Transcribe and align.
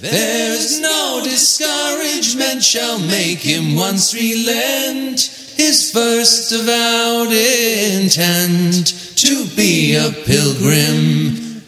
There's 0.00 0.80
no 0.80 1.20
discouragement 1.22 2.62
shall 2.62 2.98
make 2.98 3.38
him 3.38 3.76
once 3.76 4.12
relent 4.12 5.20
his 5.56 5.90
first 5.90 6.52
avowed 6.52 7.32
intent 7.32 8.92
to 9.14 9.46
be 9.54 9.96
a 9.96 10.10
pilgrim. 10.24 11.62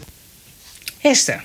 Hester, 0.98 1.44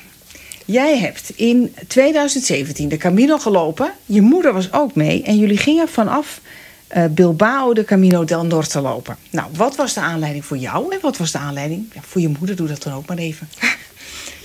jij 0.66 0.98
hebt 0.98 1.32
in 1.36 1.76
2017 1.88 2.90
de 2.90 2.98
Camino 2.98 3.38
gelopen. 3.38 3.94
Je 4.06 4.22
moeder 4.22 4.54
was 4.54 4.72
ook 4.72 4.96
mee 4.96 5.24
en 5.24 5.38
jullie 5.38 5.58
gingen 5.58 5.90
vanaf 5.90 6.42
eh, 6.88 7.06
Bilbao 7.06 7.74
de 7.74 7.84
Camino 7.84 8.26
del 8.26 8.46
Norte 8.46 8.82
lopen. 8.82 9.18
Nou, 9.30 9.48
wat 9.56 9.76
was 9.76 9.94
de 9.94 10.00
aanleiding 10.00 10.46
voor 10.46 10.58
jou 10.58 10.94
en 10.94 11.00
wat 11.02 11.18
was 11.18 11.32
de 11.32 11.38
aanleiding 11.38 11.92
ja, 11.94 12.02
voor 12.02 12.22
je 12.22 12.30
moeder? 12.40 12.56
Doe 12.56 12.68
dat 12.68 12.84
dan 12.84 12.94
ook 12.94 13.06
maar 13.06 13.18
even. 13.18 13.50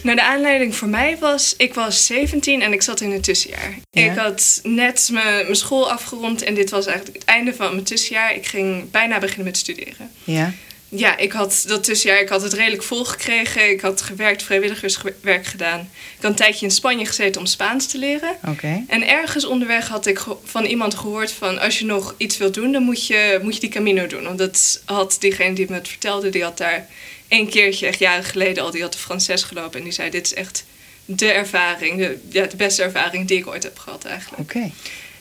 Nou, 0.02 0.16
de 0.16 0.22
aanleiding 0.22 0.74
voor 0.74 0.88
mij 0.88 1.18
was, 1.18 1.54
ik 1.56 1.74
was 1.74 2.06
17 2.06 2.62
en 2.62 2.72
ik 2.72 2.82
zat 2.82 3.00
in 3.00 3.12
het 3.12 3.22
tussenjaar. 3.22 3.78
Ja. 3.90 4.10
Ik 4.10 4.18
had 4.18 4.60
net 4.62 5.08
mijn 5.12 5.56
school 5.56 5.90
afgerond 5.90 6.42
en 6.42 6.54
dit 6.54 6.70
was 6.70 6.86
eigenlijk 6.86 7.18
het 7.18 7.28
einde 7.28 7.54
van 7.54 7.72
mijn 7.72 7.84
tussenjaar. 7.84 8.34
Ik 8.34 8.46
ging 8.46 8.90
bijna 8.90 9.18
beginnen 9.18 9.46
met 9.46 9.56
studeren. 9.56 10.10
Ja, 10.24 10.52
Ja, 10.90 11.16
ik 11.16 11.32
had 11.32 11.64
dat 11.66 11.84
tussenjaar, 11.84 12.20
ik 12.20 12.28
had 12.28 12.42
het 12.42 12.52
redelijk 12.52 12.82
vol 12.82 13.04
gekregen. 13.04 13.70
Ik 13.70 13.80
had 13.80 14.02
gewerkt, 14.02 14.42
vrijwilligerswerk 14.42 15.46
gedaan. 15.46 15.80
Ik 15.80 16.22
had 16.22 16.30
een 16.30 16.36
tijdje 16.36 16.66
in 16.66 16.72
Spanje 16.72 17.06
gezeten 17.06 17.40
om 17.40 17.46
Spaans 17.46 17.86
te 17.86 17.98
leren. 17.98 18.36
oké. 18.46 18.84
En 18.88 19.08
ergens 19.08 19.44
onderweg 19.44 19.88
had 19.88 20.06
ik 20.06 20.24
van 20.44 20.64
iemand 20.64 20.94
gehoord 20.94 21.32
van... 21.32 21.58
als 21.58 21.78
je 21.78 21.84
nog 21.84 22.14
iets 22.16 22.36
wilt 22.36 22.54
doen, 22.54 22.72
dan 22.72 22.82
moet 22.82 23.06
je, 23.06 23.38
moet 23.42 23.54
je 23.54 23.60
die 23.60 23.70
Camino 23.70 24.06
doen. 24.06 24.22
Want 24.22 24.38
dat 24.38 24.82
had 24.84 25.16
diegene 25.20 25.54
die 25.54 25.66
me 25.68 25.74
het 25.74 25.88
vertelde... 25.88 26.28
die 26.28 26.42
had 26.42 26.58
daar 26.58 26.86
één 27.28 27.48
keertje, 27.48 27.86
echt 27.86 27.98
jaren 27.98 28.24
geleden 28.24 28.62
al... 28.62 28.70
die 28.70 28.82
had 28.82 28.92
de 28.92 28.98
Frances 28.98 29.42
gelopen 29.42 29.78
en 29.78 29.84
die 29.84 29.92
zei... 29.92 30.10
dit 30.10 30.26
is 30.26 30.34
echt 30.34 30.64
de 31.04 31.30
ervaring, 31.30 31.98
de, 31.98 32.18
ja, 32.28 32.46
de 32.46 32.56
beste 32.56 32.82
ervaring 32.82 33.28
die 33.28 33.38
ik 33.38 33.46
ooit 33.46 33.62
heb 33.62 33.78
gehad 33.78 34.04
eigenlijk. 34.04 34.42
Oké. 34.42 34.70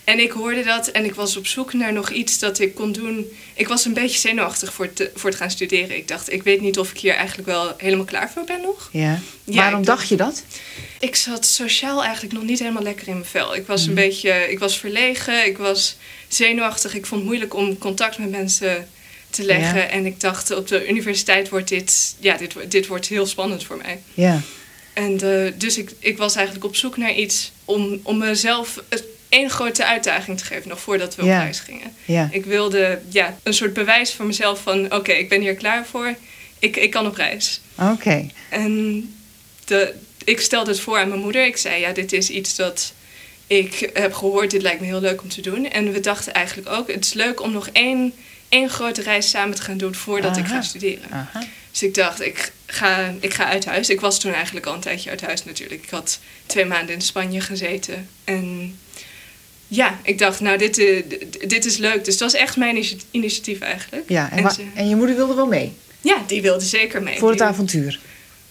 En 0.08 0.20
ik 0.20 0.32
hoorde 0.32 0.64
dat 0.64 0.88
en 0.88 1.06
ik 1.06 1.16
was 1.16 1.38
op 1.38 1.48
zoek 1.48 1.73
naar 1.73 1.94
nog 1.94 2.09
iets 2.09 2.40
dat 2.40 2.59
ik 2.59 2.76
kon 2.76 2.92
doen. 2.92 3.26
Ik 3.54 3.68
was 3.68 3.86
een 3.86 3.94
beetje 3.94 4.20
zenuwachtig 4.20 4.73
voor 4.73 4.86
het, 4.86 5.09
voor 5.16 5.30
het 5.30 5.40
gaan 5.40 5.52
studeren. 5.52 5.98
Ik 5.98 6.08
dacht, 6.08 6.34
ik 6.34 6.44
weet 6.44 6.62
niet 6.62 6.80
of 6.80 6.92
ik 6.92 6.98
hier 6.98 7.14
eigenlijk 7.14 7.48
wel 7.48 7.73
helemaal 7.78 8.06
klaar 8.06 8.31
voor 8.31 8.44
ben 8.44 8.62
nog. 8.62 8.90
Ja. 8.92 9.20
Ja, 9.44 9.56
Waarom 9.56 9.86
dacht 9.86 10.09
je 10.09 10.16
dat? 10.16 10.44
Ik 11.00 11.16
zat 11.16 11.46
sociaal 11.46 12.03
eigenlijk 12.03 12.34
nog 12.34 12.44
niet 12.44 12.59
helemaal 12.59 12.84
lekker 12.84 13.08
in 13.08 13.14
mijn 13.14 13.26
vel. 13.26 13.56
Ik 13.56 13.68
was 13.68 13.86
een 13.86 13.94
beetje, 13.94 14.52
ik 14.52 14.59
was 14.59 14.78
verlegen, 14.78 15.46
ik 15.46 15.58
was 15.58 15.96
zenuwachtig. 16.28 16.96
Ik 16.96 17.06
vond 17.06 17.22
het 17.22 17.30
moeilijk 17.30 17.53
om 17.53 17.78
contact 17.78 18.18
met 18.18 18.30
mensen 18.30 18.88
te 19.30 19.44
leggen. 19.44 19.80
Ja. 19.80 19.88
En 19.88 20.06
ik 20.06 20.20
dacht, 20.20 20.52
op 20.56 20.67
de 20.67 20.88
universiteit 20.88 21.50
wordt 21.50 21.67
dit, 21.67 22.16
ja, 22.20 22.38
dit, 22.38 22.53
dit 22.67 22.88
wordt 22.88 23.08
heel 23.08 23.25
spannend 23.25 23.64
voor 23.64 23.78
mij. 23.78 24.00
Ja. 24.14 24.42
En 24.94 25.11
eh, 25.45 25.52
dus 25.56 25.78
ik, 25.78 25.92
ik 26.00 26.17
was 26.17 26.36
eigenlijk 26.36 26.66
op 26.66 26.75
zoek 26.75 26.97
naar 26.97 27.14
iets 27.14 27.52
om, 27.66 28.00
om 28.03 28.17
mezelf 28.17 28.84
één 29.30 29.50
grote 29.50 29.86
uitdaging 29.86 30.38
te 30.38 30.45
geven, 30.45 30.69
nog 30.69 30.80
voordat 30.80 31.16
we 31.16 31.25
Ja. 31.25 31.38
op 31.38 31.44
reis 31.44 31.59
gingen. 31.59 31.94
Ja. 32.06 32.30
Ik 32.31 32.45
wilde 32.45 33.02
ja, 33.09 33.38
een 33.44 33.53
soort 33.53 33.73
bewijs 33.73 34.14
voor 34.14 34.25
mezelf 34.25 34.61
van, 34.61 34.94
oké, 34.94 35.11
ik 35.11 35.30
ben 35.30 35.41
hier 35.41 35.56
klaar 35.56 35.86
voor. 35.86 36.16
Ik, 36.59 36.75
ik 36.75 36.91
kan 36.91 37.06
op 37.08 37.16
reis. 37.16 37.62
Oké. 37.80 38.30
En 38.50 39.02
de, 39.66 39.94
ik 40.23 40.39
stelde 40.41 40.72
het 40.72 40.80
voor 40.80 40.97
aan 41.00 41.09
mijn 41.09 41.22
moeder. 41.22 41.45
Ik 41.45 41.58
zei, 41.58 41.80
ja, 41.81 41.91
dit 41.91 42.14
is 42.14 42.30
iets 42.30 42.56
dat 42.56 42.94
ik 43.47 43.89
heb 43.94 44.14
gehoord. 44.14 44.52
Dit 44.52 44.62
lijkt 44.62 44.80
me 44.80 44.86
heel 44.86 45.00
leuk 45.02 45.22
om 45.22 45.30
te 45.30 45.41
doen. 45.41 45.69
En 45.69 45.91
we 45.91 46.00
dachten 46.00 46.34
eigenlijk 46.34 46.69
ook, 46.69 46.91
het 46.91 47.06
is 47.06 47.14
leuk 47.14 47.41
om 47.41 47.52
nog 47.52 47.69
één, 47.72 48.14
één 48.50 48.70
grote 48.70 49.02
reis 49.02 49.30
samen 49.30 49.56
te 49.56 49.62
gaan 49.62 49.78
doen 49.78 49.95
voordat 49.95 50.38
ik 50.38 50.45
ga 50.45 50.62
studeren. 50.62 51.09
Aha. 51.12 51.44
Dus 51.72 51.84
ik 51.84 51.94
dacht, 51.94 52.22
ik 52.22 52.52
ga, 52.66 53.14
ik 53.20 53.34
ga 53.34 53.45
uit 53.45 53.66
huis. 53.66 53.90
Ik 53.90 54.00
was 54.02 54.20
toen 54.20 54.34
eigenlijk 54.34 54.66
al 54.66 54.73
een 54.73 54.80
tijdje 54.80 55.09
uit 55.09 55.22
huis 55.22 55.44
natuurlijk. 55.45 55.84
Ik 55.84 55.90
had 55.90 56.20
twee 56.45 56.66
maanden 56.66 56.95
in 56.95 57.02
Spanje 57.02 57.42
gezeten. 57.42 58.09
En 58.23 58.78
ja, 59.68 60.00
ik 60.03 60.18
dacht, 60.18 60.40
nou, 60.40 60.58
dit, 60.58 60.78
eh, 60.78 61.03
dit 61.48 61.66
is 61.66 61.78
leuk. 61.78 62.03
Dus 62.06 62.14
het 62.14 62.23
was 62.23 62.34
echt 62.34 62.58
mijn 62.58 62.75
initi- 62.75 63.02
initiatief 63.12 63.59
eigenlijk. 63.59 64.09
Ja, 64.09 64.31
en, 64.31 64.38
En 64.38 64.44
wa- 64.44 64.50
ze- 64.50 64.64
en 64.75 64.90
je 64.90 64.95
moeder 64.95 65.16
wilde 65.16 65.34
wel 65.34 65.47
mee 65.47 65.74
Ja, 66.02 66.24
die 66.28 66.41
wilde 66.41 66.66
zeker 66.66 67.03
mee. 67.03 67.18
voor 67.18 67.29
het 67.29 67.38
Die- 67.38 67.47
avontuur. 67.47 68.00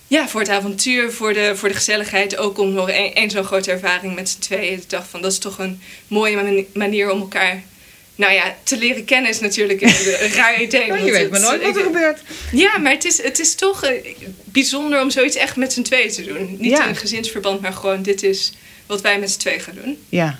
Ja, 0.06 0.28
voor 0.28 0.40
het 0.40 0.48
avontuur, 0.50 1.12
voor 1.12 1.32
de, 1.32 1.52
voor 1.56 1.68
de 1.68 1.74
gezelligheid. 1.74 2.36
Ook 2.36 2.58
om 2.58 2.72
nog 2.72 2.90
één 2.90 3.14
één 3.14 3.30
zo'n 3.30 3.44
grote 3.44 3.70
ervaring 3.70 4.14
met 4.14 4.28
z'n 4.28 4.38
tweeën. 4.40 4.72
Ik 4.72 4.90
dacht 4.90 5.08
van, 5.08 5.22
dat 5.22 5.32
is 5.32 5.38
toch 5.38 5.58
een 5.58 5.80
mooie 6.08 6.36
mani- 6.36 6.66
manier 6.74 7.10
om 7.10 7.20
elkaar... 7.20 7.62
Nou 8.16 8.32
ja, 8.32 8.54
te 8.62 8.76
leren 8.76 9.04
kennen 9.04 9.30
is 9.30 9.40
natuurlijk 9.40 9.80
een, 9.80 9.94
raar 10.34 10.62
idee. 10.62 10.80
Maar 10.80 10.96
want 10.96 11.04
je 11.04 11.12
weet 11.12 11.30
maar 11.30 11.40
nooit 11.40 11.62
wat 11.62 11.76
er 11.76 11.82
gebeurt. 11.82 12.20
Ja, 12.52 12.78
maar 12.78 12.92
het 12.92 13.04
is, 13.04 13.22
het 13.22 13.38
is 13.38 13.54
toch 13.54 13.84
eh, 13.84 14.14
bijzonder 14.44 15.00
om 15.02 15.10
zoiets 15.10 15.36
echt 15.36 15.56
met 15.56 15.72
z'n 15.72 15.82
tweeën 15.82 16.10
te 16.10 16.24
doen. 16.24 16.56
Niet 16.58 16.70
Ja. 16.70 16.82
in 16.82 16.88
een 16.88 16.96
gezinsverband, 16.96 17.60
maar 17.60 17.72
gewoon 17.72 18.02
dit 18.02 18.22
is 18.22 18.52
wat 18.86 19.00
wij 19.00 19.18
met 19.18 19.30
z'n 19.30 19.38
tweeën 19.38 19.60
gaan 19.60 19.74
doen. 19.82 19.98
Ja. 20.08 20.38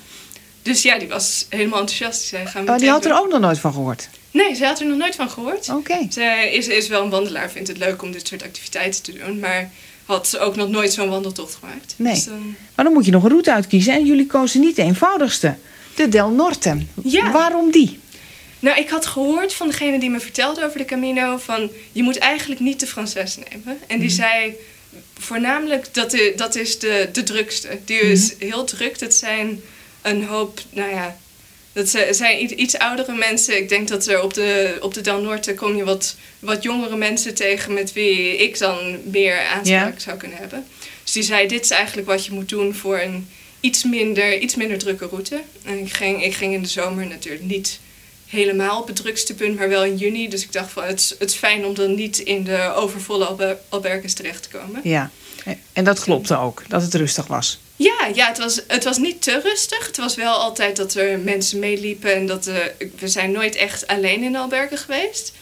Dus 0.62 0.82
ja, 0.82 0.98
die 0.98 1.08
was 1.08 1.46
helemaal 1.48 1.80
enthousiast. 1.80 2.18
Die, 2.20 2.28
zei, 2.28 2.46
gaan 2.46 2.64
we 2.64 2.72
Oh, 2.72 2.78
die 2.78 2.88
had 2.88 3.04
er 3.04 3.18
ook 3.18 3.28
nog 3.28 3.40
nooit 3.40 3.58
van 3.58 3.72
gehoord. 3.72 4.08
Nee, 4.30 4.54
ze 4.54 4.64
had 4.64 4.80
er 4.80 4.86
nog 4.86 4.98
nooit 4.98 5.14
van 5.14 5.30
gehoord. 5.30 5.68
Oké. 5.68 6.06
Zij 6.10 6.52
is, 6.52 6.68
is 6.68 6.88
wel 6.88 7.02
een 7.02 7.10
wandelaar, 7.10 7.50
vindt 7.50 7.68
het 7.68 7.78
leuk 7.78 8.02
om 8.02 8.12
dit 8.12 8.26
soort 8.26 8.42
activiteiten 8.42 9.02
te 9.02 9.12
doen. 9.12 9.38
Maar 9.38 9.70
had 10.04 10.38
ook 10.38 10.56
nog 10.56 10.68
nooit 10.68 10.92
zo'n 10.92 11.08
wandeltocht 11.08 11.54
gemaakt. 11.60 11.94
Nee. 11.96 12.14
Dus 12.14 12.26
Maar 12.74 12.84
dan 12.84 12.92
moet 12.94 13.04
je 13.04 13.10
nog 13.10 13.22
een 13.22 13.28
route 13.30 13.52
uitkiezen. 13.52 13.92
En 13.92 14.06
jullie 14.06 14.26
kozen 14.26 14.60
niet 14.60 14.76
de 14.76 14.82
eenvoudigste. 14.82 15.54
De 15.96 16.08
Del 16.08 16.30
Norte. 16.30 16.78
Ja. 17.02 17.32
Waarom 17.32 17.70
die? 17.70 17.98
Nou, 18.58 18.78
ik 18.78 18.88
had 18.88 19.06
gehoord 19.06 19.54
van 19.54 19.68
degene 19.68 19.98
die 19.98 20.10
me 20.10 20.20
vertelde 20.20 20.64
over 20.64 20.78
de 20.78 20.84
Camino... 20.84 21.36
van 21.36 21.70
je 21.92 22.02
moet 22.02 22.18
eigenlijk 22.18 22.60
niet 22.60 22.80
de 22.80 22.86
Frances 22.86 23.36
nemen. 23.36 23.78
En 23.86 23.98
die 23.98 24.10
zei 24.10 24.56
voornamelijk 25.18 25.94
dat, 25.94 26.10
de, 26.10 26.32
dat 26.36 26.54
is 26.54 26.78
de, 26.78 27.08
de 27.12 27.22
drukste. 27.22 27.78
Die 27.84 28.00
is 28.00 28.34
heel 28.38 28.64
druk. 28.64 28.98
Dat 28.98 29.14
zijn 29.14 29.62
een 30.02 30.24
hoop, 30.24 30.60
nou 30.70 30.90
ja... 30.90 31.16
Dat 31.72 31.88
zijn 32.10 32.60
iets 32.60 32.78
oudere 32.78 33.14
mensen. 33.14 33.56
Ik 33.56 33.68
denk 33.68 33.88
dat 33.88 34.06
er 34.06 34.22
op 34.22 34.34
de, 34.34 34.78
op 34.80 34.94
de 34.94 35.00
Del 35.00 35.20
Norte 35.20 35.54
kom 35.54 35.76
je 35.76 35.84
wat, 35.84 36.16
wat 36.38 36.62
jongere 36.62 36.96
mensen 36.96 37.34
tegen... 37.34 37.72
met 37.72 37.92
wie 37.92 38.36
ik 38.36 38.58
dan 38.58 38.98
meer 39.04 39.46
aanspraak 39.46 40.00
zou 40.00 40.16
kunnen 40.16 40.38
hebben. 40.38 40.66
Dus 41.04 41.12
die 41.12 41.22
zei, 41.22 41.48
dit 41.48 41.64
is 41.64 41.70
eigenlijk 41.70 42.08
wat 42.08 42.24
je 42.24 42.32
moet 42.32 42.48
doen 42.48 42.74
voor 42.74 43.00
een 43.00 43.28
iets 43.66 43.84
minder, 43.84 44.38
iets 44.38 44.54
minder 44.54 44.78
drukke 44.78 45.06
route. 45.06 45.40
En 45.64 45.78
ik 45.78 45.92
ging, 45.92 46.24
ik 46.24 46.34
ging 46.34 46.54
in 46.54 46.62
de 46.62 46.68
zomer 46.68 47.06
natuurlijk 47.06 47.44
niet 47.44 47.80
helemaal 48.26 48.80
op 48.80 48.86
het 48.86 48.96
drukste 48.96 49.34
punt, 49.34 49.56
maar 49.58 49.68
wel 49.68 49.84
in 49.84 49.96
juni. 49.96 50.28
Dus 50.28 50.42
ik 50.42 50.52
dacht 50.52 50.70
van, 50.72 50.84
het, 50.84 51.00
is- 51.00 51.14
het 51.18 51.30
is 51.30 51.36
fijn 51.36 51.64
om 51.64 51.74
dan 51.74 51.94
niet 51.94 52.18
in 52.18 52.44
de 52.44 52.72
overvolle 52.76 53.24
alber 53.24 53.58
alberges 53.68 54.14
terecht 54.14 54.42
te 54.42 54.48
komen. 54.58 54.80
Ja. 54.84 55.10
En 55.72 55.84
dat 55.84 56.00
klopte 56.00 56.36
ook, 56.38 56.62
dat 56.68 56.82
het 56.82 56.94
rustig 56.94 57.26
was. 57.26 57.58
Ja, 57.76 58.08
ja 58.14 58.26
het, 58.28 58.38
was, 58.38 58.60
het 58.68 58.84
was 58.84 58.98
niet 58.98 59.22
te 59.22 59.40
rustig. 59.40 59.86
Het 59.86 59.96
was 59.96 60.14
wel 60.14 60.34
altijd 60.34 60.76
dat 60.76 60.94
er 60.94 61.18
mensen 61.18 61.58
meeliepen 61.58 62.14
en 62.14 62.26
dat 62.26 62.46
eh, 62.46 62.54
we 62.98 63.08
zijn 63.08 63.30
nooit 63.32 63.54
echt 63.54 63.86
alleen 63.86 64.22
in 64.22 64.32
de 64.32 64.38
albergen 64.38 64.78
geweest. 64.78 65.32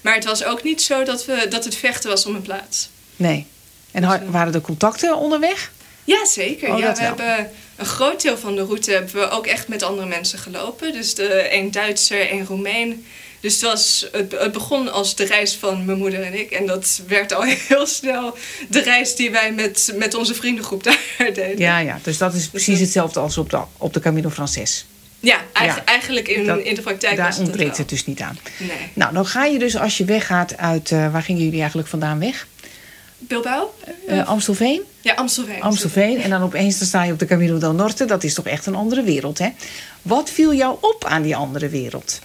Maar 0.00 0.14
het 0.14 0.24
was 0.24 0.44
ook 0.44 0.62
niet 0.62 0.82
zo 0.82 1.04
dat, 1.04 1.24
we, 1.24 1.46
dat 1.48 1.64
het 1.64 1.74
vechten 1.76 2.10
was 2.10 2.26
om 2.26 2.34
een 2.34 2.42
plaats. 2.42 2.88
Nee. 3.16 3.46
En 3.90 4.02
Dus, 4.02 4.12
eh, 4.12 4.20
waren 4.30 4.54
er 4.54 4.60
contacten 4.60 5.16
onderweg? 5.16 5.72
Ja, 6.04 6.24
zeker. 6.26 6.72
Oh, 6.72 6.78
ja, 6.78 6.92
we 6.92 6.98
wel. 7.00 7.06
hebben 7.16 7.50
een 7.76 7.86
groot 7.86 8.22
deel 8.22 8.38
van 8.38 8.54
de 8.56 8.62
route 8.64 8.90
hebben 8.90 9.14
we 9.14 9.28
ook 9.30 9.46
echt 9.46 9.68
met 9.68 9.82
andere 9.82 10.06
mensen 10.08 10.38
gelopen. 10.38 10.92
Dus 10.92 11.14
de, 11.14 11.54
een 11.54 11.70
Duitser, 11.70 12.32
een 12.32 12.46
Roemeen. 12.46 13.06
Dus 13.40 13.52
het, 13.52 13.62
was, 13.62 14.06
het, 14.12 14.52
begon 14.52 14.92
als 14.92 15.14
de 15.16 15.24
reis 15.24 15.54
van 15.54 15.84
mijn 15.84 15.98
moeder 15.98 16.22
en 16.22 16.38
ik. 16.38 16.50
En 16.50 16.66
dat 16.66 17.00
werd 17.06 17.32
al 17.34 17.42
heel 17.68 17.86
snel 17.86 18.36
de 18.68 18.80
reis 18.80 19.16
die 19.16 19.30
wij 19.30 19.52
met, 19.52 19.92
met 19.96 20.14
onze 20.14 20.34
vriendengroep 20.34 20.82
daar 20.84 20.98
deden. 21.18 21.58
Ja, 21.58 21.78
ja. 21.78 21.98
Dus 22.02 22.18
dat 22.18 22.34
is 22.34 22.48
precies 22.48 22.80
hetzelfde 22.80 23.20
als 23.20 23.38
op 23.38 23.50
de, 23.50 23.60
op 23.78 23.92
de 23.92 24.00
Camino 24.00 24.30
Frances. 24.30 24.86
Ja, 25.20 25.40
eigen- 25.52 25.76
Ja. 25.76 25.84
eigenlijk 25.84 26.28
in, 26.28 26.46
Dat- 26.46 26.58
in 26.58 26.74
de 26.74 26.80
praktijk 26.82 27.16
Daar 27.16 27.36
ontbreekt 27.38 27.76
het 27.76 27.88
dus 27.88 28.06
niet 28.06 28.20
aan. 28.20 28.38
Nee. 28.58 28.70
Nou, 28.92 29.12
dan 29.14 29.26
ga 29.26 29.44
je 29.44 29.58
dus 29.58 29.76
als 29.76 29.98
je 29.98 30.04
weggaat 30.04 30.56
uit... 30.56 30.90
eh, 30.90 31.12
waar 31.12 31.22
gingen 31.22 31.42
jullie 31.44 31.58
eigenlijk 31.58 31.88
vandaan 31.88 32.18
weg? 32.18 32.46
Bilbao? 33.18 33.74
Eh, 34.06 34.28
Amstelveen? 34.28 34.82
Ja, 35.04 35.14
Amstelveen. 35.14 35.60
Amstelveen. 35.62 36.20
En 36.20 36.30
dan 36.30 36.42
opeens 36.42 36.78
dan 36.78 36.86
sta 36.88 37.02
je 37.04 37.12
op 37.12 37.18
de 37.18 37.26
Camino 37.26 37.58
del 37.58 37.72
Norte. 37.72 38.04
Dat 38.04 38.24
is 38.24 38.34
toch 38.34 38.46
echt 38.46 38.66
een 38.66 38.74
andere 38.74 39.02
wereld, 39.02 39.38
hè? 39.38 39.48
Wat 40.02 40.30
viel 40.30 40.54
jou 40.54 40.76
op 40.80 41.04
aan 41.04 41.22
die 41.22 41.36
andere 41.36 41.68
wereld? 41.68 42.20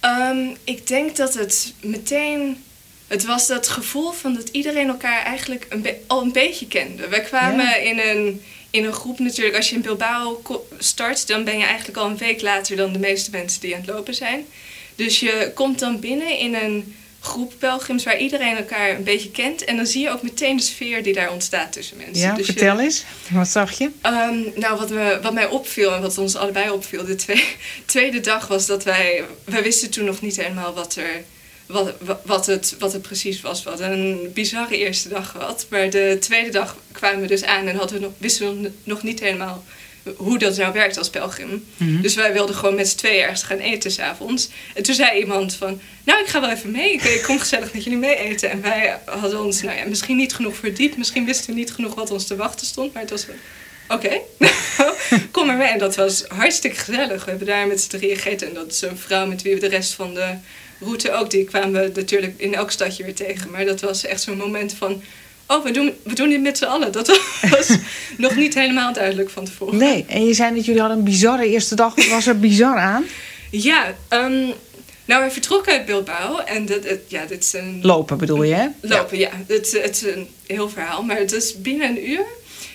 Ehm, 0.00 0.46
ik 0.64 0.86
denk 0.86 1.16
dat 1.16 1.34
het 1.34 1.72
meteen. 1.80 2.62
Het 3.06 3.24
was 3.24 3.46
dat 3.46 3.68
gevoel 3.68 4.12
van 4.12 4.34
dat 4.34 4.48
iedereen 4.48 4.88
elkaar 4.88 5.22
eigenlijk 5.24 5.66
een 5.68 5.86
al 6.06 6.22
een 6.22 6.32
beetje 6.32 6.66
kende. 6.66 7.08
Wij 7.08 7.20
kwamen 7.20 7.64
Ja. 7.66 7.76
in, 7.76 7.98
een, 7.98 8.42
in 8.70 8.84
een 8.84 8.92
groep 8.92 9.18
natuurlijk. 9.18 9.56
Als 9.56 9.68
je 9.68 9.74
in 9.74 9.82
Bilbao 9.82 10.42
start, 10.78 11.26
dan 11.26 11.44
ben 11.44 11.58
je 11.58 11.64
eigenlijk 11.64 11.98
al 11.98 12.06
een 12.10 12.16
week 12.16 12.42
later 12.42 12.76
dan 12.76 12.92
de 12.92 12.98
meeste 12.98 13.30
mensen 13.30 13.60
die 13.60 13.74
aan 13.74 13.80
het 13.80 13.90
lopen 13.90 14.14
zijn. 14.14 14.44
Dus 14.94 15.20
je 15.20 15.50
komt 15.54 15.78
dan 15.78 16.00
binnen 16.00 16.38
in 16.38 16.54
een 16.54 16.94
groep 17.26 17.52
pelgrims 17.58 18.04
waar 18.04 18.18
iedereen 18.18 18.56
elkaar 18.56 18.90
een 18.90 19.04
beetje 19.04 19.30
kent. 19.30 19.64
En 19.64 19.76
dan 19.76 19.86
zie 19.86 20.02
je 20.02 20.10
ook 20.10 20.22
meteen 20.22 20.56
de 20.56 20.62
sfeer 20.62 21.02
die 21.02 21.12
daar 21.12 21.32
ontstaat 21.32 21.72
tussen 21.72 21.96
mensen. 21.96 22.14
Ja, 22.22 22.34
Dus 22.34 22.46
je- 22.46 22.52
vertel 22.52 22.80
eens. 22.80 23.04
Wat 23.30 23.48
zag 23.48 23.78
je? 23.78 23.90
Ehm, 24.00 24.38
nou, 24.54 24.78
wat, 24.78 24.90
me, 24.90 25.18
wat 25.22 25.32
mij 25.34 25.46
opviel 25.46 25.92
en 25.94 26.00
wat 26.00 26.18
ons 26.18 26.36
allebei 26.36 26.70
opviel 26.70 27.04
de 27.04 27.14
twee- 27.14 27.44
tweede 27.86 28.20
dag 28.20 28.46
was 28.46 28.66
dat 28.66 28.84
wij... 28.84 29.24
Wij 29.44 29.62
wisten 29.62 29.90
toen 29.90 30.04
nog 30.04 30.20
niet 30.20 30.36
helemaal 30.36 30.74
wat 30.74 30.96
er, 30.96 31.22
wat, 31.66 31.92
wa- 32.00 32.20
wat, 32.24 32.46
het, 32.46 32.76
wat 32.78 32.92
het 32.92 33.02
precies 33.02 33.40
was. 33.40 33.62
Wat 33.62 33.80
een 33.80 34.30
bizarre 34.34 34.76
eerste 34.78 35.08
dag 35.08 35.30
gehad. 35.30 35.66
Maar 35.70 35.90
de 35.90 36.16
tweede 36.20 36.50
dag 36.50 36.76
kwamen 36.92 37.20
we 37.20 37.26
dus 37.26 37.44
aan 37.44 37.66
en 37.66 37.76
hadden 37.76 37.96
we 37.98 38.02
nog, 38.04 38.12
wisten 38.18 38.62
we 38.62 38.70
nog 38.84 39.02
niet 39.02 39.20
helemaal 39.20 39.64
hoe 40.16 40.38
dat 40.38 40.56
nou 40.56 40.72
werkt 40.72 40.98
als 40.98 41.10
pelgrim. 41.10 41.64
Dus 41.78 42.14
wij 42.14 42.32
wilden 42.32 42.54
gewoon 42.54 42.74
met 42.74 42.88
z'n 42.88 42.96
tweeën 42.96 43.22
ergens 43.22 43.42
gaan 43.42 43.58
eten 43.58 43.90
s'avonds. 43.90 44.48
En 44.74 44.82
toen 44.82 44.94
zei 44.94 45.18
iemand 45.18 45.54
van, 45.54 45.80
nou 46.04 46.20
ik 46.20 46.26
ga 46.26 46.40
wel 46.40 46.50
even 46.50 46.70
mee. 46.70 46.92
Ik, 46.92 47.22
kom 47.22 47.38
gezellig 47.38 47.72
met 47.72 47.84
jullie 47.84 47.98
mee 47.98 48.16
eten. 48.16 48.50
En 48.50 48.62
wij 48.62 48.98
hadden 49.04 49.44
ons, 49.44 49.62
nou 49.62 49.76
ja, 49.76 49.84
misschien 49.84 50.16
niet 50.16 50.34
genoeg 50.34 50.56
verdiept. 50.56 50.96
Misschien 50.96 51.24
wisten 51.24 51.46
we 51.46 51.58
niet 51.58 51.72
genoeg 51.72 51.94
wat 51.94 52.10
ons 52.10 52.26
te 52.26 52.36
wachten 52.36 52.66
stond. 52.66 52.92
Maar 52.92 53.02
het 53.02 53.10
was 53.10 53.26
oké, 53.88 54.20
kom 55.32 55.46
maar 55.46 55.56
mee. 55.56 55.68
En 55.68 55.78
dat 55.78 55.96
was 55.96 56.24
hartstikke 56.28 56.76
gezellig. 56.76 57.24
We 57.24 57.30
hebben 57.30 57.48
daar 57.48 57.66
met 57.66 57.80
z'n 57.80 57.88
drieën 57.88 58.16
gegeten. 58.16 58.48
En 58.48 58.54
dat 58.54 58.72
is 58.72 58.82
een 58.82 58.98
vrouw 58.98 59.26
met 59.26 59.42
wie 59.42 59.54
we 59.54 59.60
de 59.60 59.68
rest 59.68 59.92
van 59.92 60.14
de 60.14 60.34
route 60.80 61.12
ook... 61.12 61.30
die 61.30 61.44
kwamen 61.44 61.82
we 61.82 61.90
natuurlijk 61.94 62.34
in 62.36 62.54
elk 62.54 62.70
stadje 62.70 63.04
weer 63.04 63.14
tegen. 63.14 63.50
Maar 63.50 63.64
dat 63.64 63.80
was 63.80 64.04
echt 64.04 64.20
zo'n 64.20 64.36
moment 64.36 64.74
van... 64.74 65.02
Oh, 65.48 65.64
we 65.64 65.70
doen, 65.70 65.92
we 66.02 66.14
doen 66.14 66.28
dit 66.28 66.40
met 66.40 66.58
z'n 66.58 66.64
allen. 66.64 66.92
Dat 66.92 67.06
was 67.50 67.68
nog 68.16 68.36
niet 68.36 68.54
helemaal 68.54 68.92
duidelijk 68.92 69.30
van 69.30 69.44
tevoren. 69.44 69.76
Nee, 69.76 70.04
en 70.08 70.26
je 70.26 70.34
zei 70.34 70.54
dat 70.54 70.64
jullie 70.64 70.80
hadden 70.80 70.98
een 70.98 71.04
bizarre 71.04 71.48
eerste 71.48 71.74
dag. 71.74 71.94
Wat 71.94 72.06
was 72.08 72.26
er 72.26 72.38
bizar 72.40 72.76
aan? 72.78 73.04
Ja, 73.50 73.94
ehm, 74.08 74.44
nou, 75.04 75.24
we 75.24 75.30
vertrokken 75.30 75.72
uit 75.72 75.86
Bilbao. 75.86 76.38
En 76.38 76.66
dat, 76.66 76.84
het- 76.84 77.02
ja, 77.08 77.24
dit 77.24 77.44
is 77.44 77.52
een... 77.52 77.78
Lopen 77.82 78.18
bedoel 78.18 78.42
je, 78.42 78.54
hè? 78.54 78.66
Lopen, 78.80 79.18
ja. 79.18 79.30
Het, 79.46 79.78
het 79.82 79.96
is 79.96 80.02
een 80.14 80.28
heel 80.46 80.68
verhaal. 80.68 81.02
Maar 81.02 81.16
het 81.18 81.32
is 81.32 81.60
binnen 81.60 81.88
een 81.88 82.10
uur 82.10 82.24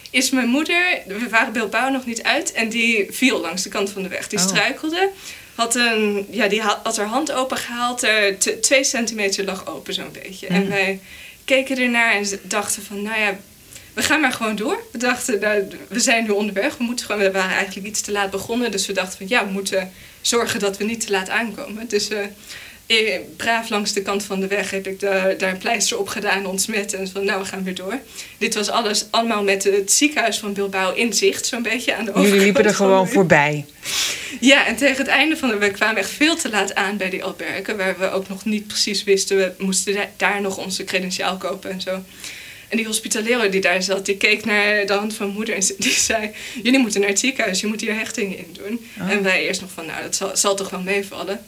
is 0.10 0.30
mijn 0.30 0.48
moeder... 0.48 1.00
We 1.08 1.30
waren 1.30 1.54
Bilbao 1.54 1.90
nog 1.90 2.06
niet 2.06 2.24
uit. 2.24 2.52
En 2.52 2.70
die 2.70 3.08
viel 3.10 3.40
langs 3.42 3.64
de 3.64 3.70
kant 3.70 3.90
van 3.90 4.04
de 4.04 4.10
weg. 4.10 4.28
Die 4.28 4.40
Oh. 4.40 4.46
struikelde. 4.46 5.10
Had, 5.56 5.76
een, 5.76 6.28
ja, 6.30 6.48
die 6.48 6.62
had, 6.62 6.80
had 6.84 6.98
haar 6.98 7.06
hand 7.06 7.32
open 7.32 7.58
gehaald. 7.58 8.04
Er 8.04 8.38
twee 8.62 8.84
centimeter 8.84 9.46
lag 9.46 9.68
open 9.68 9.94
zo'n 9.94 10.12
beetje. 10.24 10.48
En 10.48 10.64
Mm. 10.64 10.70
wij 10.70 11.00
keken 11.46 11.78
ernaar 11.78 12.14
en 12.14 12.26
dachten 12.44 12.84
van... 12.84 13.02
Nou 13.02 13.20
ja, 13.20 13.38
we 13.94 14.02
gaan 14.02 14.22
maar 14.22 14.32
gewoon 14.32 14.56
door. 14.56 14.84
We 14.92 14.98
dachten, 14.98 15.40
nou, 15.40 15.68
we 15.88 16.00
zijn 16.00 16.24
nu 16.24 16.30
onderweg. 16.30 16.78
We, 16.78 16.84
moeten 16.84 17.06
gewoon, 17.06 17.22
we 17.22 17.32
waren 17.32 17.56
eigenlijk 17.56 17.88
iets 17.88 18.02
te 18.02 18.12
laat 18.12 18.32
begonnen. 18.32 18.72
Dus 18.72 18.88
we 18.88 18.94
dachten 18.94 19.18
van 19.18 19.28
ja, 19.28 19.46
we 19.46 19.52
moeten 19.52 19.92
zorgen 20.22 20.60
dat 20.60 20.78
we 20.78 20.84
niet 20.84 21.06
te 21.06 21.12
laat 21.12 21.30
aankomen. 21.30 21.88
Dus 21.88 22.10
eh, 22.10 22.26
braaf 23.38 23.70
langs 23.70 23.94
de 23.94 24.02
kant 24.02 24.24
van 24.24 24.40
de 24.40 24.48
weg 24.48 24.72
heb 24.72 24.88
ik 24.88 25.00
daar, 25.00 25.38
daar 25.38 25.52
een 25.52 25.58
pleister 25.58 26.00
op 26.00 26.08
gedaan, 26.08 26.46
ontsmet. 26.46 26.94
En 26.94 27.08
van 27.08 27.26
nou, 27.26 27.42
we 27.42 27.48
gaan 27.48 27.64
weer 27.64 27.76
door. 27.76 28.00
Dit 28.38 28.56
was 28.56 28.70
alles 28.70 29.06
allemaal 29.10 29.44
met 29.44 29.64
het 29.64 29.92
ziekenhuis 29.92 30.40
van 30.40 30.54
Bilbao 30.54 30.94
in 30.94 31.14
zicht, 31.14 31.46
zo'n 31.46 31.62
beetje 31.62 31.96
aan 31.96 32.06
de 32.06 32.10
overkant. 32.12 32.28
Jullie 32.28 32.44
liepen 32.44 32.66
er 32.66 32.76
gewoon 32.76 33.06
de- 33.06 33.12
voorbij. 33.12 33.66
ja, 34.40 34.66
en 34.66 34.76
tegen 34.76 34.98
het 34.98 35.08
einde 35.08 35.38
van 35.38 35.50
de... 35.50 35.58
We 35.58 35.72
kwamen 35.72 35.98
echt 35.98 36.10
veel 36.10 36.36
te 36.36 36.50
laat 36.50 36.76
aan 36.76 36.98
bij 36.98 37.10
die 37.10 37.24
albergen... 37.24 37.78
waar 37.78 37.96
we 38.00 38.10
ook 38.12 38.30
nog 38.30 38.46
niet 38.46 38.68
precies 38.68 39.04
wisten... 39.04 39.38
we 39.38 39.54
moesten 39.58 39.94
da- 39.94 40.10
daar 40.18 40.42
nog 40.42 40.58
onze 40.58 40.84
credentiaal 40.84 41.38
kopen 41.38 41.72
en 41.72 41.82
zo. 41.82 42.04
En 42.70 42.78
die 42.78 42.86
hospitalero 42.86 43.50
die 43.50 43.62
daar 43.62 43.84
zat... 43.84 44.06
die 44.06 44.18
keek 44.18 44.46
naar 44.46 44.86
de 44.86 44.94
hand 44.94 45.14
van 45.16 45.30
moeder 45.30 45.56
en 45.56 45.64
die 45.78 45.92
zei... 45.92 46.32
jullie 46.64 46.80
moeten 46.80 47.00
naar 47.00 47.10
het 47.10 47.20
ziekenhuis, 47.20 47.60
je 47.62 47.68
moet 47.68 47.82
hier 47.82 47.96
hechtingen 47.96 48.38
in 48.38 48.58
doen. 48.64 48.86
Oh. 49.02 49.10
En 49.12 49.24
wij 49.24 49.46
eerst 49.46 49.62
nog 49.62 49.70
van... 49.74 49.86
nou, 49.86 50.02
dat 50.02 50.16
zal, 50.16 50.38
zal 50.38 50.56
toch 50.56 50.70
wel 50.70 50.82
meevallen. 50.82 51.46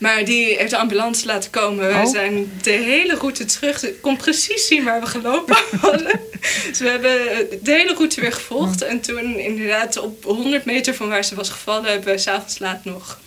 Maar 0.00 0.24
die 0.24 0.56
heeft 0.56 0.70
de 0.70 0.76
ambulance 0.76 1.26
laten 1.26 1.50
komen. 1.50 1.88
We 1.88 1.94
Oh. 1.94 2.10
zijn 2.12 2.52
de 2.62 2.70
hele 2.70 3.14
route 3.14 3.44
terug. 3.44 3.82
Ik 3.82 4.00
kon 4.00 4.16
precies 4.16 4.66
zien 4.66 4.84
waar 4.84 5.00
we 5.00 5.06
gelopen 5.06 5.56
hadden. 5.80 6.20
dus 6.68 6.78
we 6.78 6.88
hebben 6.88 7.18
de 7.62 7.72
hele 7.72 7.94
route 7.94 8.20
weer 8.20 8.32
gevolgd. 8.32 8.82
En 8.82 9.00
toen 9.00 9.38
inderdaad 9.38 9.96
op 9.98 10.24
100 10.24 10.64
meter 10.64 10.94
van 10.94 11.08
waar 11.08 11.24
ze 11.24 11.34
was 11.34 11.48
gevallen... 11.50 11.90
hebben 11.90 12.12
we 12.14 12.18
s'avonds 12.20 12.58
laat 12.58 12.84
nog 12.84 13.20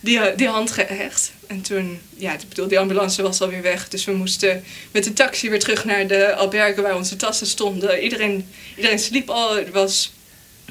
die, 0.00 0.20
die 0.36 0.48
hand 0.48 0.70
gehecht. 0.70 1.32
En 1.46 1.60
toen, 1.62 2.00
ja, 2.16 2.32
ik 2.32 2.48
bedoel, 2.48 2.68
die 2.68 2.78
ambulance 2.78 3.22
was 3.22 3.40
alweer 3.40 3.62
weg. 3.62 3.88
Dus 3.88 4.04
we 4.04 4.12
moesten 4.12 4.64
met 4.90 5.04
de 5.04 5.12
taxi 5.12 5.50
weer 5.50 5.58
terug 5.60 5.84
naar 5.84 6.06
de 6.06 6.34
albergen 6.34 6.82
waar 6.82 6.96
onze 6.96 7.16
tassen 7.16 7.46
stonden. 7.46 8.00
Iedereen, 8.02 8.48
iedereen 8.76 8.98
sliep 8.98 9.30
al. 9.30 9.58
Er 9.58 9.70
was 9.72 10.12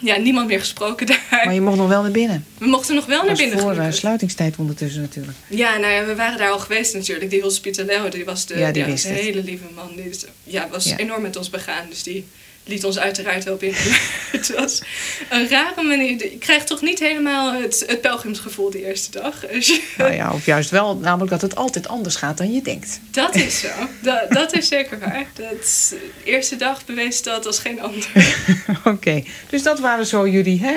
ja, 0.02 0.18
niemand 0.18 0.48
meer 0.48 0.60
gesproken 0.60 1.06
daar. 1.08 1.42
Maar 1.46 1.54
je 1.54 1.62
mocht 1.62 1.78
nog 1.78 1.88
wel 1.88 2.02
naar 2.02 2.12
binnen. 2.12 2.46
We 2.58 2.68
mochten 2.68 2.96
nog 2.96 3.06
wel 3.06 3.18
naar 3.18 3.28
was 3.28 3.38
binnen. 3.40 3.60
voor 3.60 3.70
eh, 3.70 3.76
gelukkig. 3.76 4.00
sluitingstijd 4.00 4.56
ondertussen 4.58 5.02
natuurlijk. 5.02 5.38
Ja, 5.48 5.78
nou 5.78 5.94
ja, 5.94 6.06
we 6.06 6.16
waren 6.16 6.38
daar 6.38 6.52
al 6.52 6.60
geweest 6.60 6.94
natuurlijk. 6.94 7.30
Die 7.30 7.42
hospitalero, 7.42 8.10
die 8.10 8.26
was 8.26 8.46
de, 8.46 8.58
Ja, 8.58 8.72
die 8.72 8.86
ja, 8.86 8.96
de 8.96 9.08
hele 9.08 9.44
lieve 9.44 9.66
man. 9.76 9.96
Die 9.96 10.12
ja, 10.44 10.68
was 10.72 10.86
enorm 10.86 11.22
met 11.22 11.36
ons 11.36 11.50
begaan. 11.50 11.86
Dus 11.90 12.04
die 12.04 12.26
liet 12.68 12.84
ons 12.84 13.00
uiteraard 13.00 13.44
wel 13.44 13.56
binnen. 13.56 13.82
het 14.32 14.54
was 14.56 14.82
een 15.30 15.50
rare 15.50 15.84
manier. 15.84 16.24
Je 16.24 16.38
krijgt 16.38 16.68
toch 16.68 16.82
niet 16.82 17.00
helemaal 17.00 17.54
het, 17.54 17.84
het 17.88 18.02
pelgrimsgevoel 18.02 18.70
die 18.70 18.86
eerste 18.86 19.12
dag. 19.12 19.36
Nou 19.98 20.14
ja, 20.14 20.32
of 20.34 20.46
juist 20.46 20.70
wel, 20.70 20.98
namelijk 20.98 21.32
dat 21.32 21.42
het 21.42 21.56
altijd 21.56 21.88
anders 21.88 22.16
gaat 22.16 22.38
dan 22.38 22.54
je 22.54 22.62
denkt. 22.62 23.00
Dat 23.12 23.36
is 23.36 23.60
zo. 23.60 23.68
Dat, 24.02 24.26
dat 24.30 24.54
is 24.54 24.68
zeker 24.68 25.00
waar. 25.00 25.26
Dat, 25.34 25.88
de 25.90 26.12
eerste 26.24 26.56
dag 26.56 26.86
bewees 26.86 27.24
dat 27.24 27.46
als 27.46 27.60
geen 27.60 27.82
ander. 27.82 28.08
Oké, 28.84 29.24
dus 29.50 29.64
dat 29.64 29.80
waren 29.80 30.06
zo 30.06 30.28
jullie 30.28 30.60
hè, 30.62 30.76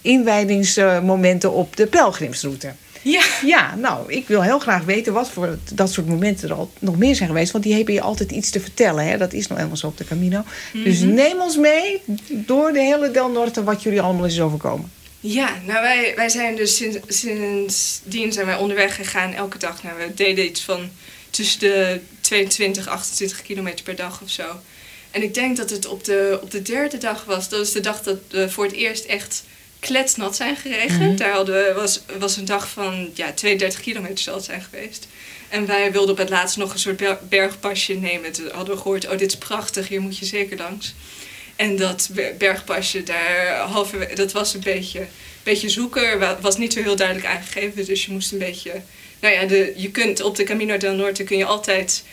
inwijdingsmomenten 0.00 1.52
op 1.52 1.76
de 1.76 1.86
pelgrimsroute. 1.86 2.72
Ja. 3.02 3.22
Ja, 3.44 3.74
nou, 3.74 4.12
ik 4.12 4.28
wil 4.28 4.42
heel 4.42 4.58
graag 4.58 4.84
weten 4.84 5.12
wat 5.12 5.30
voor 5.30 5.58
dat 5.72 5.92
soort 5.92 6.06
momenten 6.06 6.48
er 6.48 6.54
al 6.54 6.70
nog 6.78 6.96
meer 6.96 7.14
zijn 7.14 7.28
geweest. 7.28 7.52
Want 7.52 7.64
die 7.64 7.74
hebben 7.74 7.94
je 7.94 8.00
altijd 8.00 8.30
iets 8.30 8.50
te 8.50 8.60
vertellen. 8.60 9.06
Hè? 9.06 9.18
Dat 9.18 9.32
is 9.32 9.42
nou 9.42 9.54
helemaal 9.54 9.76
zo 9.76 9.86
op 9.86 9.98
de 9.98 10.04
Camino. 10.04 10.44
Dus 10.72 11.00
neem 11.00 11.40
ons 11.40 11.56
mee 11.56 12.02
door 12.28 12.72
de 12.72 12.80
hele 12.80 13.10
Del 13.10 13.30
Norte 13.30 13.64
wat 13.64 13.82
jullie 13.82 14.00
allemaal 14.00 14.24
is 14.24 14.40
overkomen. 14.40 14.92
Ja, 15.20 15.50
nou 15.66 15.82
wij, 15.82 16.12
wij 16.16 16.28
zijn 16.28 16.56
dus 16.56 16.76
sinds, 16.76 16.98
sindsdien 17.08 18.32
zijn 18.32 18.46
wij 18.46 18.56
onderweg 18.56 18.94
gegaan 18.94 19.32
elke 19.32 19.58
dag. 19.58 19.82
Nou, 19.82 19.98
we 19.98 20.14
deden 20.14 20.44
iets 20.44 20.60
van 20.60 20.90
tussen 21.30 21.60
de 21.60 22.00
22, 22.20 22.88
28 22.88 23.42
kilometer 23.42 23.84
per 23.84 23.96
dag 23.96 24.22
of 24.22 24.30
zo. 24.30 24.44
En 25.10 25.22
ik 25.22 25.34
denk 25.34 25.56
dat 25.56 25.70
het 25.70 25.86
op 25.86 26.04
de, 26.04 26.38
op 26.42 26.50
de 26.50 26.62
derde 26.62 26.98
dag 26.98 27.24
was. 27.24 27.48
Dat 27.48 27.60
is 27.60 27.72
de 27.72 27.80
dag 27.80 28.02
dat 28.02 28.18
we 28.30 28.50
voor 28.50 28.64
het 28.64 28.74
eerst 28.74 29.04
echt 29.04 29.44
kletsnat 29.86 30.36
zijn 30.36 30.56
geregend. 30.56 31.00
Mhm. 31.00 31.16
Daar 31.16 31.32
hadden 31.32 31.54
we, 31.54 31.72
was, 31.74 32.00
was 32.18 32.36
een 32.36 32.44
dag 32.44 32.68
van 32.68 33.10
ja, 33.14 33.32
32 33.32 33.80
kilometer 33.80 34.18
zal 34.18 34.34
het 34.34 34.44
zijn 34.44 34.62
geweest. 34.70 35.08
En 35.48 35.66
wij 35.66 35.92
wilden 35.92 36.10
op 36.10 36.18
het 36.18 36.28
laatst 36.28 36.56
nog 36.56 36.72
een 36.72 36.78
soort 36.78 36.96
ber- 36.96 37.18
bergpasje 37.28 37.94
nemen. 37.94 38.32
Toen 38.32 38.50
hadden 38.52 38.74
we 38.74 38.80
gehoord, 38.80 39.04
oh 39.08 39.18
dit 39.18 39.30
is 39.30 39.38
prachtig, 39.38 39.88
hier 39.88 40.00
moet 40.00 40.18
je 40.18 40.24
zeker 40.24 40.56
langs. 40.56 40.94
En 41.56 41.76
dat 41.76 42.08
be- 42.12 42.34
bergpasje 42.38 43.02
daar, 43.02 43.56
halverwege, 43.56 44.14
dat 44.14 44.32
was 44.32 44.54
een 44.54 44.60
beetje, 44.60 45.06
beetje 45.42 45.68
zoeken. 45.68 46.18
Wa- 46.18 46.38
was 46.40 46.56
niet 46.56 46.72
zo 46.72 46.82
heel 46.82 46.96
duidelijk 46.96 47.26
aangegeven. 47.26 47.84
Dus 47.84 48.04
je 48.04 48.12
moest 48.12 48.32
een 48.32 48.38
beetje... 48.38 48.72
Nou 49.20 49.34
ja, 49.34 49.44
de, 49.44 49.72
je 49.76 49.90
kunt 49.90 50.22
op 50.22 50.36
de 50.36 50.42
Camino 50.44 50.76
del 50.76 50.94
Norte 50.94 51.24
kun 51.24 51.36
je 51.38 51.44
altijd... 51.44 52.04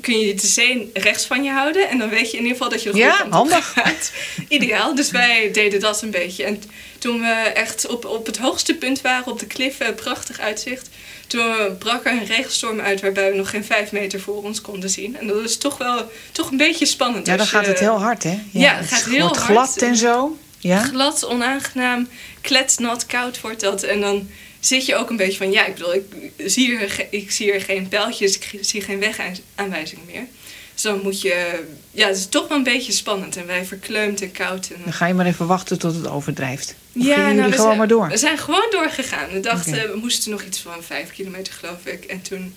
Kun 0.00 0.18
je 0.18 0.34
de 0.34 0.46
zee 0.46 0.90
rechts 0.94 1.24
van 1.24 1.44
je 1.44 1.50
houden. 1.50 1.88
En 1.88 1.98
dan 1.98 2.08
weet 2.08 2.30
je 2.30 2.36
in 2.36 2.42
ieder 2.42 2.52
geval 2.56 2.68
dat 2.68 2.82
je 2.82 2.90
de 2.90 2.98
Ja, 2.98 3.10
goede 3.16 3.30
kant 3.30 3.52
op 3.52 3.60
gaat. 3.62 4.12
Ideaal. 4.48 4.94
Dus 4.94 5.10
wij 5.10 5.50
deden 5.52 5.80
dat 5.80 6.02
een 6.02 6.10
beetje. 6.10 6.44
En 6.44 6.62
toen 6.98 7.20
we 7.20 7.32
echt 7.54 7.86
op, 7.86 8.04
op 8.04 8.26
het 8.26 8.38
hoogste 8.38 8.74
punt 8.74 9.00
waren, 9.00 9.26
op 9.32 9.38
de 9.38 9.46
kliffen, 9.46 9.94
prachtig 9.94 10.40
uitzicht. 10.40 10.88
Toen 11.26 11.78
brak 11.78 12.04
er 12.06 12.12
een 12.12 12.26
regenstorm 12.26 12.80
uit 12.80 13.00
waarbij 13.00 13.30
we 13.30 13.36
nog 13.36 13.50
geen 13.50 13.64
vijf 13.64 13.92
meter 13.92 14.20
voor 14.20 14.42
ons 14.42 14.60
konden 14.60 14.90
zien. 14.90 15.16
En 15.16 15.26
dat 15.26 15.44
is 15.44 15.58
toch 15.58 15.78
wel 15.78 16.10
toch 16.32 16.50
een 16.50 16.56
beetje 16.56 16.86
spannend. 16.86 17.26
Ja, 17.26 17.36
dan 17.36 17.46
gaat 17.46 17.66
het 17.66 17.78
heel 17.78 17.98
hard, 18.00 18.22
hè? 18.22 18.38
Ja, 18.50 18.74
het 18.74 18.88
gaat 18.88 19.04
heel 19.04 19.20
wordt 19.20 19.36
hard. 19.36 19.50
glad 19.50 19.76
en 19.76 19.96
zo. 19.96 20.36
Ja? 20.58 20.82
glad, 20.82 21.26
onaangenaam, 21.26 22.08
kletsnat, 22.40 23.06
koud 23.06 23.40
wordt 23.40 23.60
dat. 23.60 23.82
En 23.82 24.00
dan 24.00 24.28
zit 24.60 24.86
je 24.86 24.96
ook 24.96 25.10
een 25.10 25.16
beetje 25.16 25.38
van, 25.38 25.52
ja, 25.52 25.66
ik 25.66 25.74
bedoel, 25.74 25.94
ik 25.94 26.04
zie 26.36 26.78
er, 26.78 27.06
ik 27.10 27.30
zie 27.30 27.52
er 27.52 27.60
geen 27.60 27.88
pijltjes, 27.88 28.38
ik 28.38 28.58
zie 28.60 28.80
geen 28.80 28.98
wegaanwijzing 28.98 30.00
meer. 30.06 30.26
Dus 30.74 30.82
dan 30.82 31.00
moet 31.02 31.20
je, 31.20 31.64
ja, 31.90 32.06
het 32.06 32.16
is 32.16 32.26
toch 32.26 32.48
wel 32.48 32.56
een 32.56 32.62
beetje 32.62 32.92
spannend. 32.92 33.36
En 33.36 33.46
wij 33.46 33.64
verkleumd 33.64 34.22
en 34.22 34.32
koud. 34.32 34.70
En, 34.70 34.80
Dan 34.84 34.92
ga 34.92 35.06
je 35.06 35.14
maar 35.14 35.26
even 35.26 35.46
wachten 35.46 35.78
tot 35.78 35.94
het 35.94 36.08
overdrijft. 36.08 36.74
Of 36.96 37.04
ja, 37.04 37.16
nou, 37.16 37.28
jullie 37.28 37.42
we 37.42 37.50
gewoon 37.50 37.66
zijn, 37.66 37.78
maar 37.78 37.88
door. 37.88 38.08
We 38.08 38.16
zijn 38.16 38.38
gewoon 38.38 38.66
doorgegaan. 38.70 39.28
We 39.32 39.40
dachten, 39.40 39.90
we 39.90 39.98
moesten 40.00 40.30
nog 40.30 40.42
iets 40.42 40.58
van 40.58 40.82
vijf 40.82 41.10
kilometer, 41.10 41.52
geloof 41.52 41.84
ik. 41.84 42.04
En 42.04 42.22
toen 42.22 42.54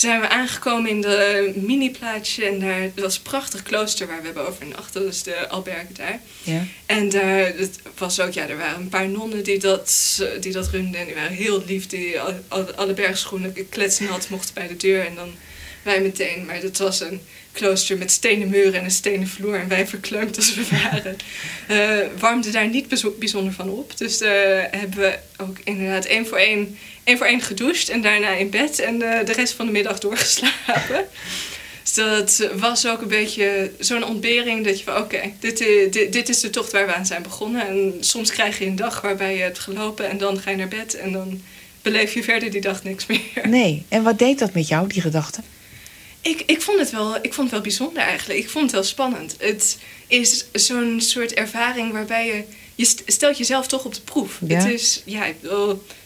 zijn 0.00 0.20
we 0.20 0.28
aangekomen 0.28 0.90
in 0.90 1.00
de 1.00 1.52
mini-plaatsje. 1.56 2.44
En 2.44 2.58
daar 2.60 2.90
was 2.94 3.16
een 3.16 3.22
prachtig 3.22 3.62
klooster 3.62 4.06
waar 4.06 4.18
we 4.20 4.24
hebben 4.24 4.46
overnacht. 4.48 4.92
Dat 4.92 5.02
is 5.02 5.22
de 5.22 5.48
alberg 5.48 5.86
daar. 5.92 6.20
Ja. 6.42 6.64
En 6.86 7.08
daar 7.08 7.46
het 7.56 7.78
was 7.98 8.20
ook, 8.20 8.32
ja, 8.32 8.48
er 8.48 8.56
waren 8.56 8.80
een 8.80 8.88
paar 8.88 9.08
nonnen 9.08 9.44
die 9.44 9.58
dat, 9.58 10.18
die 10.40 10.52
dat 10.52 10.68
runden. 10.68 11.00
En 11.00 11.06
die 11.06 11.14
waren 11.14 11.32
heel 11.36 11.62
lief. 11.66 11.86
Die 11.86 12.20
al- 12.20 12.40
al- 12.48 12.72
alle 12.74 12.92
bergschoenen 12.94 13.54
kletsnat 13.68 14.28
mochten 14.28 14.54
bij 14.54 14.68
de 14.68 14.76
deur. 14.76 15.06
En 15.06 15.14
dan 15.14 15.34
wij 15.82 16.00
meteen. 16.00 16.44
Maar 16.46 16.56
het 16.56 16.78
was 16.78 17.00
een 17.00 17.20
klooster 17.52 17.98
met 17.98 18.10
stenen 18.10 18.48
muren 18.48 18.74
en 18.74 18.84
een 18.84 18.90
stenen 18.90 19.28
vloer. 19.28 19.58
En 19.58 19.68
wij 19.68 19.86
verkleumd 19.86 20.36
als 20.36 20.54
we 20.54 20.66
waren. 20.70 21.16
eh 21.66 22.06
warmden 22.18 22.52
daar 22.52 22.68
niet 22.68 23.18
bijzonder 23.18 23.52
van 23.52 23.70
op. 23.70 23.96
Dus 23.96 24.20
eh, 24.20 24.30
hebben 24.70 24.98
we 24.98 25.18
ook 25.36 25.56
inderdaad 25.64 26.04
één 26.04 26.26
voor 26.26 26.38
één, 26.38 26.78
één 27.04 27.18
voor 27.18 27.26
één 27.26 27.40
gedoucht. 27.40 27.88
En 27.88 28.00
daarna 28.00 28.30
in 28.30 28.50
bed. 28.50 28.78
En 28.78 29.02
eh, 29.02 29.26
de 29.26 29.32
rest 29.32 29.52
van 29.52 29.66
de 29.66 29.72
middag 29.72 29.98
doorgeslapen. 29.98 31.06
Dus 31.94 31.94
dat 31.94 32.50
was 32.58 32.86
ook 32.86 33.00
een 33.00 33.08
beetje 33.08 33.70
zo'n 33.78 34.04
ontbering 34.04 34.64
dat 34.64 34.78
je 34.78 34.84
van 34.84 34.96
oké, 34.96 35.20
dit, 35.40 35.58
dit, 35.92 36.12
dit 36.12 36.28
is 36.28 36.40
de 36.40 36.50
tocht 36.50 36.72
waar 36.72 36.86
we 36.86 36.94
aan 36.94 37.06
zijn 37.06 37.22
begonnen. 37.22 37.68
En 37.68 37.94
soms 38.00 38.30
krijg 38.30 38.58
je 38.58 38.66
een 38.66 38.76
dag 38.76 39.00
waarbij 39.00 39.36
je 39.36 39.42
hebt 39.42 39.58
gelopen 39.58 40.08
en 40.08 40.18
dan 40.18 40.40
ga 40.40 40.50
je 40.50 40.56
naar 40.56 40.68
bed 40.68 40.94
en 40.94 41.12
dan 41.12 41.42
beleef 41.82 42.14
je 42.14 42.22
verder 42.22 42.50
die 42.50 42.60
dag 42.60 42.84
niks 42.84 43.06
meer. 43.06 43.20
Nee. 43.48 43.84
En 43.88 44.02
wat 44.02 44.18
deed 44.18 44.38
dat 44.38 44.54
met 44.54 44.68
jou, 44.68 44.88
die 44.88 45.00
gedachte? 45.00 45.40
Ik, 46.28 46.42
ik, 46.46 46.62
vond 46.62 46.78
het 46.78 46.90
wel, 46.90 47.16
ik 47.16 47.34
vond 47.34 47.36
het 47.36 47.50
wel 47.50 47.60
bijzonder 47.60 48.02
eigenlijk. 48.02 48.38
Ik 48.38 48.48
vond 48.50 48.64
het 48.64 48.72
wel 48.72 48.82
spannend. 48.82 49.34
Het 49.38 49.78
is 50.06 50.44
zo'n 50.52 51.00
soort 51.00 51.32
ervaring 51.34 51.92
waarbij 51.92 52.26
je... 52.26 52.42
Je 52.74 52.84
st- 52.84 53.02
stelt 53.06 53.38
jezelf 53.38 53.66
toch 53.66 53.84
op 53.84 53.94
de 53.94 54.00
proef. 54.00 54.38
Ja. 54.46 54.56
Het 54.58 54.72
is, 54.72 55.02
ja, 55.04 55.26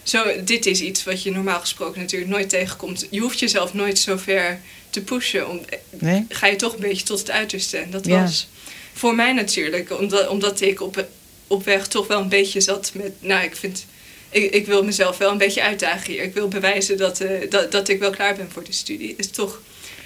zo, 0.02 0.24
dit 0.44 0.66
is 0.66 0.80
iets 0.80 1.04
wat 1.04 1.22
je 1.22 1.30
normaal 1.30 1.60
gesproken 1.60 2.00
natuurlijk 2.00 2.30
nooit 2.30 2.48
tegenkomt. 2.48 3.06
Je 3.10 3.20
hoeft 3.20 3.38
jezelf 3.38 3.74
nooit 3.74 3.98
zo 3.98 4.16
ver 4.16 4.60
te 4.90 5.00
pushen. 5.02 5.48
Om, 5.48 5.60
Nee? 5.90 6.24
ga 6.28 6.46
je 6.46 6.56
toch 6.56 6.74
een 6.74 6.80
beetje 6.80 7.04
tot 7.04 7.18
het 7.18 7.30
uiterste. 7.30 7.76
En 7.76 7.90
dat 7.90 8.06
Ja. 8.06 8.20
was 8.22 8.48
voor 8.92 9.14
mij 9.14 9.32
natuurlijk, 9.32 9.98
omdat, 9.98 10.28
omdat 10.28 10.60
ik 10.60 10.80
op, 10.80 11.06
op 11.46 11.64
weg 11.64 11.86
toch 11.88 12.06
wel 12.06 12.20
een 12.20 12.28
beetje 12.28 12.60
zat 12.60 12.90
met... 12.94 13.12
Nou, 13.20 13.44
ik 13.44 13.56
vind... 13.56 13.86
Ik, 14.30 14.52
ik 14.54 14.66
wil 14.66 14.84
mezelf 14.84 15.18
wel 15.18 15.30
een 15.30 15.38
beetje 15.38 15.62
uitdagen 15.62 16.12
hier. 16.12 16.22
Ik 16.22 16.34
wil 16.34 16.48
bewijzen 16.48 16.96
dat, 16.96 17.20
eh, 17.20 17.50
dat, 17.50 17.72
dat 17.72 17.88
ik 17.88 17.98
wel 17.98 18.10
klaar 18.10 18.34
ben 18.36 18.50
voor 18.52 18.64
de 18.64 18.72
studie. 18.72 19.08
Het 19.08 19.18
is 19.18 19.30
toch 19.30 19.60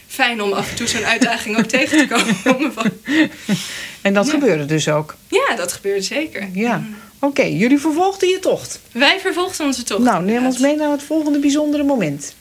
fijn 0.06 0.42
om 0.42 0.52
af 0.52 0.70
en 0.70 0.76
toe 0.76 0.86
zo'n 0.86 1.04
uitdaging 1.04 1.58
ook 1.58 1.64
tegen 1.64 1.98
te 1.98 2.06
komen. 2.42 2.72
Van, 2.76 2.90
En 4.02 4.14
dat 4.14 4.26
Ja. 4.26 4.32
gebeurde 4.32 4.64
dus 4.64 4.88
ook. 4.88 5.16
ja, 5.28 5.54
dat 5.56 5.72
gebeurt 5.72 6.04
zeker. 6.04 6.48
Ja. 6.52 6.84
Oké, 7.18 7.42
jullie 7.42 7.78
vervolgden 7.78 8.28
je 8.28 8.38
tocht. 8.38 8.80
Wij 8.92 9.20
vervolgden 9.20 9.66
onze 9.66 9.82
tocht. 9.82 10.02
nou, 10.02 10.24
neem 10.24 10.46
ons 10.46 10.58
mee 10.58 10.76
naar 10.76 10.90
het 10.90 11.02
volgende 11.02 11.38
bijzondere 11.38 11.82
moment. 11.82 12.34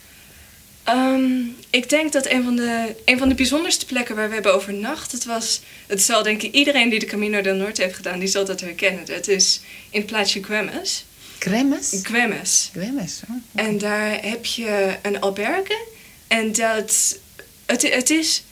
Ehm, 0.84 1.32
ik 1.70 1.90
denk 1.90 2.12
dat 2.12 2.30
een 2.30 2.44
van, 2.44 2.56
de, 2.56 2.96
een 3.06 3.18
van 3.18 3.30
de 3.30 3.36
bijzonderste 3.36 3.86
plekken 3.86 4.16
waar 4.16 4.28
we 4.28 4.34
hebben 4.34 4.54
overnacht, 4.54 5.12
het 5.12 5.26
was, 5.26 5.62
het 5.88 6.02
zal 6.02 6.24
denk 6.24 6.42
ik 6.42 6.54
iedereen 6.54 6.90
die 6.90 7.00
de 7.00 7.06
Camino 7.06 7.42
del 7.42 7.56
Norte 7.56 7.82
heeft 7.82 7.96
gedaan, 7.96 8.20
die 8.20 8.28
zal 8.28 8.46
dat 8.46 8.62
herkennen. 8.62 9.04
Het 9.12 9.28
is 9.28 9.62
in 9.90 10.00
het 10.00 10.10
plaatsje 10.10 10.44
Güemes. 10.44 11.06
Kremmes? 11.38 12.00
Güemes. 12.04 12.70
Kremmes. 12.74 13.22
oh. 13.30 13.36
En 13.66 13.78
daar 13.78 14.18
heb 14.22 14.46
je 14.46 14.96
een 15.02 15.22
alberge. 15.22 15.78
En 16.28 16.52
dat, 16.52 17.18
het, 17.66 17.94
het 17.94 18.10
is, 18.10 18.44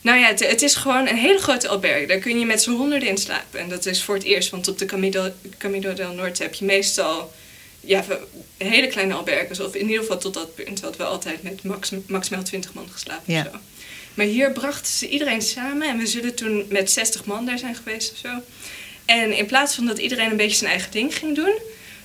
nou 0.00 0.18
ja, 0.18 0.26
het, 0.26 0.48
het 0.48 0.62
is 0.62 0.74
gewoon 0.74 1.08
een 1.08 1.16
hele 1.16 1.38
grote 1.38 1.68
alberge. 1.68 2.06
Daar 2.06 2.18
kun 2.18 2.38
je 2.38 2.46
met 2.46 2.62
z'n 2.62 2.70
honderden 2.70 3.08
in 3.08 3.18
slapen. 3.18 3.60
En 3.60 3.68
dat 3.68 3.86
is 3.86 4.02
voor 4.02 4.14
het 4.14 4.24
eerst, 4.24 4.50
want 4.50 4.68
op 4.68 4.78
de 4.78 4.84
Camino, 4.84 5.30
Camino 5.58 5.92
del 5.94 6.12
Norte 6.12 6.42
heb 6.42 6.54
je 6.54 6.64
meestal 6.64 7.32
ja, 7.80 8.04
hele 8.56 8.86
kleine 8.86 9.14
alberges. 9.14 9.60
Of 9.60 9.74
in 9.74 9.86
ieder 9.86 10.00
geval 10.00 10.18
tot 10.18 10.34
dat 10.34 10.54
punt 10.54 10.80
hadden 10.80 11.00
we 11.00 11.06
altijd 11.06 11.42
met 11.42 11.62
max, 11.62 11.92
maximaal 12.06 12.42
20 12.42 12.74
man 12.74 12.88
geslapen 12.92 13.32
Ja. 13.34 13.40
of 13.40 13.46
zo. 13.52 13.58
Maar 14.14 14.26
hier 14.26 14.52
brachten 14.52 14.92
ze 14.92 15.08
iedereen 15.08 15.42
samen. 15.42 15.88
En 15.88 15.98
we 15.98 16.06
zullen 16.06 16.34
toen 16.34 16.66
met 16.68 16.90
60 16.90 17.24
man 17.24 17.46
daar 17.46 17.58
zijn 17.58 17.74
geweest 17.74 18.12
of 18.12 18.18
zo. 18.18 18.28
En 19.04 19.36
in 19.36 19.46
plaats 19.46 19.74
van 19.74 19.86
dat 19.86 19.98
iedereen 19.98 20.30
een 20.30 20.36
beetje 20.36 20.56
zijn 20.56 20.70
eigen 20.70 20.90
ding 20.90 21.14
ging 21.16 21.34
doen, 21.34 21.58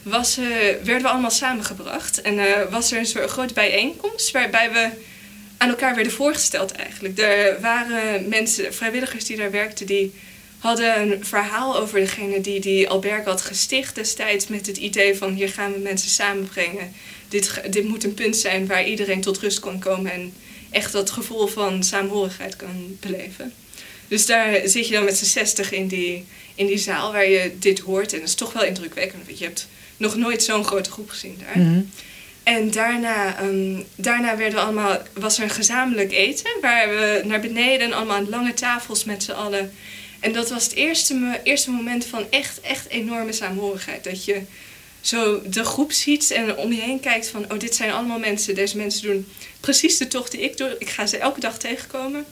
was, 0.03 0.37
eh, 0.37 0.45
werden 0.83 1.01
we 1.01 1.07
allemaal 1.07 1.31
samengebracht. 1.31 2.21
En 2.21 2.39
eh, 2.39 2.71
was 2.71 2.91
er 2.91 2.97
een 2.97 3.05
soort 3.05 3.29
grote 3.29 3.53
bijeenkomst 3.53 4.31
waarbij 4.31 4.71
we 4.71 4.89
aan 5.61 5.69
elkaar 5.69 5.95
werden 5.95 6.13
voorgesteld 6.13 6.71
eigenlijk. 6.71 7.19
Er 7.19 7.61
waren 7.61 8.29
mensen, 8.29 8.73
vrijwilligers 8.73 9.25
die 9.25 9.37
daar 9.37 9.51
werkten, 9.51 9.85
die 9.85 10.13
hadden 10.57 11.11
een 11.11 11.25
verhaal 11.25 11.77
over 11.79 11.99
degene 11.99 12.41
die 12.41 12.59
die 12.59 12.89
alberg 12.89 13.25
had 13.25 13.41
gesticht 13.41 13.95
destijds 13.95 14.47
met 14.47 14.67
het 14.67 14.77
idee 14.77 15.17
van 15.17 15.33
hier 15.33 15.49
gaan 15.49 15.73
we 15.73 15.79
mensen 15.79 16.09
samenbrengen. 16.09 16.93
Dit, 17.27 17.61
dit 17.69 17.83
moet 17.83 18.03
een 18.03 18.13
punt 18.13 18.37
zijn 18.37 18.67
waar 18.67 18.85
iedereen 18.85 19.21
tot 19.21 19.37
rust 19.37 19.59
kan 19.59 19.79
komen 19.79 20.11
en 20.11 20.33
echt 20.69 20.91
dat 20.91 21.09
gevoel 21.09 21.47
van 21.47 21.83
saamhorigheid 21.83 22.55
kan 22.55 22.97
beleven. 22.99 23.53
Dus 24.07 24.25
daar 24.25 24.67
zit 24.67 24.87
je 24.87 24.93
dan 24.93 25.03
met 25.03 25.17
z'n 25.17 25.25
zestig 25.25 25.71
in 25.71 25.87
die, 25.87 26.25
in 26.55 26.65
die 26.65 26.77
zaal 26.77 27.11
waar 27.11 27.29
je 27.29 27.51
dit 27.59 27.79
hoort. 27.79 28.13
En 28.13 28.19
dat 28.19 28.27
is 28.27 28.35
toch 28.35 28.53
wel 28.53 28.63
indrukwekkend, 28.63 29.25
want 29.25 29.39
je 29.39 29.45
hebt 29.45 29.67
nog 29.97 30.15
nooit 30.15 30.43
zo'n 30.43 30.65
grote 30.65 30.91
groep 30.91 31.09
gezien 31.09 31.41
daar. 31.45 31.63
Mhm. 31.63 31.81
En 32.43 32.71
daarna, 32.71 33.37
ehm, 33.37 33.81
daarna 33.95 34.37
werden 34.37 34.55
we 34.55 34.65
allemaal, 34.65 34.97
was 35.13 35.37
er 35.37 35.43
een 35.43 35.49
gezamenlijk 35.49 36.11
eten. 36.11 36.51
Waar 36.61 36.89
we 36.89 37.21
naar 37.25 37.39
beneden 37.39 37.93
allemaal 37.93 38.15
aan 38.15 38.29
lange 38.29 38.53
tafels 38.53 39.03
met 39.03 39.23
z'n 39.23 39.31
allen. 39.31 39.73
En 40.19 40.33
dat 40.33 40.49
was 40.49 40.63
het 40.63 40.73
eerste, 40.73 41.13
me- 41.13 41.39
eerste 41.43 41.71
moment 41.71 42.05
van 42.05 42.25
echt, 42.29 42.61
echt 42.61 42.87
enorme 42.89 43.33
saamhorigheid. 43.33 44.03
Dat 44.03 44.25
je 44.25 44.41
zo 45.01 45.41
de 45.45 45.63
groep 45.63 45.91
ziet 45.91 46.31
en 46.31 46.57
om 46.57 46.73
je 46.73 46.81
heen 46.81 46.99
kijkt 46.99 47.27
van... 47.27 47.45
oh, 47.51 47.59
dit 47.59 47.75
zijn 47.75 47.91
allemaal 47.91 48.19
mensen. 48.19 48.55
Deze 48.55 48.77
mensen 48.77 49.01
doen 49.01 49.27
precies 49.59 49.97
de 49.97 50.07
tocht 50.07 50.31
die 50.31 50.41
ik 50.41 50.57
doe. 50.57 50.75
Ik 50.79 50.89
ga 50.89 51.05
ze 51.05 51.17
elke 51.17 51.39
dag 51.39 51.57
tegenkomen. 51.57 52.25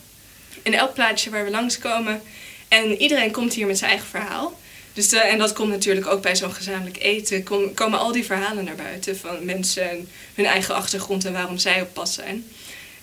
In 0.62 0.74
elk 0.74 0.94
plaatsje 0.94 1.30
waar 1.30 1.44
we 1.46 1.52
langskomen. 1.52 2.22
En 2.68 3.02
iedereen 3.02 3.32
komt 3.32 3.54
hier 3.54 3.68
met 3.68 3.78
zijn 3.78 3.90
eigen 3.92 4.10
verhaal. 4.10 4.60
Dus 5.00 5.10
de, 5.10 5.20
en 5.20 5.38
dat 5.38 5.54
komt 5.54 5.70
natuurlijk 5.70 6.08
ook 6.08 6.22
bij 6.22 6.36
zo'n 6.36 6.54
gezamenlijk 6.54 7.02
eten. 7.02 7.44
Kom, 7.44 7.74
komen 7.74 8.00
al 8.00 8.12
die 8.12 8.26
verhalen 8.26 8.64
naar 8.64 8.76
buiten 8.76 9.18
van 9.18 9.46
mensen 9.46 9.90
en 9.90 10.10
hun 10.34 10.46
eigen 10.46 10.76
achtergrond 10.76 11.26
en 11.26 11.34
waarom 11.34 11.58
zij 11.58 11.82
op 11.82 11.94
pad 11.94 12.10
zijn. 12.10 12.46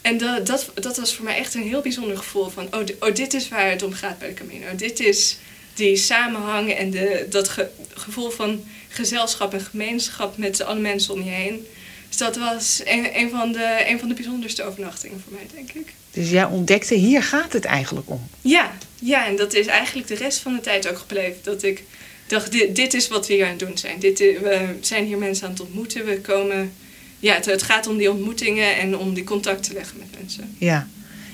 En 0.01 0.19
dat, 0.19 0.47
dat, 0.47 0.71
dat 0.75 0.97
was 0.97 1.15
voor 1.15 1.25
mij 1.25 1.37
echt 1.37 1.55
een 1.55 1.63
heel 1.69 1.81
bijzonder 1.81 2.17
gevoel 2.17 2.49
van, 2.49 2.65
oh, 2.75 2.81
oh, 3.01 3.15
dit 3.15 3.35
is 3.35 3.49
waar 3.49 3.71
het 3.71 3.83
om 3.83 3.93
gaat 3.93 4.19
bij 4.19 4.29
de 4.29 4.35
Camino. 4.35 4.67
Dit 4.77 5.01
is 5.01 5.39
die 5.75 5.97
samenhang 5.97 6.73
en 6.73 6.91
de, 6.91 7.27
dat 7.31 7.49
ge- 7.49 7.71
gevoel 7.95 8.31
van 8.31 8.65
gezelschap 8.89 9.53
en 9.53 9.61
gemeenschap 9.61 10.37
met 10.37 10.61
alle 10.63 10.81
mensen 10.81 11.15
om 11.15 11.23
je 11.25 11.31
heen. 11.31 11.67
Dus 12.09 12.17
dat 12.17 12.37
was 12.37 12.83
van 13.31 13.53
de, 13.53 13.85
een 13.87 13.99
van 13.99 14.09
de 14.09 14.15
bijzonderste 14.15 14.63
overnachtingen 14.65 15.23
voor 15.25 15.33
mij, 15.33 15.47
denk 15.55 15.73
ik. 15.73 15.95
Dus 16.17 16.31
jij 16.31 16.45
ontdekte, 16.45 16.95
hier 16.95 17.23
gaat 17.23 17.53
het 17.53 17.65
eigenlijk 17.65 18.11
om. 18.11 18.21
Ja, 18.41 18.73
ja, 18.99 19.27
en 19.27 19.37
dat 19.37 19.55
is 19.55 19.67
eigenlijk 19.67 20.09
de 20.09 20.15
rest 20.15 20.39
van 20.39 20.55
de 20.55 20.61
tijd 20.61 20.89
ook 20.89 20.99
gebleven. 20.99 21.37
Dat 21.43 21.63
ik 21.63 21.83
dacht, 22.27 22.53
dit, 22.53 22.77
dit 22.77 22.95
is 22.95 23.09
wat 23.09 23.27
we 23.27 23.33
hier 23.35 23.45
aan 23.45 23.51
het 23.51 23.59
doen 23.59 23.79
zijn. 23.79 23.99
Dit, 23.99 24.21
i- 24.21 24.39
we 24.39 24.67
zijn 24.81 25.05
hier 25.05 25.19
mensen 25.19 25.45
aan 25.47 25.53
het 25.53 25.61
ontmoeten. 25.61 26.05
We 26.07 26.21
komen, 26.21 26.73
ja, 27.19 27.35
het, 27.35 27.45
het 27.45 27.63
gaat 27.63 27.87
om 27.87 27.97
die 27.97 28.11
ontmoetingen 28.11 28.77
en 28.77 28.97
om 28.99 29.15
die 29.15 29.25
contact 29.25 29.63
te 29.63 29.73
leggen 29.73 29.99
met 29.99 30.07
mensen. 30.21 30.55
Ja. 30.59 30.89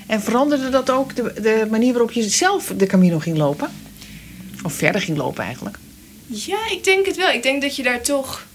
En 0.07 0.21
veranderde 0.21 0.69
dat 0.69 0.89
ook 0.89 1.15
de, 1.15 1.33
de 1.41 1.67
manier 1.69 1.91
waarop 1.91 2.11
je 2.11 2.29
zelf 2.29 2.71
de 2.77 2.85
Camino 2.85 3.19
ging 3.19 3.37
lopen? 3.37 3.69
Of 4.63 4.73
verder 4.73 5.01
ging 5.01 5.17
lopen 5.17 5.43
eigenlijk? 5.43 5.77
Ja, 6.27 6.69
ik 6.71 6.83
denk 6.83 7.05
het 7.05 7.15
wel. 7.15 7.29
Ik 7.31 7.43
denk 7.43 7.61
dat 7.61 7.75
je 7.75 7.83
daar 7.83 8.01
toch 8.01 8.45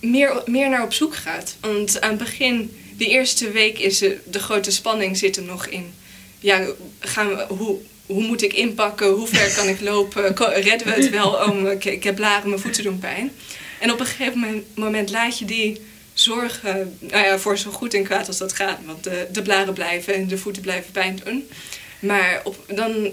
meer, 0.00 0.42
meer 0.46 0.68
naar 0.68 0.82
op 0.82 0.92
zoek 0.92 1.14
gaat. 1.16 1.56
Want 1.60 2.00
aan 2.00 2.10
het 2.10 2.18
begin, 2.18 2.76
die 2.96 3.08
eerste 3.08 3.50
week, 3.50 3.78
is 3.78 3.98
de, 3.98 4.18
de 4.24 4.38
grote 4.38 4.70
spanning 4.70 5.16
zit 5.16 5.36
er 5.36 5.42
nog 5.42 5.66
in. 5.66 5.94
Ja, 6.40 6.66
gaan 7.00 7.28
we, 7.28 7.44
hoe, 7.48 7.78
hoe 8.06 8.22
moet 8.22 8.42
ik 8.42 8.52
inpakken? 8.52 9.08
Hoe 9.08 9.28
ver 9.28 9.54
kan 9.54 9.68
ik 9.68 9.80
lopen? 9.80 10.34
Redden 10.52 10.86
we 10.86 10.92
het 10.92 11.10
wel? 11.10 11.32
Oh, 11.32 11.70
ik, 11.70 11.84
ik 11.84 12.04
heb 12.04 12.14
blaren, 12.14 12.48
mijn 12.48 12.60
voeten 12.60 12.82
doen 12.82 12.98
pijn. 12.98 13.32
En 13.78 13.92
op 13.92 14.00
een 14.00 14.06
gegeven 14.06 14.64
moment, 14.74 15.10
laat 15.10 15.38
je 15.38 15.44
die 15.44 15.80
zorgen, 16.12 16.96
nou 17.00 17.26
ja, 17.26 17.38
voor 17.38 17.58
zo 17.58 17.70
goed 17.70 17.94
en 17.94 18.04
kwaad 18.04 18.26
als 18.26 18.38
dat 18.38 18.52
gaat. 18.52 18.78
Want 18.86 19.04
de, 19.04 19.26
de 19.32 19.42
blaren 19.42 19.74
blijven 19.74 20.14
en 20.14 20.28
de 20.28 20.38
voeten 20.38 20.62
blijven 20.62 20.92
pijn 20.92 21.20
doen. 21.24 21.48
Maar 22.00 22.40
op, 22.44 22.64
dan 22.68 23.10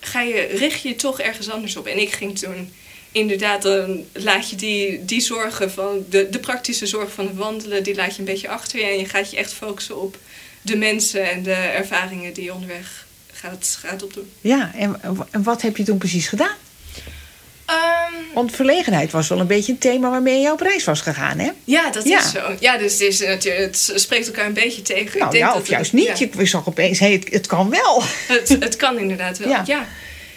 ga 0.00 0.20
je, 0.20 0.40
richt 0.40 0.82
je 0.82 0.88
je 0.88 0.94
toch 0.94 1.20
ergens 1.20 1.50
anders 1.50 1.76
op. 1.76 1.86
En 1.86 2.00
ik 2.00 2.12
ging 2.12 2.38
toen 2.38 2.72
inderdaad, 3.12 3.62
dan 3.62 4.04
laat 4.12 4.50
je 4.50 4.56
die, 4.56 5.04
die 5.04 5.20
zorgen 5.20 5.70
van 5.70 6.04
de, 6.08 6.28
de 6.30 6.38
praktische 6.38 6.86
zorg 6.86 7.12
van 7.12 7.26
het 7.26 7.36
wandelen, 7.36 7.82
die 7.82 7.94
laat 7.94 8.12
je 8.14 8.18
een 8.18 8.24
beetje 8.24 8.48
achter 8.48 8.78
je. 8.78 8.84
En 8.84 8.98
je 8.98 9.04
gaat 9.08 9.30
je 9.30 9.36
echt 9.36 9.52
focussen 9.52 10.00
op 10.00 10.16
de 10.62 10.76
mensen 10.76 11.30
en 11.30 11.42
de 11.42 11.52
ervaringen 11.54 12.32
die 12.32 12.44
je 12.44 12.54
onderweg 12.54 13.06
gaat, 13.32 13.78
gaat 13.80 14.02
opdoen. 14.02 14.30
Ja, 14.40 14.70
en, 14.76 15.00
en 15.30 15.42
wat 15.42 15.62
heb 15.62 15.76
je 15.76 15.82
toen 15.82 15.98
precies 15.98 16.28
gedaan? 16.28 16.56
Ehm, 17.66 18.12
Want 18.34 18.54
verlegenheid 18.54 19.10
was 19.10 19.28
wel 19.28 19.40
een 19.40 19.46
beetje 19.46 19.72
een 19.72 19.78
thema 19.78 20.10
waarmee 20.10 20.40
je 20.40 20.52
op 20.52 20.60
reis 20.60 20.84
was 20.84 21.00
gegaan, 21.00 21.38
hè? 21.38 21.50
ja, 21.64 21.90
dat 21.90 22.04
Ja. 22.08 22.18
is 22.18 22.30
zo. 22.30 22.56
Ja, 22.60 22.78
dus 22.78 22.92
het, 22.92 23.00
is, 23.00 23.18
natuurlijk, 23.20 23.64
het 23.64 23.92
spreekt 23.94 24.26
elkaar 24.26 24.46
een 24.46 24.52
beetje 24.52 24.82
tegen. 24.82 25.18
Nou 25.18 25.24
ik 25.24 25.30
denk 25.30 25.34
ja, 25.44 25.46
dat 25.46 25.54
of 25.54 25.60
het- 25.62 25.70
juist 25.70 25.92
niet. 25.92 26.18
ja. 26.18 26.26
Je 26.38 26.46
zag 26.46 26.68
opeens, 26.68 26.98
hey, 26.98 27.12
het, 27.12 27.28
het 27.32 27.46
kan 27.46 27.70
wel. 27.70 28.02
Het, 28.28 28.48
het 28.48 28.76
kan 28.76 28.98
inderdaad 28.98 29.38
wel. 29.38 29.48
Ja. 29.66 29.86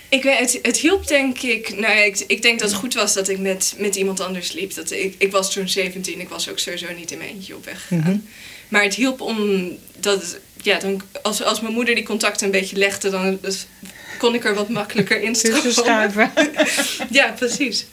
Ik 0.09 0.24
weet, 0.24 0.39
het, 0.39 0.59
het 0.62 0.77
hielp 0.77 1.07
denk 1.07 1.41
ik. 1.41 1.69
Nou 1.69 1.93
ja, 1.93 2.03
ik, 2.03 2.24
ik 2.27 2.41
denk 2.41 2.59
dat 2.59 2.69
het 2.69 2.79
goed 2.79 2.93
was 2.93 3.13
dat 3.13 3.27
ik 3.27 3.39
met, 3.39 3.75
met 3.77 3.95
iemand 3.95 4.19
anders 4.19 4.51
liep. 4.51 4.74
Dat 4.74 4.91
ik, 4.91 5.15
ik 5.17 5.31
was 5.31 5.53
toen 5.53 5.69
17, 5.69 6.19
ik 6.19 6.29
was 6.29 6.50
ook 6.50 6.59
sowieso 6.59 6.93
niet 6.97 7.12
in 7.12 7.17
mijn 7.17 7.29
eentje 7.29 7.55
op 7.55 7.65
weg 7.65 7.88
gegaan. 7.88 8.00
Mhm. 8.00 8.17
Maar 8.67 8.83
het 8.83 8.95
hielp 8.95 9.21
om 9.21 9.69
dat. 10.00 10.39
Ja, 10.62 10.79
dan, 10.79 11.01
als, 11.21 11.43
als 11.43 11.62
mijn 11.62 11.74
moeder 11.74 11.95
die 11.95 12.03
contacten 12.03 12.45
een 12.45 12.51
beetje 12.51 12.75
legde, 12.75 13.09
dan 13.09 13.38
dus 13.41 13.65
kon 14.17 14.35
ik 14.35 14.45
er 14.45 14.55
wat 14.55 14.69
makkelijker 14.69 15.21
in 15.21 15.35
schuiven. 15.35 16.31
Ja, 17.09 17.31
precies. 17.31 17.85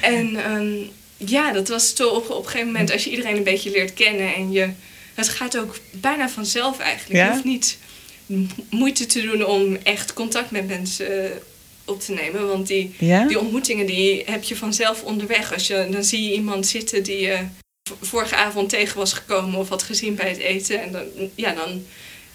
En 0.00 0.36
ehm, 0.44 0.72
ja, 1.16 1.52
dat 1.52 1.68
was 1.68 1.92
toch 1.92 2.12
op, 2.12 2.30
op 2.30 2.44
een 2.44 2.50
gegeven 2.50 2.66
moment, 2.66 2.92
als 2.92 3.04
je 3.04 3.10
iedereen 3.10 3.36
een 3.36 3.42
beetje 3.42 3.70
leert 3.70 3.94
kennen 3.94 4.34
en 4.34 4.52
je. 4.52 4.68
Het 5.14 5.28
gaat 5.28 5.58
ook 5.58 5.78
bijna 5.90 6.28
vanzelf 6.28 6.78
eigenlijk. 6.78 7.20
Ja? 7.20 7.24
Je 7.24 7.30
hoeft 7.30 7.44
niet 7.44 7.78
moeite 8.70 9.06
te 9.06 9.20
doen 9.20 9.44
om 9.46 9.76
echt 9.82 10.12
contact 10.12 10.50
met 10.50 10.68
mensen 10.68 11.24
eh, 11.24 11.30
op 11.84 12.00
te 12.00 12.12
nemen. 12.12 12.46
Want 12.48 12.66
die, 12.66 12.94
Ja? 12.98 13.26
die 13.26 13.38
ontmoetingen 13.40 13.86
die 13.86 14.22
heb 14.26 14.42
je 14.42 14.56
vanzelf 14.56 15.02
onderweg. 15.02 15.52
Als 15.52 15.66
je, 15.66 15.86
dan 15.90 16.04
zie 16.04 16.22
je 16.28 16.34
iemand 16.34 16.66
zitten 16.66 17.02
die 17.02 17.20
je 17.20 17.36
v- 17.88 18.06
vorige 18.08 18.36
avond 18.36 18.68
tegen 18.68 18.96
was 18.98 19.12
gekomen 19.12 19.58
of 19.60 19.68
had 19.68 19.82
gezien 19.82 20.14
bij 20.14 20.28
het 20.28 20.38
eten. 20.38 20.82
En 20.82 20.92
dan, 20.92 21.02
ja, 21.34 21.52
dan 21.54 21.84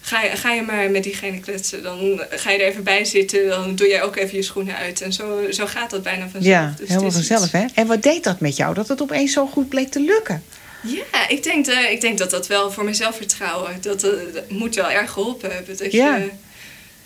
ga 0.02 0.22
je, 0.24 0.30
ga 0.30 0.52
je 0.54 0.62
maar 0.62 0.92
met 0.92 1.04
diegene 1.04 1.40
kletsen. 1.40 1.84
Dan 1.84 2.22
ga 2.30 2.52
je 2.52 2.58
er 2.60 2.68
even 2.68 2.84
bij 2.84 3.06
zitten. 3.06 3.48
Dan 3.48 3.76
doe 3.76 3.88
jij 3.88 4.04
ook 4.04 4.16
even 4.16 4.36
je 4.36 4.44
schoenen 4.44 4.76
uit. 4.76 5.02
En 5.02 5.14
zo, 5.14 5.52
zo 5.52 5.66
gaat 5.66 5.90
dat 5.90 6.04
bijna 6.04 6.22
vanzelf. 6.30 6.46
Ja, 6.46 6.74
Dus 6.78 6.88
helemaal 6.88 7.08
is 7.10 7.14
vanzelf, 7.16 7.44
iets- 7.44 7.52
hè? 7.52 7.66
En 7.74 7.88
wat 7.88 8.04
deed 8.04 8.24
dat 8.24 8.40
met 8.40 8.56
jou, 8.56 8.74
dat 8.74 8.88
het 8.88 9.02
opeens 9.02 9.34
zo 9.34 9.46
goed 9.46 9.70
bleek 9.70 9.90
te 9.92 10.00
lukken? 10.00 10.44
Ja, 10.84 11.28
ik 11.28 11.44
denk, 11.44 11.68
eh, 11.68 11.92
ik 11.92 12.02
denk 12.02 12.18
dat 12.18 12.30
dat 12.30 12.48
wel 12.48 12.72
voor 12.72 12.84
mijn 12.84 12.96
zelfvertrouwen, 12.96 13.78
dat, 13.82 14.04
eh, 14.04 14.12
dat 14.34 14.50
moet 14.50 14.76
wel 14.76 14.90
erg 14.92 15.12
geholpen 15.12 15.54
hebben. 15.54 15.78
Dat 15.78 15.92
Ja. 15.92 16.16
je 16.16 16.30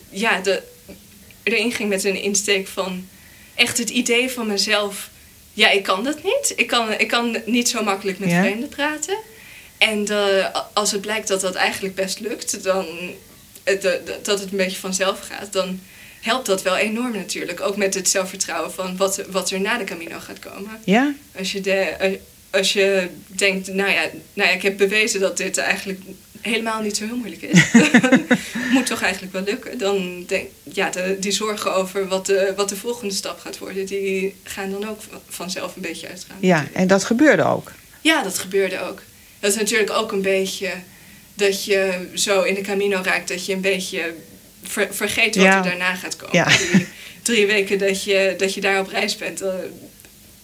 ja, 0.09 0.39
de, 0.41 0.61
erin 1.43 1.71
ging 1.71 1.89
met 1.89 2.03
een 2.03 2.21
insteek 2.21 2.67
van 2.67 3.07
echt 3.55 3.77
het 3.77 3.89
idee 3.89 4.29
van 4.29 4.47
mezelf. 4.47 5.09
Ja, 5.53 5.69
ik 5.69 5.83
kan 5.83 6.03
dat 6.03 6.23
niet. 6.23 6.53
Ik 6.55 6.67
kan, 6.67 6.91
ik 6.99 7.07
kan 7.07 7.37
niet 7.45 7.69
zo 7.69 7.83
makkelijk 7.83 8.19
met 8.19 8.29
Ja. 8.29 8.39
vreemden 8.41 8.69
praten. 8.69 9.17
En 9.77 10.07
eh, 10.07 10.55
als 10.73 10.91
het 10.91 11.01
blijkt 11.01 11.27
dat 11.27 11.41
dat 11.41 11.55
eigenlijk 11.55 11.95
best 11.95 12.19
lukt, 12.19 12.63
dan 12.63 12.85
dat 14.23 14.39
het 14.39 14.51
een 14.51 14.57
beetje 14.57 14.79
vanzelf 14.79 15.19
gaat, 15.19 15.53
dan 15.53 15.79
helpt 16.21 16.45
dat 16.45 16.61
wel 16.61 16.77
enorm 16.77 17.11
natuurlijk. 17.11 17.61
Ook 17.61 17.75
met 17.77 17.93
het 17.93 18.09
zelfvertrouwen 18.09 18.73
van 18.73 18.97
wat, 18.97 19.21
wat 19.29 19.51
er 19.51 19.59
na 19.61 19.77
de 19.77 19.83
Camino 19.83 20.19
gaat 20.19 20.39
komen. 20.39 20.79
Ja? 20.85 21.13
Als 21.37 21.51
je, 21.51 21.61
de, 21.61 22.19
als 22.53 22.73
je 22.73 23.07
denkt, 23.27 23.67
nou 23.73 23.91
ja, 23.91 24.01
nou 24.33 24.49
ja, 24.49 24.55
ik 24.55 24.61
heb 24.61 24.77
bewezen 24.77 25.19
dat 25.19 25.37
dit 25.37 25.57
eigenlijk 25.57 25.99
helemaal 26.41 26.81
niet 26.81 26.97
zo 26.97 27.05
heel 27.05 27.15
moeilijk 27.17 27.41
is. 27.41 27.63
Moet 28.73 28.85
toch 28.85 29.01
eigenlijk 29.01 29.33
wel 29.33 29.43
lukken. 29.43 29.77
Dan 29.77 30.23
denk 30.27 30.47
ja, 30.63 30.89
de, 30.89 31.17
die 31.19 31.31
zorgen 31.31 31.75
over 31.75 32.07
wat 32.07 32.25
de, 32.25 32.53
wat 32.55 32.69
de 32.69 32.75
volgende 32.75 33.13
stap 33.13 33.39
gaat 33.39 33.57
worden, 33.57 33.85
die 33.85 34.35
gaan 34.43 34.71
dan 34.71 34.87
ook 34.89 35.01
va- 35.09 35.21
vanzelf 35.29 35.75
een 35.75 35.81
beetje 35.81 36.07
uitgaan. 36.07 36.37
Ja, 36.39 36.67
en 36.73 36.87
dat 36.87 37.03
gebeurde 37.03 37.43
ook. 37.43 37.71
Ja, 38.01 38.23
dat 38.23 38.37
gebeurde 38.37 38.79
ook. 38.81 39.01
Dat 39.39 39.51
is 39.51 39.57
natuurlijk 39.57 39.91
ook 39.91 40.11
een 40.11 40.21
beetje 40.21 40.71
dat 41.33 41.65
je 41.65 42.07
zo 42.13 42.41
in 42.41 42.53
de 42.53 42.61
Camino 42.61 43.01
raakt 43.03 43.27
dat 43.27 43.45
je 43.45 43.53
een 43.53 43.61
beetje 43.61 44.13
ver- 44.63 44.93
vergeet 44.95 45.35
wat 45.35 45.45
Ja. 45.45 45.57
er 45.57 45.63
daarna 45.63 45.95
gaat 45.95 46.15
komen. 46.15 46.35
Ja. 46.35 46.47
Die 46.71 46.87
drie 47.21 47.45
weken 47.45 47.77
dat 47.77 48.03
je, 48.03 48.33
dat 48.37 48.53
je 48.53 48.61
daar 48.61 48.79
op 48.79 48.87
reis 48.87 49.15
bent, 49.15 49.41
eh, 49.41 49.53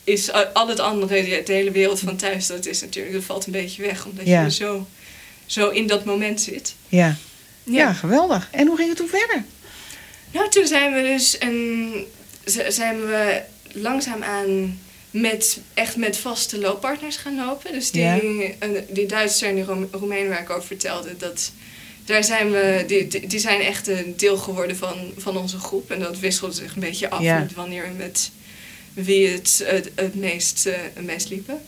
is 0.09 0.33
a- 0.33 0.49
al 0.53 0.67
het 0.67 0.79
andere, 0.79 1.41
de 1.45 1.53
hele 1.53 1.71
wereld 1.71 1.99
van 1.99 2.15
thuis, 2.15 2.47
dat 2.47 2.65
is 2.65 2.81
natuurlijk, 2.81 3.13
dat 3.15 3.23
valt 3.23 3.45
een 3.45 3.51
beetje 3.51 3.81
weg, 3.81 4.05
omdat 4.05 4.25
Ja. 4.27 4.43
je 4.43 4.51
zo, 4.51 4.87
zo 5.45 5.69
in 5.69 5.87
dat 5.87 6.05
moment 6.05 6.41
zit. 6.41 6.75
Ja. 6.87 7.15
ja, 7.63 7.93
geweldig. 7.93 8.47
En 8.51 8.67
hoe 8.67 8.75
ging 8.77 8.87
het 8.89 8.97
toen 8.97 9.07
verder? 9.07 9.43
Nou, 10.31 10.49
toen 10.49 10.67
zijn 10.67 10.93
we 10.93 11.01
dus 11.01 11.35
een, 11.39 11.93
zijn 12.67 13.05
we 13.05 13.41
langzaamaan 13.73 14.79
met, 15.11 15.59
echt 15.73 15.95
met 15.95 16.17
vaste 16.17 16.59
looppartners 16.59 17.17
gaan 17.17 17.35
lopen. 17.35 17.71
Dus 17.73 17.91
die, 17.91 18.01
Ja. 18.01 18.19
eh, 18.59 18.69
die 18.89 19.05
Duitser 19.05 19.47
en 19.49 19.55
die 19.55 19.63
Roem- 19.63 19.87
Roemeen 19.91 20.27
waar 20.29 20.41
ik 20.41 20.49
over 20.49 20.67
vertelde, 20.67 21.17
dat, 21.17 21.51
daar 22.05 22.23
zijn 22.23 22.51
we, 22.51 22.83
die, 22.87 23.27
die, 23.27 23.39
zijn 23.39 23.61
echt 23.61 23.87
een 23.87 24.13
deel 24.17 24.37
geworden 24.37 24.77
van, 24.77 25.11
van 25.17 25.37
onze 25.37 25.59
groep. 25.59 25.91
En 25.91 25.99
dat 25.99 26.19
wisselt 26.19 26.55
zich 26.55 26.73
een 26.75 26.81
beetje 26.81 27.09
af 27.09 27.21
met 27.21 27.53
wanneer 27.53 27.83
we 27.83 27.93
met 27.97 28.31
wie 29.03 29.27
het 29.27 29.63
het, 29.65 29.91
het, 29.95 30.15
meest, 30.15 30.63
het 30.93 31.05
meest 31.05 31.29
liepen. 31.29 31.61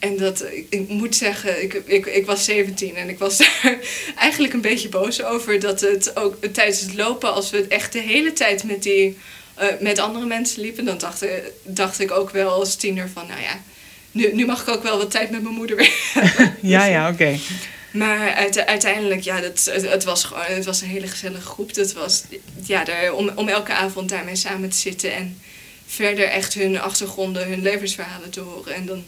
En 0.00 0.16
dat, 0.16 0.44
ik, 0.52 0.66
ik 0.70 0.88
moet 0.88 1.16
zeggen, 1.16 1.62
ik, 1.62 1.74
ik, 1.86 2.06
ik 2.06 2.26
was 2.26 2.44
17 2.44 2.96
en 2.96 3.08
ik 3.08 3.18
was 3.18 3.36
daar 3.36 3.78
eigenlijk 4.16 4.52
een 4.52 4.60
beetje 4.60 4.88
boos 4.88 5.22
over. 5.22 5.60
Dat 5.60 5.80
het 5.80 6.16
ook 6.16 6.44
tijdens 6.52 6.80
het 6.80 6.94
lopen, 6.94 7.32
als 7.34 7.50
we 7.50 7.56
het 7.56 7.68
echt 7.68 7.92
de 7.92 8.00
hele 8.00 8.32
tijd 8.32 8.64
met, 8.64 8.82
die, 8.82 9.18
eh, 9.54 9.66
met 9.80 9.98
andere 9.98 10.26
mensen 10.26 10.62
liepen, 10.62 10.84
dan 10.84 10.98
dacht, 10.98 11.22
eh, 11.22 11.30
dacht 11.62 12.00
ik 12.00 12.10
ook 12.10 12.30
wel 12.30 12.50
als 12.50 12.74
tiener 12.74 13.08
van, 13.12 13.26
nou 13.26 13.40
ja, 13.40 13.62
nu, 14.12 14.32
nu 14.34 14.46
mag 14.46 14.62
ik 14.62 14.68
ook 14.68 14.82
wel 14.82 14.98
wat 14.98 15.10
tijd 15.10 15.30
met 15.30 15.42
mijn 15.42 15.54
moeder 15.54 15.76
weer 15.76 15.94
hebben. 16.12 16.56
Ja, 16.62 16.84
ja, 16.84 17.10
oké. 17.10 17.38
Maar 17.92 18.34
uite- 18.34 18.66
uiteindelijk, 18.66 19.20
ja, 19.20 19.40
dat, 19.40 19.70
het, 19.72 19.88
het 19.90 20.04
was 20.04 20.24
gewoon 20.24 20.44
het 20.44 20.64
was 20.64 20.80
een 20.80 20.88
hele 20.88 21.06
gezellige 21.06 21.46
groep. 21.46 21.74
Dat 21.74 21.92
was, 21.92 22.22
ja, 22.66 22.84
daar, 22.84 23.12
om, 23.12 23.30
om 23.34 23.48
elke 23.48 23.72
avond 23.72 24.08
daarmee 24.08 24.36
samen 24.36 24.68
te 24.70 24.76
zitten 24.76 25.14
en 25.14 25.40
verder 25.90 26.24
echt 26.24 26.54
hun 26.54 26.80
achtergronden, 26.80 27.48
hun 27.48 27.62
levensverhalen 27.62 28.30
te 28.30 28.40
horen. 28.40 28.74
En 28.74 28.86
dan, 28.86 29.04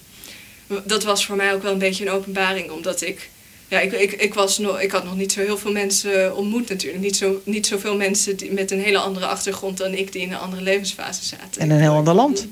dat 0.85 1.03
was 1.05 1.27
voor 1.27 1.37
mij 1.37 1.55
ook 1.55 1.63
wel 1.63 1.73
een 1.73 1.79
beetje 1.79 2.05
een 2.07 2.11
openbaring, 2.13 2.71
omdat 2.71 3.01
ik, 3.01 3.31
ja, 3.69 3.81
ik, 3.81 3.93
ik, 3.93 4.13
ik, 4.13 4.35
was 4.35 4.59
nog, 4.59 4.81
ik 4.81 4.91
had 4.91 5.05
nog 5.05 5.17
niet 5.17 5.33
zo 5.33 5.41
heel 5.41 5.59
veel 5.59 5.73
mensen 5.73 6.37
ontmoet 6.37 6.69
natuurlijk. 6.69 7.03
Niet, 7.03 7.17
zo, 7.17 7.41
niet 7.45 7.67
zoveel 7.67 7.97
mensen 7.97 8.37
die, 8.37 8.53
met 8.53 8.71
een 8.71 8.81
hele 8.83 8.99
andere 8.99 9.27
achtergrond 9.27 9.79
dan 9.79 9.93
ik, 9.95 10.13
die 10.13 10.23
in 10.23 10.33
een 10.33 10.39
andere 10.39 10.63
levensfase 10.63 11.25
zaten. 11.25 11.61
En 11.61 11.71
een 11.71 11.81
heel 11.81 11.93
ander 11.95 12.15
land. 12.15 12.47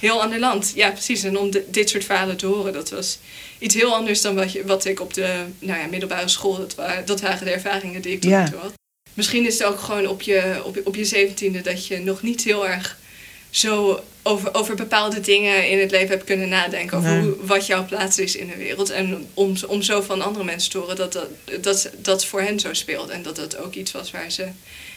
Heel 0.00 0.22
ander 0.22 0.38
land, 0.38 0.72
ja 0.74 0.90
precies. 0.90 1.22
En 1.22 1.38
om 1.38 1.50
de- 1.50 1.64
dit 1.70 1.88
soort 1.90 2.04
verhalen 2.04 2.36
te 2.36 2.46
horen, 2.46 2.72
dat 2.72 2.90
was 2.90 3.18
iets 3.58 3.74
heel 3.74 3.94
anders 3.94 4.20
dan 4.20 4.34
wat, 4.34 4.52
je, 4.52 4.64
wat 4.66 4.84
ik 4.84 5.00
op 5.00 5.14
de 5.14 5.44
nou 5.58 5.80
ja, 5.80 5.86
middelbare 5.86 6.28
school, 6.28 6.56
dat, 6.56 6.74
wa- 6.74 7.02
dat 7.04 7.20
waren 7.20 7.44
de 7.44 7.50
ervaringen 7.50 8.02
die 8.02 8.12
ik 8.12 8.20
toen 8.20 8.30
Ja. 8.30 8.52
had. 8.60 8.72
Misschien 9.14 9.46
is 9.46 9.58
het 9.58 9.66
ook 9.68 9.80
gewoon 9.80 10.06
op 10.06 10.22
je, 10.22 10.60
op, 10.64 10.78
op 10.84 10.94
je 10.96 11.04
zeventiende 11.04 11.60
dat 11.60 11.86
je 11.86 11.98
nog 11.98 12.22
niet 12.22 12.44
heel 12.44 12.68
erg 12.68 12.98
zo 13.56 14.00
over, 14.22 14.54
over 14.54 14.74
bepaalde 14.76 15.20
dingen 15.20 15.68
in 15.68 15.78
het 15.78 15.90
leven 15.90 16.08
hebt 16.08 16.24
kunnen 16.24 16.48
nadenken. 16.48 16.98
Over 16.98 17.10
Nee. 17.10 17.20
hoe, 17.20 17.36
wat 17.46 17.66
jouw 17.66 17.84
plaats 17.86 18.18
is 18.18 18.36
in 18.36 18.46
de 18.46 18.56
wereld. 18.56 18.90
En 18.90 19.26
om, 19.34 19.54
om 19.66 19.82
zo 19.82 20.00
van 20.02 20.22
andere 20.22 20.44
mensen 20.44 20.70
te 20.70 20.78
horen 20.78 20.96
dat 20.96 21.12
dat, 21.12 21.28
dat 21.60 21.90
dat 21.98 22.24
voor 22.24 22.40
hen 22.40 22.60
zo 22.60 22.72
speelde. 22.72 23.12
En 23.12 23.22
dat 23.22 23.36
dat 23.36 23.56
ook 23.58 23.74
iets 23.74 23.92
was 23.92 24.10
waar 24.10 24.30
ze 24.30 24.46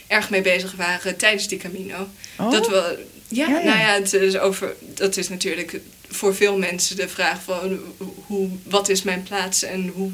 erg 0.08 0.30
mee 0.30 0.42
bezig 0.42 0.72
waren 0.76 1.18
tijdens 1.18 1.48
die 1.48 1.58
Camino. 1.58 2.08
Oh, 2.38 2.52
Dat 2.52 2.68
we, 2.68 3.04
ja, 3.28 3.48
Ja, 3.48 3.58
ja. 3.60 3.64
nou 3.64 3.80
ja, 3.80 3.94
het 3.94 4.14
is 4.14 4.38
over, 4.38 4.76
dat 4.80 5.18
is 5.18 5.30
natuurlijk 5.30 5.80
voor 6.08 6.36
veel 6.36 6.58
mensen 6.58 6.96
de 6.96 7.08
vraag 7.08 7.42
van 7.44 7.80
hoe, 8.26 8.50
wat 8.64 8.90
is 8.90 9.04
mijn 9.04 9.24
plaats 9.24 9.64
en 9.64 9.88
hoe, 9.88 10.12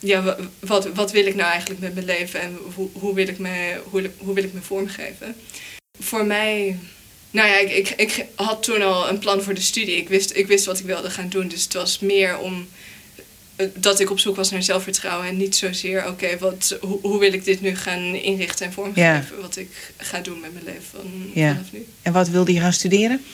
ja, 0.00 0.22
wa- 0.22 0.36
wat, 0.60 0.88
wat 0.94 1.10
wil 1.12 1.26
ik 1.26 1.34
nou 1.34 1.50
eigenlijk 1.50 1.80
met 1.80 1.94
mijn 1.94 2.06
leven 2.06 2.40
en 2.40 2.58
hoe, 2.74 2.88
hoe, 2.92 3.14
wil, 3.14 3.28
ik 3.28 3.38
me, 3.38 3.80
hoe, 3.84 4.10
hoe 4.18 4.34
wil 4.34 4.44
ik 4.44 4.52
me 4.52 4.60
vormgeven. 4.60 5.36
Voor 6.00 6.26
mij, 6.26 6.78
nou 7.32 7.48
ja, 7.48 7.58
ik, 7.58 7.70
ik, 7.70 7.88
ik 7.96 8.24
had 8.34 8.62
toen 8.62 8.82
al 8.82 9.08
een 9.08 9.18
plan 9.18 9.42
voor 9.42 9.54
de 9.54 9.60
studie. 9.60 9.96
Ik 9.96 10.08
wist, 10.08 10.36
ik 10.36 10.46
wist 10.46 10.64
wat 10.64 10.78
ik 10.78 10.84
wilde 10.84 11.10
gaan 11.10 11.28
doen, 11.28 11.48
dus 11.48 11.62
het 11.64 11.72
was 11.72 11.98
meer 11.98 12.38
om 12.38 12.68
eh, 13.56 13.66
dat 13.74 14.00
ik 14.00 14.10
op 14.10 14.18
zoek 14.18 14.36
was 14.36 14.50
naar 14.50 14.62
zelfvertrouwen 14.62 15.28
en 15.28 15.36
niet 15.36 15.56
zozeer, 15.56 16.06
oké, 16.08 16.38
wat 16.38 16.76
hoe, 16.80 16.98
hoe 17.02 17.18
wil 17.18 17.32
ik 17.32 17.44
dit 17.44 17.60
nu 17.60 17.76
gaan 17.76 18.14
inrichten 18.14 18.66
en 18.66 18.72
vormgeven, 18.72 19.40
wat 19.40 19.56
ik 19.56 19.92
ga 19.96 20.20
doen 20.20 20.40
met 20.40 20.52
mijn 20.52 20.64
leven 20.64 20.82
van, 20.90 21.30
Ja. 21.34 21.48
vanaf 21.52 21.72
nu. 21.72 21.86
En 22.02 22.12
wat 22.12 22.28
wilde 22.28 22.52
je 22.52 22.60
gaan 22.60 22.72
studeren? 22.72 23.24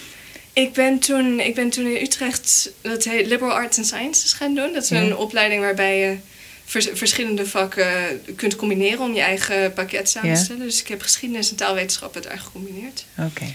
Ik 0.52 0.72
ben, 0.72 0.98
toen, 0.98 1.40
ik 1.40 1.54
ben 1.54 1.70
toen 1.70 1.86
in 1.86 2.02
Utrecht, 2.02 2.70
dat 2.80 3.04
heet 3.04 3.26
Liberal 3.26 3.52
Arts 3.54 3.76
and 3.78 3.86
Sciences 3.86 4.32
gaan 4.32 4.54
doen. 4.54 4.72
Dat 4.72 4.82
is 4.82 4.88
Ja. 4.88 5.00
een 5.00 5.16
opleiding 5.16 5.60
waarbij 5.60 5.98
je 5.98 6.16
vers- 6.64 6.88
verschillende 6.92 7.46
vakken 7.46 8.20
kunt 8.36 8.56
combineren 8.56 9.00
om 9.00 9.14
je 9.14 9.20
eigen 9.20 9.72
pakket 9.72 10.08
samen 10.10 10.34
te 10.34 10.42
stellen. 10.42 10.62
Dus 10.66 10.80
ik 10.80 10.88
heb 10.88 11.02
geschiedenis 11.02 11.50
en 11.50 11.56
taalwetenschappen 11.56 12.22
daar 12.22 12.38
gecombineerd. 12.38 13.04
Oké. 13.18 13.54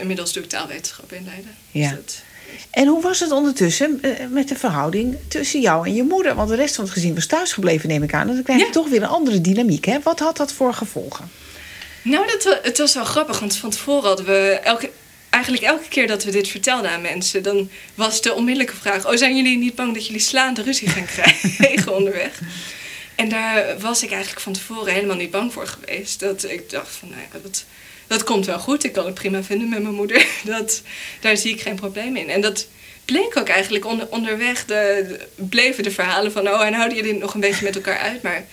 Inmiddels, 0.00 0.32
doe 0.32 0.42
ik 0.42 0.48
taalwetenschappen 0.48 1.16
in 1.16 1.24
Leiden. 1.24 1.54
Ja. 1.70 1.88
Dus 1.88 1.96
dat- 1.98 2.22
En 2.70 2.86
hoe 2.86 3.02
was 3.02 3.20
het 3.20 3.30
ondertussen 3.30 3.98
eh, 4.02 4.26
met 4.30 4.48
de 4.48 4.54
verhouding 4.56 5.16
tussen 5.28 5.60
jou 5.60 5.86
en 5.86 5.94
je 5.94 6.02
moeder? 6.02 6.34
Want 6.34 6.48
de 6.48 6.54
rest 6.54 6.74
van 6.74 6.84
het 6.84 6.92
gezin 6.92 7.14
was 7.14 7.26
thuisgebleven, 7.26 7.88
neem 7.88 8.02
ik 8.02 8.14
aan. 8.14 8.28
En 8.28 8.34
dan 8.34 8.42
krijg 8.42 8.58
je 8.60 8.66
Ja. 8.66 8.70
toch 8.72 8.88
weer 8.88 9.02
een 9.02 9.08
andere 9.08 9.40
dynamiek. 9.40 9.84
Hè? 9.84 10.00
Wat 10.02 10.18
had 10.18 10.36
dat 10.36 10.52
voor 10.52 10.74
gevolgen? 10.74 11.30
Nou, 12.02 12.26
dat, 12.26 12.58
het 12.62 12.78
was 12.78 12.94
wel 12.94 13.04
grappig, 13.04 13.38
want 13.40 13.56
van 13.56 13.70
tevoren 13.70 14.06
hadden 14.08 14.26
we 14.26 14.60
elke, 14.64 14.90
eigenlijk 15.30 15.64
elke 15.64 15.88
keer 15.88 16.06
dat 16.06 16.24
we 16.24 16.30
dit 16.30 16.48
vertelden 16.48 16.90
aan 16.90 17.00
mensen, 17.00 17.42
dan 17.42 17.70
was 17.94 18.20
de 18.20 18.34
onmiddellijke 18.34 18.76
vraag: 18.76 19.06
Oh, 19.06 19.16
zijn 19.16 19.36
jullie 19.36 19.58
niet 19.58 19.74
bang 19.74 19.94
dat 19.94 20.06
jullie 20.06 20.20
slaande 20.20 20.62
ruzie 20.62 20.88
gaan 20.88 21.04
krijgen 21.06 21.94
onderweg? 21.98 22.40
En 23.14 23.28
daar 23.28 23.78
was 23.80 24.02
ik 24.02 24.10
eigenlijk 24.10 24.40
van 24.40 24.52
tevoren 24.52 24.92
helemaal 24.92 25.16
niet 25.16 25.30
bang 25.30 25.52
voor 25.52 25.66
geweest. 25.66 26.20
Dat 26.20 26.44
ik 26.50 26.70
dacht 26.70 26.94
van, 26.96 27.08
nou 27.08 27.20
ja, 27.20 27.38
dat, 27.42 27.64
dat 28.06 28.24
komt 28.24 28.46
wel 28.46 28.58
goed. 28.58 28.84
Ik 28.84 28.92
kan 28.92 29.04
het 29.06 29.14
prima 29.14 29.42
vinden 29.42 29.68
met 29.68 29.82
mijn 29.82 29.94
moeder. 29.94 30.26
Dat, 30.44 30.82
daar 31.20 31.36
zie 31.36 31.52
ik 31.52 31.60
geen 31.60 31.74
probleem 31.74 32.16
in. 32.16 32.28
En 32.30 32.40
dat 32.40 32.66
bleek 33.04 33.36
ook 33.38 33.48
eigenlijk 33.48 33.86
onder, 33.86 34.06
onderweg. 34.10 34.64
De, 34.64 35.04
de- 35.08 35.44
bleven 35.48 35.82
de 35.82 35.90
verhalen 35.90 36.32
van, 36.32 36.48
oh, 36.48 36.64
en 36.66 36.72
houden 36.74 36.96
jullie 36.96 37.12
het 37.12 37.20
nog 37.20 37.34
een 37.34 37.40
beetje 37.40 37.64
met 37.64 37.74
elkaar 37.74 37.98
uit. 37.98 38.22
Maar 38.22 38.44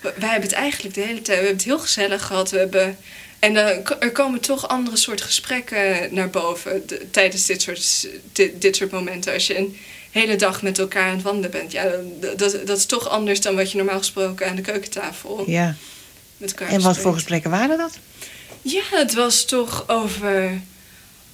wij 0.00 0.28
hebben 0.28 0.48
het 0.48 0.52
eigenlijk 0.58 0.94
de 0.94 1.00
hele 1.00 1.14
tijd, 1.22 1.26
we 1.26 1.32
hebben 1.34 1.52
het 1.52 1.64
heel 1.64 1.78
gezellig 1.78 2.26
gehad. 2.26 2.50
We 2.50 2.58
hebben, 2.58 2.98
en 3.38 3.54
dan 3.54 3.64
er 4.00 4.12
komen 4.12 4.40
toch 4.40 4.68
andere 4.68 4.96
soort 4.96 5.20
gesprekken 5.20 6.14
naar 6.14 6.30
boven 6.30 6.82
de- 6.86 7.10
tijdens 7.10 7.46
dit 7.46 7.62
soort, 7.62 8.08
dit, 8.32 8.60
dit 8.62 8.76
soort 8.76 8.90
momenten. 8.90 9.32
Als 9.32 9.46
je 9.46 9.58
een 9.58 9.78
hele 10.10 10.36
dag 10.36 10.62
met 10.62 10.78
elkaar 10.78 11.06
aan 11.08 11.14
het 11.14 11.22
wandelen 11.22 11.50
bent. 11.50 11.72
Ja, 11.72 11.90
dat, 12.20 12.38
dat, 12.38 12.66
dat 12.66 12.78
is 12.78 12.86
toch 12.86 13.08
anders 13.08 13.40
dan 13.40 13.56
wat 13.56 13.70
je 13.70 13.76
normaal 13.76 13.98
gesproken 13.98 14.48
aan 14.48 14.56
de 14.56 14.62
keukentafel 14.62 15.44
Ja. 15.46 15.74
met 16.36 16.50
elkaar 16.50 16.68
En 16.68 16.80
wat 16.82 16.98
voor 16.98 17.12
gesprekken 17.14 17.50
waren 17.50 17.78
dat? 17.78 17.98
Ja, 18.62 18.82
het 18.90 19.14
was 19.14 19.44
toch 19.44 19.88
over, 19.88 20.60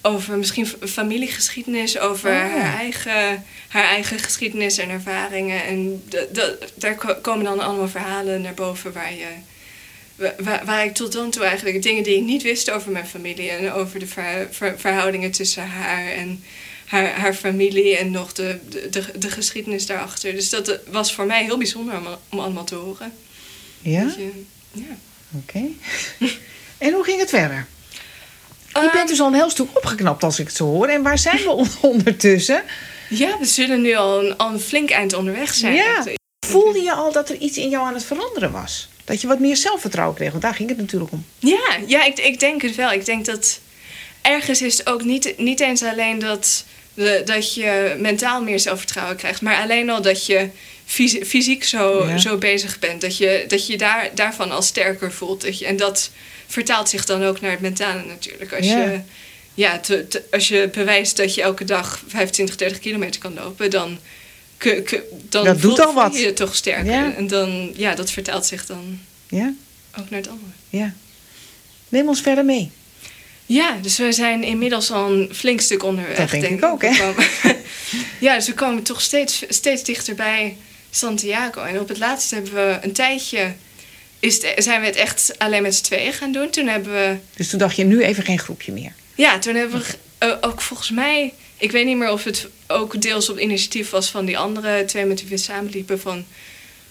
over 0.03 0.39
misschien 0.39 0.67
familiegeschiedenis, 0.67 1.99
over 1.99 2.31
Oh, 2.31 2.35
ja. 2.37 2.49
haar, 2.49 2.75
eigen, 2.79 3.45
haar 3.69 3.85
eigen 3.85 4.19
geschiedenis 4.19 4.79
en 4.79 4.89
ervaringen. 4.91 5.65
En 5.65 6.05
daar 6.75 6.95
ko- 6.95 7.15
komen 7.21 7.45
dan 7.45 7.61
allemaal 7.61 7.89
verhalen 7.89 8.41
naar 8.41 8.55
boven 8.55 8.93
waar 8.93 9.13
je. 9.13 9.27
wa- 10.17 10.35
Waar, 10.39 10.65
waar 10.65 10.85
ik 10.85 10.95
tot 10.95 11.13
dan 11.13 11.31
toe 11.31 11.45
eigenlijk 11.45 11.83
dingen 11.83 12.03
die 12.03 12.17
ik 12.17 12.23
niet 12.25 12.43
wist 12.43 12.71
over 12.71 12.91
mijn 12.93 13.07
familie 13.07 13.51
en 13.51 13.73
over 13.73 13.99
de 13.99 14.07
ver- 14.07 14.49
ver- 14.51 14.79
verhoudingen 14.79 15.31
tussen 15.31 15.67
haar 15.69 16.07
en 16.13 16.45
haar, 16.85 17.11
haar 17.13 17.35
familie 17.35 17.97
en 17.97 18.11
nog 18.11 18.33
de, 18.33 18.59
de, 18.71 18.89
de, 18.89 19.05
de 19.19 19.31
geschiedenis 19.31 19.87
daarachter. 19.87 20.33
Dus 20.35 20.51
dat 20.51 20.69
eh, 20.69 20.79
was 20.91 21.13
voor 21.15 21.27
mij 21.27 21.45
heel 21.45 21.59
bijzonder 21.59 21.97
om, 21.97 22.07
om 22.29 22.39
allemaal 22.39 22.65
te 22.65 22.75
horen. 22.75 23.13
Ja? 23.83 24.15
Je- 24.17 24.43
ja. 24.73 24.97
Oké. 25.39 25.61
en 26.79 26.93
hoe 26.93 27.05
ging 27.05 27.21
het 27.21 27.29
verder? 27.29 27.67
Je 28.73 28.83
Ehm, 28.83 28.93
bent 28.93 29.09
dus 29.09 29.21
al 29.21 29.27
een 29.27 29.35
heel 29.35 29.51
stuk 29.51 29.69
opgeknapt 29.77 30.23
als 30.23 30.39
ik 30.39 30.47
het 30.47 30.57
zo 30.57 30.65
hoor. 30.65 30.87
En 30.87 31.03
waar 31.03 31.19
zijn 31.19 31.37
we 31.37 31.51
on- 31.51 31.69
ondertussen? 31.93 32.63
Ja, 33.09 33.39
we 33.39 33.45
zullen 33.45 33.81
nu 33.81 33.95
al 33.95 34.25
een, 34.25 34.37
al 34.37 34.53
een 34.53 34.61
flink 34.61 34.91
eind 34.91 35.13
onderweg 35.13 35.55
zijn. 35.55 35.75
Ja. 35.75 35.97
Echt. 35.99 36.11
Voelde 36.47 36.81
je 36.83 36.93
al 36.93 37.13
dat 37.13 37.29
er 37.31 37.37
iets 37.37 37.57
in 37.57 37.69
jou 37.69 37.87
aan 37.87 37.95
het 37.95 38.05
veranderen 38.05 38.53
was? 38.53 38.89
Dat 39.05 39.21
je 39.21 39.27
wat 39.27 39.39
meer 39.39 39.57
zelfvertrouwen 39.57 40.17
kreeg? 40.17 40.31
Want 40.31 40.43
daar 40.43 40.55
ging 40.55 40.69
het 40.69 40.79
natuurlijk 40.79 41.13
om. 41.13 41.25
Ja, 41.39 41.77
ja 41.87 42.05
ik, 42.05 42.19
ik 42.19 42.41
denk 42.41 42.63
het 42.63 42.75
wel. 42.75 42.93
Ik 42.93 43.05
denk 43.05 43.25
dat 43.25 43.61
ergens 44.23 44.63
is 44.63 44.79
het 44.79 44.87
ook 44.89 45.05
niet, 45.05 45.35
niet 45.39 45.61
eens 45.61 45.83
alleen 45.83 46.19
dat, 46.19 46.65
de, 46.95 47.23
dat 47.25 47.55
je 47.55 47.97
mentaal 47.99 48.43
meer 48.43 48.61
zelfvertrouwen 48.61 49.17
krijgt, 49.17 49.41
maar 49.41 49.61
alleen 49.63 49.91
al 49.91 50.03
dat 50.03 50.27
je 50.27 50.49
fysi- 50.87 51.25
fysiek 51.25 51.65
zo, 51.65 52.07
Ja. 52.09 52.19
zo 52.19 52.37
bezig 52.37 52.79
bent. 52.79 53.01
Dat 53.01 53.17
je, 53.17 53.45
dat 53.49 53.67
je 53.67 53.77
daar, 53.77 54.11
daarvan 54.15 54.51
al 54.51 54.63
sterker 54.63 55.13
voelt. 55.13 55.41
Dat 55.43 55.59
je, 55.59 55.67
en 55.67 55.77
dat 55.77 56.11
vertaalt 56.47 56.89
zich 56.89 57.05
dan 57.05 57.25
ook 57.25 57.41
naar 57.41 57.51
het 57.51 57.61
mentale 57.61 58.05
natuurlijk. 58.05 58.53
Als 58.53 58.67
Ja. 58.67 58.83
je, 58.85 59.01
ja, 59.55 59.79
te- 59.79 60.09
te- 60.09 60.23
als 60.31 60.49
je 60.49 60.69
bewijst 60.73 61.17
dat 61.17 61.35
je 61.35 61.43
elke 61.43 61.65
dag 61.65 62.03
25, 62.07 62.57
30 62.57 62.79
kilometer 62.79 63.21
kan 63.21 63.35
lopen, 63.35 63.71
dan, 63.71 63.99
dan 65.29 65.45
Dat 65.45 65.61
doet 65.61 65.81
al 65.87 65.95
wat. 65.95 66.15
je 66.15 66.21
je 66.21 66.33
toch 66.33 66.55
sterker. 66.55 66.93
Ja. 66.93 67.15
En 67.15 67.27
dan, 67.27 67.73
ja, 67.77 67.95
dat 67.95 68.11
vertaalt 68.11 68.47
zich 68.47 68.67
dan 68.67 69.01
Ja? 69.29 69.53
ook 69.99 70.11
naar 70.11 70.21
het 70.21 70.29
andere. 70.29 70.51
Ja. 70.69 70.95
Neem 71.89 72.09
ons 72.09 72.21
verder 72.21 72.45
mee. 72.45 72.71
Ja, 73.47 73.79
dus 73.83 73.97
we 73.99 74.13
zijn 74.13 74.43
inmiddels 74.43 74.91
al 74.91 75.13
een 75.13 75.31
flink 75.35 75.61
stuk 75.61 75.83
onderweg. 75.83 76.17
Dat 76.17 76.31
denk 76.31 76.45
ik 76.59 76.65
ook, 76.65 76.83
hè? 76.83 76.91
Ja, 78.21 78.35
dus 78.35 78.47
we 78.47 78.55
komen 78.55 78.83
toch 78.83 79.01
steeds, 79.01 79.45
steeds 79.49 79.83
dichter 79.85 80.15
bij 80.15 80.57
Santiago. 80.91 81.63
En 81.63 81.81
op 81.81 81.89
het 81.89 81.99
laatst 81.99 82.31
hebben 82.31 82.55
we 82.55 82.79
een 82.83 82.93
tijdje... 82.93 83.55
Is 84.21 84.43
het- 84.43 84.65
zijn 84.65 84.81
we 84.81 84.87
het 84.87 84.97
echt 84.97 85.35
alleen 85.39 85.63
met 85.63 85.75
z'n 85.75 85.85
tweeën 85.85 86.13
gaan 86.13 86.33
doen. 86.33 86.51
Toen 86.51 86.67
hebben 86.69 86.93
we... 86.93 87.17
Dus 87.37 87.49
toen 87.49 87.59
dacht 87.59 87.77
je, 87.77 87.85
nu 87.85 88.03
even 88.03 88.25
geen 88.25 88.39
groepje 88.39 88.73
meer. 88.73 88.93
Ja, 89.15 89.39
toen 89.39 89.55
hebben 89.55 89.79
we 89.81 89.87
eh, 90.19 90.33
ook 90.41 90.61
volgens 90.61 90.91
mij... 90.91 91.33
Ik 91.59 91.71
weet 91.71 91.87
niet 91.87 91.97
meer 91.97 92.11
of 92.11 92.25
het 92.25 92.49
ook 92.67 93.03
deels 93.03 93.29
op 93.31 93.39
initiatief 93.39 93.91
was 93.91 94.09
van 94.11 94.25
die 94.25 94.39
andere 94.39 94.85
twee 94.85 95.05
met 95.05 95.21
wie 95.21 95.31
we 95.31 95.37
samenliepen. 95.37 96.01
Van, 96.01 96.25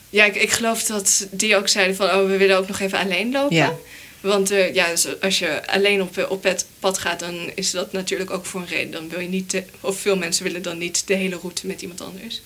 ja, 0.10 0.26
ik, 0.26 0.36
ik 0.36 0.52
geloof 0.52 0.84
dat 0.84 1.28
die 1.32 1.56
ook 1.56 1.68
zeiden 1.68 1.96
van... 1.96 2.08
Oh, 2.10 2.28
we 2.28 2.38
willen 2.38 2.58
ook 2.58 2.68
nog 2.68 2.80
even 2.80 2.98
alleen 3.00 3.32
lopen. 3.32 3.56
Ja. 3.56 3.76
Want 4.22 4.52
eh, 4.52 4.74
ja, 4.74 4.90
dus 4.90 5.22
als 5.22 5.40
je 5.40 5.68
alleen 5.68 6.02
op, 6.02 6.26
op 6.30 6.44
het 6.44 6.66
pad 6.80 6.98
gaat, 6.98 7.20
dan 7.20 7.52
is 7.56 7.72
dat 7.72 7.92
natuurlijk 7.92 8.32
ook 8.32 8.46
voor 8.46 8.62
een 8.62 8.68
reden. 8.68 8.92
Dan 8.92 9.10
wil 9.10 9.20
je 9.20 9.28
niet, 9.28 9.52
de- 9.52 9.64
of 9.82 10.00
veel 10.00 10.18
mensen 10.18 10.44
willen 10.44 10.62
dan 10.62 10.78
niet 10.78 11.08
de 11.08 11.14
hele 11.16 11.36
route 11.36 11.68
met 11.68 11.82
iemand 11.82 12.02
anders. 12.02 12.42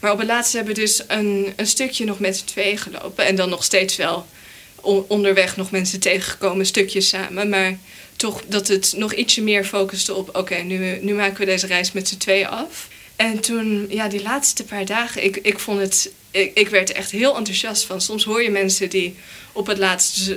Maar 0.00 0.12
op 0.12 0.18
het 0.18 0.26
laatste 0.26 0.56
hebben 0.56 0.74
we 0.74 0.80
dus 0.80 1.02
een, 1.06 1.52
een 1.56 1.66
stukje 1.66 2.04
nog 2.04 2.18
met 2.18 2.36
z'n 2.36 2.44
tweeën 2.44 2.78
gelopen. 2.78 3.26
En 3.26 3.34
dan 3.34 3.48
nog 3.48 3.64
steeds 3.64 3.96
wel 3.96 4.26
on- 4.74 5.04
onderweg 5.08 5.56
nog 5.56 5.70
mensen 5.70 6.00
tegengekomen, 6.00 6.66
stukjes 6.66 7.08
samen. 7.08 7.48
Maar 7.48 7.78
toch 8.16 8.42
dat 8.46 8.68
het 8.68 8.94
nog 8.96 9.14
ietsje 9.14 9.42
meer 9.42 9.64
focuste 9.64 10.14
op... 10.14 10.36
oké, 10.36 10.56
nu, 10.56 10.98
nu 11.00 11.14
maken 11.14 11.38
we 11.38 11.44
deze 11.44 11.66
reis 11.66 11.92
met 11.92 12.08
z'n 12.08 12.16
tweeën 12.16 12.48
af. 12.48 12.88
En 13.16 13.40
toen, 13.40 13.86
ja, 13.88 14.08
die 14.08 14.22
laatste 14.22 14.64
paar 14.64 14.84
dagen, 14.84 15.24
ik, 15.24 15.36
ik 15.36 15.58
vond 15.58 15.80
het... 15.80 16.10
Ik, 16.30 16.68
werd 16.68 16.90
er 16.90 16.96
echt 16.96 17.10
heel 17.10 17.36
enthousiast 17.36 17.84
van. 17.84 18.00
Soms 18.00 18.24
hoor 18.24 18.42
je 18.42 18.50
mensen 18.50 18.88
die 18.88 19.16
op 19.52 19.66
het 19.66 19.78
laatst 19.78 20.34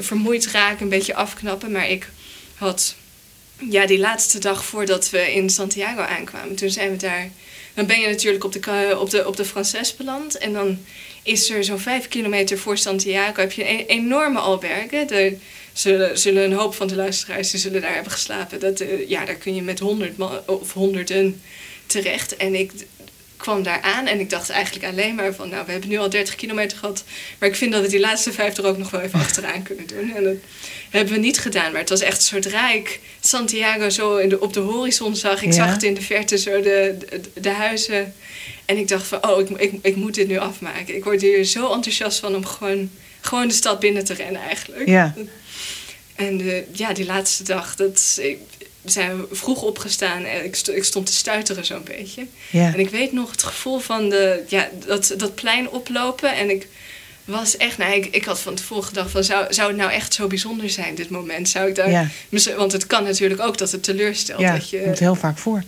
vermoeid 0.00 0.46
raken, 0.46 0.82
een 0.82 0.88
beetje 0.88 1.14
afknappen. 1.14 1.72
Maar 1.72 1.88
ik 1.90 2.08
had 2.54 2.94
ja, 3.70 3.86
die 3.86 3.98
laatste 3.98 4.38
dag 4.38 4.64
voordat 4.64 5.10
we 5.10 5.32
in 5.34 5.50
Santiago 5.50 6.00
aankwamen, 6.00 6.54
toen 6.54 6.70
zijn 6.70 6.90
we 6.90 6.96
daar. 6.96 7.30
Dan 7.74 7.86
ben 7.86 8.00
je 8.00 8.08
natuurlijk 8.08 8.44
op 8.44 8.52
de, 8.52 8.98
op 8.98 9.10
de, 9.10 9.26
op 9.26 9.36
de 9.36 9.44
Frances 9.44 9.96
beland. 9.96 10.38
En 10.38 10.52
dan 10.52 10.78
is 11.22 11.50
er 11.50 11.64
zo'n 11.64 11.78
vijf 11.78 12.08
kilometer 12.08 12.58
voor 12.58 12.78
Santiago 12.78 13.40
heb 13.40 13.52
je 13.52 13.68
een 13.68 13.86
enorme 13.86 14.38
albergen. 14.38 15.10
Er 15.10 15.34
zullen, 15.72 16.18
zullen 16.18 16.44
een 16.44 16.52
hoop 16.52 16.74
van 16.74 16.86
de 16.86 16.96
luisteraars 16.96 17.50
die 17.50 17.60
zullen 17.60 17.80
daar 17.80 17.94
hebben 17.94 18.12
geslapen. 18.12 18.60
Dat, 18.60 18.80
eh, 18.80 19.08
ja, 19.08 19.24
daar 19.24 19.34
kun 19.34 19.54
je 19.54 19.62
met 19.62 19.78
honderd 19.78 20.16
man- 20.16 20.40
of 20.46 20.72
honderden 20.72 21.42
terecht. 21.86 22.36
En 22.36 22.54
ik 22.54 22.72
kwam 23.42 23.62
daar 23.62 23.80
aan 23.80 24.06
en 24.06 24.20
ik 24.20 24.30
dacht 24.30 24.50
eigenlijk 24.50 24.86
alleen 24.86 25.14
maar 25.14 25.34
van... 25.34 25.48
nou, 25.48 25.64
we 25.66 25.72
hebben 25.72 25.88
nu 25.90 25.98
al 25.98 26.10
30 26.10 26.34
kilometer 26.34 26.78
gehad... 26.78 27.04
maar 27.38 27.48
ik 27.48 27.54
vind 27.54 27.72
dat 27.72 27.82
we 27.82 27.88
die 27.88 28.00
laatste 28.00 28.32
vijf 28.32 28.56
er 28.56 28.66
ook 28.66 28.78
nog 28.78 28.90
wel 28.90 29.00
even 29.00 29.20
achteraan 29.26 29.62
kunnen 29.62 29.86
doen. 29.86 30.14
En 30.16 30.24
dat 30.24 30.34
hebben 30.90 31.12
we 31.12 31.18
niet 31.18 31.38
gedaan. 31.38 31.70
Maar 31.70 31.80
het 31.80 31.88
was 31.88 32.00
echt 32.00 32.22
zodra 32.22 32.72
ik 32.72 33.00
Santiago 33.20 33.90
zo 33.90 34.16
in 34.16 34.28
de, 34.28 34.40
op 34.40 34.52
de 34.52 34.60
horizon 34.60 35.16
zag... 35.16 35.42
ik 35.42 35.52
Ja. 35.52 35.52
zag 35.52 35.72
het 35.72 35.82
in 35.82 35.94
de 35.94 36.02
verte 36.02 36.38
zo 36.38 36.60
de, 36.60 36.96
de, 37.08 37.40
de 37.40 37.50
huizen... 37.50 38.14
en 38.64 38.76
ik 38.76 38.88
dacht 38.88 39.06
van, 39.06 39.28
oh, 39.28 39.40
ik, 39.40 39.48
ik, 39.48 39.72
ik 39.82 39.96
moet 39.96 40.14
dit 40.14 40.28
nu 40.28 40.38
afmaken. 40.38 40.96
Ik 40.96 41.04
word 41.04 41.20
hier 41.20 41.44
zo 41.44 41.72
enthousiast 41.72 42.18
van 42.18 42.34
om 42.34 42.46
gewoon, 42.46 42.90
gewoon 43.20 43.48
de 43.48 43.54
stad 43.54 43.80
binnen 43.80 44.04
te 44.04 44.14
rennen 44.14 44.42
eigenlijk. 44.42 44.88
Ja. 44.88 45.14
En 46.14 46.40
eh, 46.40 46.62
ja, 46.72 46.92
die 46.92 47.06
laatste 47.06 47.42
dag, 47.44 47.76
dat, 47.76 48.18
ik, 48.20 48.38
zijn 48.84 49.16
we 49.16 49.34
vroeg 49.34 49.62
opgestaan 49.62 50.24
en 50.24 50.44
ik, 50.44 50.56
ik 50.56 50.84
stond 50.84 51.06
te 51.06 51.12
stuiteren 51.12 51.64
zo'n 51.64 51.84
beetje. 51.84 52.26
Ja. 52.50 52.72
En 52.72 52.78
ik 52.78 52.88
weet 52.90 53.12
nog 53.12 53.30
het 53.30 53.42
gevoel 53.42 53.78
van 53.78 54.08
de, 54.08 54.42
ja, 54.48 54.68
dat, 54.86 55.14
dat 55.16 55.34
plein 55.34 55.70
oplopen. 55.70 56.34
En 56.36 56.50
ik 56.50 56.66
was 57.24 57.56
echt, 57.56 57.78
nou, 57.78 57.92
ik, 57.94 58.06
ik 58.06 58.24
had 58.24 58.40
van 58.40 58.54
tevoren 58.54 58.84
gedacht 58.84 59.10
van, 59.10 59.24
zou, 59.24 59.52
zou 59.54 59.68
het 59.68 59.76
nou 59.76 59.90
echt 59.92 60.14
zo 60.14 60.26
bijzonder 60.26 60.70
zijn, 60.70 60.94
dit 60.94 61.10
moment? 61.10 61.48
Zou 61.48 61.68
ik 61.68 61.74
daar, 61.74 61.90
Ja. 61.90 62.08
want 62.56 62.72
het 62.72 62.86
kan 62.86 63.04
natuurlijk 63.04 63.40
ook 63.40 63.58
dat 63.58 63.70
het 63.70 63.82
teleurstelt. 63.82 64.40
Ja, 64.40 64.52
dat 64.52 64.70
je, 64.70 64.80
komt 64.82 64.98
heel 64.98 65.14
vaak 65.14 65.38
voor. 65.38 65.62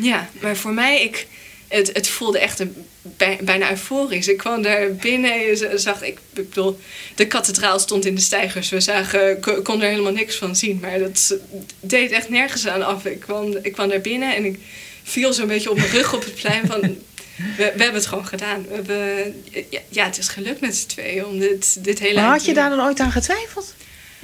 ja, 0.00 0.28
maar 0.40 0.56
voor 0.56 0.72
mij, 0.74 1.02
ik, 1.02 1.26
het, 1.68 1.90
het 1.92 2.08
voelde 2.08 2.38
echt 2.38 2.58
een, 2.58 2.74
bij- 3.02 3.38
bijna 3.42 3.70
euforisch. 3.70 4.28
Ik 4.28 4.36
kwam 4.36 4.62
daar 4.62 4.94
binnen, 4.94 5.56
z- 5.56 5.74
zag, 5.74 6.02
ik 6.02 6.18
bedoel, 6.32 6.80
de 7.14 7.26
kathedraal 7.26 7.78
stond 7.78 8.04
in 8.04 8.14
de 8.14 8.20
stijgers. 8.20 8.68
We 8.68 8.80
zagen, 8.80 9.40
ko- 9.40 9.62
kon 9.62 9.82
er 9.82 9.88
helemaal 9.90 10.12
niks 10.12 10.36
van 10.36 10.56
zien, 10.56 10.78
maar 10.80 10.98
dat 10.98 11.36
deed 11.80 12.10
echt 12.10 12.28
nergens 12.28 12.66
aan 12.66 12.82
af. 12.82 13.04
Ik 13.04 13.20
kwam, 13.20 13.56
ik 13.62 13.72
kwam 13.72 13.88
daar 13.88 14.00
binnen 14.00 14.36
en 14.36 14.44
ik 14.44 14.58
viel 15.02 15.32
zo'n 15.32 15.46
beetje 15.46 15.70
op 15.70 15.76
mijn 15.76 15.90
rug 15.90 16.14
op 16.14 16.24
het 16.24 16.34
plein 16.34 16.66
van... 16.66 16.80
We, 16.80 17.54
we 17.56 17.62
hebben 17.82 17.94
het 17.94 18.06
gewoon 18.06 18.26
gedaan. 18.26 18.66
We 18.68 18.74
hebben, 18.74 19.42
ja, 19.70 19.80
ja, 19.88 20.04
het 20.04 20.18
is 20.18 20.28
gelukt 20.28 20.60
met 20.60 20.76
z'n 20.76 20.86
tweeën 20.86 21.26
om 21.26 21.38
dit, 21.38 21.84
dit 21.84 21.98
hele... 21.98 22.20
Maar 22.20 22.30
had 22.30 22.44
je 22.44 22.54
daar 22.54 22.70
dan 22.70 22.80
ooit 22.80 23.00
aan 23.00 23.12
getwijfeld? 23.12 23.74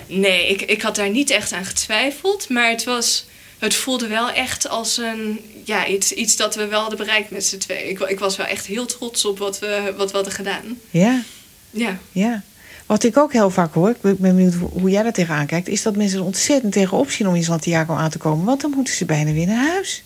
Nee, 0.07 0.49
ik, 0.49 0.63
ik 0.63 0.83
had 0.83 0.97
daar 0.97 1.11
niet 1.11 1.31
echt 1.31 1.53
aan 1.53 1.65
getwijfeld. 1.65 2.49
Maar 2.49 2.71
het, 2.71 2.85
was, 2.85 3.27
het 3.59 3.75
voelde 3.75 4.07
wel 4.07 4.31
echt 4.31 4.69
als 4.69 4.97
een, 4.97 5.41
ja, 5.65 5.87
iets, 5.87 6.13
iets 6.13 6.37
dat 6.37 6.55
we 6.55 6.67
wel 6.67 6.81
hadden 6.81 6.99
bereikt 6.99 7.31
met 7.31 7.45
z'n 7.45 7.59
tweeën. 7.59 7.89
Ik, 7.89 8.01
ik 8.01 8.19
was 8.19 8.37
wel 8.37 8.47
echt 8.47 8.67
heel 8.67 8.87
trots 8.87 9.25
op 9.25 9.39
wat 9.39 9.59
we, 9.59 9.95
wat 9.97 10.11
we 10.11 10.15
hadden 10.17 10.33
gedaan. 10.35 10.79
Ja, 10.91 11.23
Ja. 11.71 11.99
ja. 12.13 12.43
Wat 12.87 13.05
ik 13.05 13.17
ook 13.17 13.33
heel 13.33 13.51
vaak 13.51 13.75
hoor, 13.75 13.89
ik 13.89 14.01
ben 14.01 14.17
benieuwd 14.35 14.55
hoe- 14.55 14.69
hoe 14.81 14.91
jij 14.91 15.03
daar 15.03 15.13
tegenaan 15.13 15.47
kijkt... 15.47 15.69
is 15.69 15.83
dat 15.83 15.97
mensen 15.97 16.19
er 16.19 16.25
ontzettend 16.25 16.73
tegenop 16.73 17.11
zien 17.11 17.29
om 17.29 17.35
in 17.35 17.45
Santiago 17.45 17.95
aan 17.95 18.11
te 18.11 18.19
komen. 18.19 18.45
Want 18.45 18.61
dan 18.61 18.71
moeten 18.71 18.95
ze 18.95 19.05
bijna 19.05 19.33
weer 19.33 19.47
naar 19.47 19.67
huis. 19.69 20.03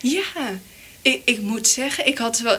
Ja, 0.00 0.22
ik, 1.02 1.22
ik 1.24 1.40
moet 1.40 1.66
zeggen, 1.68 2.06
ik 2.06 2.18
had 2.18 2.38
wel. 2.38 2.58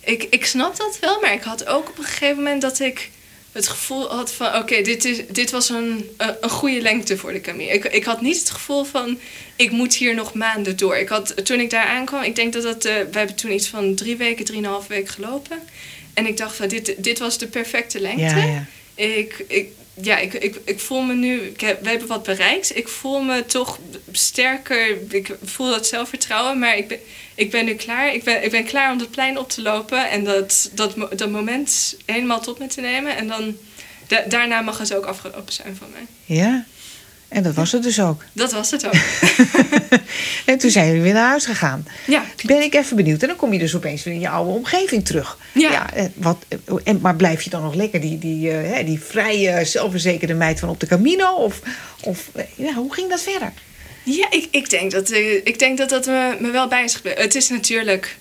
Ik, 0.00 0.26
ik 0.30 0.46
snap 0.46 0.76
dat 0.76 0.98
wel, 1.00 1.20
maar 1.20 1.32
ik 1.32 1.42
had 1.42 1.66
ook 1.66 1.88
op 1.88 1.98
een 1.98 2.04
gegeven 2.04 2.36
moment 2.36 2.62
dat 2.62 2.80
ik 2.80 3.10
het 3.54 3.68
gevoel 3.68 4.10
had 4.10 4.32
van: 4.32 4.56
oké, 4.56 4.82
dit 4.82 5.02
dit, 5.02 5.34
dit 5.34 5.50
was 5.50 5.68
een, 5.68 6.10
een, 6.16 6.34
een 6.40 6.50
goede 6.50 6.80
lengte 6.80 7.16
voor 7.16 7.32
de 7.32 7.40
Camille. 7.40 7.72
Ik, 7.72 7.84
ik 7.84 8.04
had 8.04 8.20
niet 8.20 8.38
het 8.38 8.50
gevoel 8.50 8.84
van: 8.84 9.18
ik 9.56 9.70
moet 9.70 9.94
hier 9.94 10.14
nog 10.14 10.34
maanden 10.34 10.76
door. 10.76 10.96
Ik 10.96 11.08
had, 11.08 11.44
toen 11.46 11.60
ik 11.60 11.70
daar 11.70 11.86
aankwam, 11.86 12.22
ik 12.22 12.36
denk 12.36 12.52
dat 12.52 12.62
dat. 12.62 12.84
eh, 12.84 12.94
we 12.94 13.18
hebben 13.18 13.36
toen 13.36 13.52
iets 13.52 13.68
van 13.68 13.94
drie 13.94 14.16
weken, 14.16 14.44
drieënhalf 14.44 14.86
weken 14.86 15.12
gelopen. 15.12 15.58
En 16.14 16.26
ik 16.26 16.36
dacht 16.36 16.56
van: 16.56 16.68
dit, 16.68 16.94
dit 16.98 17.18
was 17.18 17.38
de 17.38 17.46
perfecte 17.46 18.00
lengte. 18.00 18.22
Ja, 18.22 18.44
ja. 18.44 18.66
Ik, 18.94 19.44
ik, 19.48 19.68
ja, 19.94 20.18
ik, 20.18 20.32
ik, 20.34 20.60
ik 20.64 20.80
voel 20.80 21.02
me 21.02 21.14
nu, 21.14 21.40
ik 21.40 21.60
heb, 21.60 21.82
we 21.82 21.88
hebben 21.88 22.08
wat 22.08 22.22
bereikt. 22.22 22.76
Ik 22.76 22.88
voel 22.88 23.20
me 23.22 23.46
toch 23.46 23.78
sterker. 24.12 24.96
Ik 25.14 25.36
voel 25.44 25.70
dat 25.70 25.86
zelfvertrouwen, 25.86 26.58
maar 26.58 26.76
ik 26.76 26.88
ben, 26.88 26.98
ik 27.34 27.50
ben 27.50 27.64
nu 27.64 27.74
klaar. 27.74 28.14
Ik 28.14 28.22
ben, 28.24 28.44
ik 28.44 28.50
ben 28.50 28.64
klaar 28.64 28.92
om 28.92 28.98
het 28.98 29.10
plein 29.10 29.38
op 29.38 29.48
te 29.50 29.62
lopen 29.62 30.10
en 30.10 30.24
dat, 30.24 30.70
dat, 30.72 30.94
dat 31.18 31.30
moment 31.30 31.96
helemaal 32.06 32.40
tot 32.40 32.58
me 32.58 32.66
te 32.66 32.80
nemen. 32.80 33.16
En 33.16 33.28
dan 33.28 33.56
da- 34.06 34.24
daarna 34.28 34.60
mag 34.60 34.78
het 34.78 34.94
ook 34.94 35.04
afgelopen 35.04 35.52
zijn 35.52 35.76
van 35.76 35.88
mij. 35.92 36.06
Ja, 36.36 36.64
en 37.34 37.42
dat 37.42 37.54
was 37.54 37.72
het 37.72 37.82
dus 37.82 38.00
ook. 38.00 38.24
Dat 38.32 38.52
was 38.52 38.70
het 38.70 38.86
ook. 38.86 38.94
En 40.44 40.58
toen 40.58 40.70
zijn 40.70 40.86
jullie 40.86 41.02
weer 41.02 41.12
naar 41.12 41.28
huis 41.28 41.46
gegaan. 41.46 41.86
ja, 42.06 42.24
Ben 42.44 42.62
ik 42.62 42.74
even 42.74 42.96
benieuwd. 42.96 43.22
En 43.22 43.28
dan 43.28 43.36
kom 43.36 43.52
je 43.52 43.58
dus 43.58 43.76
opeens 43.76 44.02
weer 44.02 44.14
in 44.14 44.20
je 44.20 44.28
oude 44.28 44.50
omgeving 44.50 45.04
terug. 45.04 45.38
Ja. 45.52 45.92
eh, 45.92 46.04
wat, 46.14 46.44
eh, 46.48 46.58
en, 46.84 47.00
maar 47.00 47.16
blijf 47.16 47.42
je 47.42 47.50
dan 47.50 47.62
nog 47.62 47.74
lekker 47.74 48.00
die, 48.00 48.18
die, 48.18 48.50
eh, 48.50 48.86
die 48.86 49.00
vrije, 49.00 49.64
zelfverzekerde 49.64 50.34
meid 50.34 50.60
van 50.60 50.68
op 50.68 50.80
de 50.80 50.86
Camino? 50.86 51.34
Of, 51.34 51.60
of 52.02 52.30
ja, 52.56 52.74
hoe 52.74 52.94
ging 52.94 53.10
dat 53.10 53.22
verder? 53.22 53.52
Ja, 54.02 54.26
ik, 54.30 54.48
ik, 54.50 54.70
denk 54.70 54.90
dat, 54.90 55.10
ik 55.44 55.58
denk 55.58 55.78
dat 55.78 55.88
dat 55.88 56.06
me, 56.06 56.36
me 56.40 56.50
wel 56.50 56.68
bij 56.68 56.84
is 56.84 56.94
gebleven. 56.94 57.22
Het 57.22 57.34
is 57.34 57.48
natuurlijk... 57.48 58.16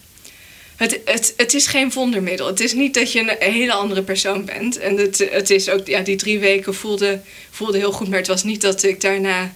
Het, 0.75 0.99
het, 1.05 1.33
het 1.37 1.53
is 1.53 1.67
geen 1.67 1.91
wondermiddel. 1.91 2.47
Het 2.47 2.59
is 2.59 2.73
niet 2.73 2.93
dat 2.93 3.11
je 3.11 3.19
een 3.19 3.35
hele 3.53 3.73
andere 3.73 4.01
persoon 4.03 4.45
bent. 4.45 4.77
En 4.77 4.97
het, 4.97 5.27
het 5.31 5.49
is 5.49 5.69
ook... 5.69 5.87
Ja, 5.87 5.99
die 6.01 6.15
drie 6.15 6.39
weken 6.39 6.73
voelde, 6.75 7.19
voelde 7.51 7.77
heel 7.77 7.91
goed. 7.91 8.09
Maar 8.09 8.17
het 8.17 8.27
was 8.27 8.43
niet 8.43 8.61
dat 8.61 8.83
ik 8.83 9.01
daarna 9.01 9.51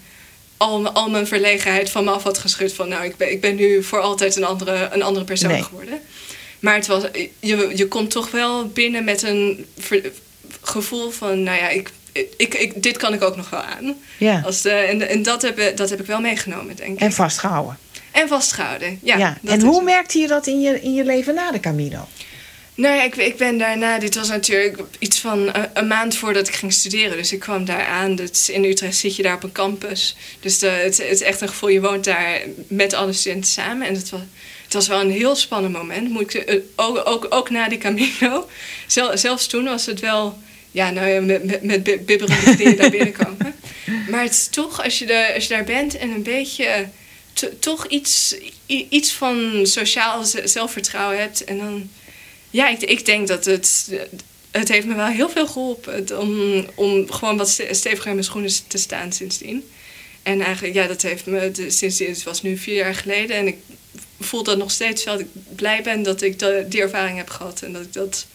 al, 0.58 0.89
al 0.89 1.10
mijn 1.10 1.27
verlegenheid 1.27 1.89
van 1.89 2.03
me 2.03 2.12
af 2.12 2.23
had 2.23 2.38
geschud. 2.38 2.73
Van 2.73 2.89
nou, 2.89 3.03
ik 3.06 3.17
ben, 3.17 3.32
ik 3.32 3.41
ben 3.41 3.56
nu 3.56 3.84
voor 3.84 3.99
altijd 3.99 4.36
een 4.36 4.43
andere, 4.43 4.89
een 4.91 5.03
andere 5.03 5.25
persoon 5.25 5.51
Nee. 5.51 5.63
geworden. 5.63 5.99
Maar 6.60 6.75
het 6.75 6.88
was, 6.88 7.03
je, 7.39 7.71
je 7.75 7.88
komt 7.88 8.12
toch 8.12 8.32
wel 8.32 8.67
binnen 8.67 9.03
met 9.03 9.21
een 9.23 9.65
ver- 9.77 10.12
gevoel 10.62 11.10
van... 11.10 11.43
Nou 11.43 11.58
ja, 11.58 11.69
ik, 11.69 11.89
ik, 12.38 12.53
ik, 12.56 12.84
dit 12.84 12.97
kan 12.97 13.13
ik 13.13 13.21
ook 13.23 13.36
nog 13.36 13.49
wel 13.49 13.62
aan. 13.62 13.95
Ja. 14.17 14.41
Als 14.45 14.62
de, 14.62 14.69
en, 14.69 15.10
en 15.10 15.23
dat, 15.23 15.41
heb, 15.41 15.77
dat 15.77 15.89
heb 15.89 15.99
ik 15.99 16.06
wel 16.06 16.19
meegenomen, 16.19 16.75
denk 16.75 16.93
ik. 16.93 16.99
En 16.99 17.12
vastgehouden. 17.12 17.77
En 18.17 18.27
vastgehouden, 18.27 18.99
ja. 19.03 19.17
Ja. 19.17 19.38
En 19.43 19.62
hoe 19.62 19.75
het. 19.75 19.84
merkte 19.84 20.19
je 20.19 20.27
dat 20.27 20.47
in 20.47 20.62
je, 20.62 20.82
in 20.82 20.93
je 20.93 21.03
leven 21.03 21.36
na 21.36 21.51
de 21.51 21.60
Camino? 21.60 22.08
Nou 22.75 22.95
ja, 22.95 23.03
ik, 23.03 23.15
ik 23.15 23.38
ben 23.38 23.58
daarna, 23.58 23.99
dit 23.99 24.15
was 24.15 24.27
natuurlijk 24.27 24.80
iets 24.99 25.19
van 25.19 25.39
een, 25.39 25.69
een 25.73 25.88
maand 25.88 26.15
voordat 26.17 26.47
ik 26.47 26.53
ging 26.53 26.73
studeren. 26.73 27.17
Dus 27.17 27.32
ik 27.32 27.39
kwam 27.39 27.65
daar 27.65 27.86
aan. 27.86 28.15
Dus 28.15 28.49
in 28.49 28.63
Utrecht 28.63 28.95
zit 28.97 29.15
je 29.15 29.23
daar 29.23 29.36
op 29.36 29.43
een 29.43 29.51
campus. 29.51 30.15
Dus 30.39 30.60
de, 30.60 30.67
het, 30.67 30.97
het 30.97 31.12
is 31.12 31.21
echt 31.21 31.41
een 31.41 31.47
gevoel, 31.47 31.69
je 31.69 31.82
woont 31.82 32.03
daar 32.03 32.41
met 32.67 32.93
alle 32.93 33.13
studenten 33.13 33.51
samen. 33.51 33.88
En 33.88 33.93
het 33.93 34.10
was, 34.10 34.21
het 34.63 34.73
was 34.73 34.88
wel 34.88 35.01
een 35.01 35.12
heel 35.12 35.36
spannend 35.36 35.73
moment. 35.73 36.10
Moet 36.10 36.34
ik, 36.34 36.34
eh, 36.34 36.62
ook, 36.75 37.01
ook, 37.06 37.27
ook 37.30 37.49
na 37.49 37.69
die 37.69 37.77
Camino. 37.77 38.49
Zel, 38.88 39.17
zelfs 39.17 39.47
toen 39.47 39.63
was 39.63 39.86
het 39.86 39.99
wel, 39.99 40.38
ja, 40.71 40.89
nou 40.91 41.08
ja, 41.08 41.21
met, 41.21 41.43
met, 41.43 41.63
met 41.63 41.84
bi- 41.84 41.99
bibberende 42.06 42.56
knieën 42.56 42.75
daar 42.75 42.89
binnenkomen. 42.97 43.56
Maar 44.10 44.21
het 44.23 44.32
is 44.34 44.47
toch, 44.47 44.84
als 44.84 44.99
je, 44.99 45.06
de, 45.06 45.32
als 45.36 45.43
je 45.47 45.53
daar 45.53 45.63
bent 45.63 45.97
en 45.97 46.10
een 46.10 46.23
beetje 46.23 46.88
toch 47.60 47.88
iets, 47.88 48.36
iets 48.65 49.12
van 49.13 49.60
sociaal 49.63 50.23
zelfvertrouwen 50.43 51.19
hebt. 51.19 51.43
En 51.43 51.58
dan, 51.58 51.89
ja, 52.50 52.67
ik, 52.69 52.82
ik 52.82 53.06
denk 53.06 53.28
dat 53.28 53.45
het, 53.45 53.91
het 54.52 54.67
heeft 54.67 54.86
me 54.88 54.95
wel 54.95 55.06
heel 55.08 55.30
veel 55.30 55.47
geholpen 55.47 55.93
het- 55.95 56.12
om, 56.17 56.65
om 56.76 57.12
gewoon 57.12 57.38
wat 57.38 57.50
ste- 57.50 57.73
steviger 57.73 58.08
in 58.08 58.13
mijn 58.13 58.23
schoenen 58.26 58.52
te 58.67 58.78
staan 58.78 59.12
sindsdien. 59.13 59.69
En 60.23 60.41
eigenlijk, 60.41 60.73
ja, 60.76 60.88
dat 60.88 61.02
heeft 61.02 61.26
me 61.26 61.52
sindsdien, 61.67 62.10
het 62.10 62.23
was 62.23 62.41
nu 62.41 62.58
vier 62.58 62.76
jaar 62.76 62.95
geleden. 62.95 63.36
En 63.36 63.47
ik 63.47 63.56
voel 64.19 64.43
dat 64.43 64.58
nog 64.58 64.71
steeds 64.71 65.04
wel, 65.04 65.17
dat 65.17 65.26
ik 65.26 65.56
blij 65.56 65.84
ben 65.84 66.04
dat 66.04 66.21
ik 66.21 66.39
die 66.69 66.82
ervaring 66.82 67.17
heb 67.17 67.30
gehad 67.30 67.62
en 67.62 67.73
dat 67.73 67.82
ik 67.82 67.93
dat 67.93 68.26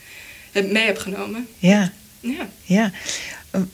mee 0.53 0.85
heb 0.85 0.99
genomen. 0.99 1.49
Ja, 1.59 1.93
Ja. 2.21 2.49
ja. 2.65 2.93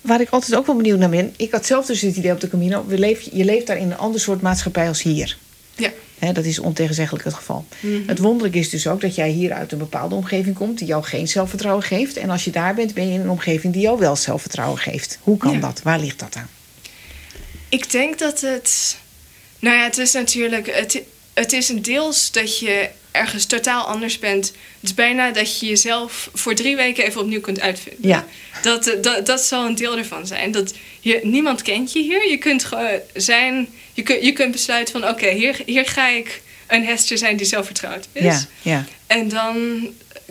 Waar 0.01 0.21
ik 0.21 0.31
altijd 0.31 0.55
ook 0.57 0.67
wel 0.67 0.77
benieuwd 0.77 0.99
naar 0.99 1.09
ben. 1.11 1.35
Ik 1.37 1.53
had 1.53 1.67
zelf 1.67 1.87
dus 1.87 2.01
het 2.01 2.17
idee 2.17 2.33
op 2.33 2.41
de 2.41 2.49
Camino. 2.49 2.85
We 2.87 2.99
leef, 2.99 3.29
je 3.33 3.45
leeft 3.45 3.67
daar 3.67 3.79
in 3.79 3.91
een 3.91 3.99
ander 3.99 4.21
soort 4.21 4.41
maatschappij 4.41 4.89
als 4.89 5.03
hier. 5.03 5.39
Ja. 5.77 5.91
Dat 6.33 6.45
is 6.45 6.59
ontegenzeggelijk 6.59 7.25
het 7.25 7.35
geval. 7.35 7.65
Mhm. 7.81 8.09
Het 8.09 8.19
wonderlijke 8.19 8.59
is 8.59 8.71
dus 8.71 8.87
ook 8.87 9.01
dat 9.01 9.15
jij 9.15 9.29
hier 9.31 9.53
uit 9.53 9.73
een 9.73 9.79
bepaalde 9.79 10.15
omgeving 10.15 10.57
komt 10.57 10.79
die 10.79 10.87
jou 10.87 11.05
geen 11.05 11.29
zelfvertrouwen 11.29 11.85
geeft. 11.85 12.17
En 12.17 12.31
als 12.31 12.45
je 12.45 12.51
daar 12.51 12.75
bent, 12.75 12.95
ben 12.95 13.07
je 13.09 13.15
in 13.15 13.21
een 13.21 13.31
omgeving 13.31 13.73
die 13.73 13.83
jou 13.83 13.99
wel 13.99 14.17
zelfvertrouwen 14.17 14.79
geeft. 14.79 15.19
Hoe 15.23 15.37
kan 15.37 15.53
Ja. 15.53 15.61
dat? 15.61 15.81
Waar 15.83 16.01
ligt 16.01 16.19
dat 16.19 16.37
aan? 16.37 16.49
Ik 17.69 17.91
denk 17.91 18.19
dat 18.19 18.41
het. 18.41 18.97
Nou 19.59 19.77
ja, 19.77 19.85
het 19.85 19.99
is 19.99 20.13
natuurlijk. 20.13 20.75
Het, 20.77 21.03
het 21.35 21.53
is 21.53 21.69
een 21.69 21.83
deels 21.83 22.31
dat 22.33 22.59
je 22.59 22.89
ergens 23.11 23.47
totaal 23.47 23.85
anders 23.85 24.19
bent. 24.19 24.47
Het 24.47 24.55
is 24.91 24.95
bijna 24.95 25.31
dat 25.31 25.61
je 25.61 25.67
jezelf 25.67 26.31
voor 26.35 26.55
drie 26.55 26.77
weken 26.77 27.05
even 27.05 27.21
opnieuw 27.21 27.41
kunt 27.41 27.61
uitvinden. 27.61 28.09
Ja. 28.09 28.27
Dat, 28.63 28.87
eh, 28.87 29.03
dat, 29.03 29.27
dat 29.27 29.41
zal 29.41 29.67
een 29.67 29.75
deel 29.75 29.97
ervan 29.97 30.27
zijn. 30.27 30.51
Dat 30.51 30.75
je, 31.01 31.21
niemand 31.23 31.63
kent 31.63 31.93
je 31.93 32.03
hier. 32.03 32.31
Je 32.31 32.39
kunt 32.39 32.65
gewoon 32.65 33.01
zijn. 33.15 33.69
Je 33.95 34.03
kunt, 34.03 34.25
je 34.25 34.33
kunt 34.33 34.53
besluiten 34.53 35.01
van: 35.01 35.09
oké, 35.11 35.29
hier, 35.31 35.61
hier 35.67 35.87
ga 35.87 36.09
ik 36.09 36.41
een 36.67 36.85
Hester 36.85 37.19
zijn 37.19 37.37
die 37.37 37.47
zelfvertrouwd 37.47 38.09
is. 38.13 38.25
Ja, 38.25 38.47
ja. 38.63 38.85
En 39.07 39.29
dan 39.29 39.87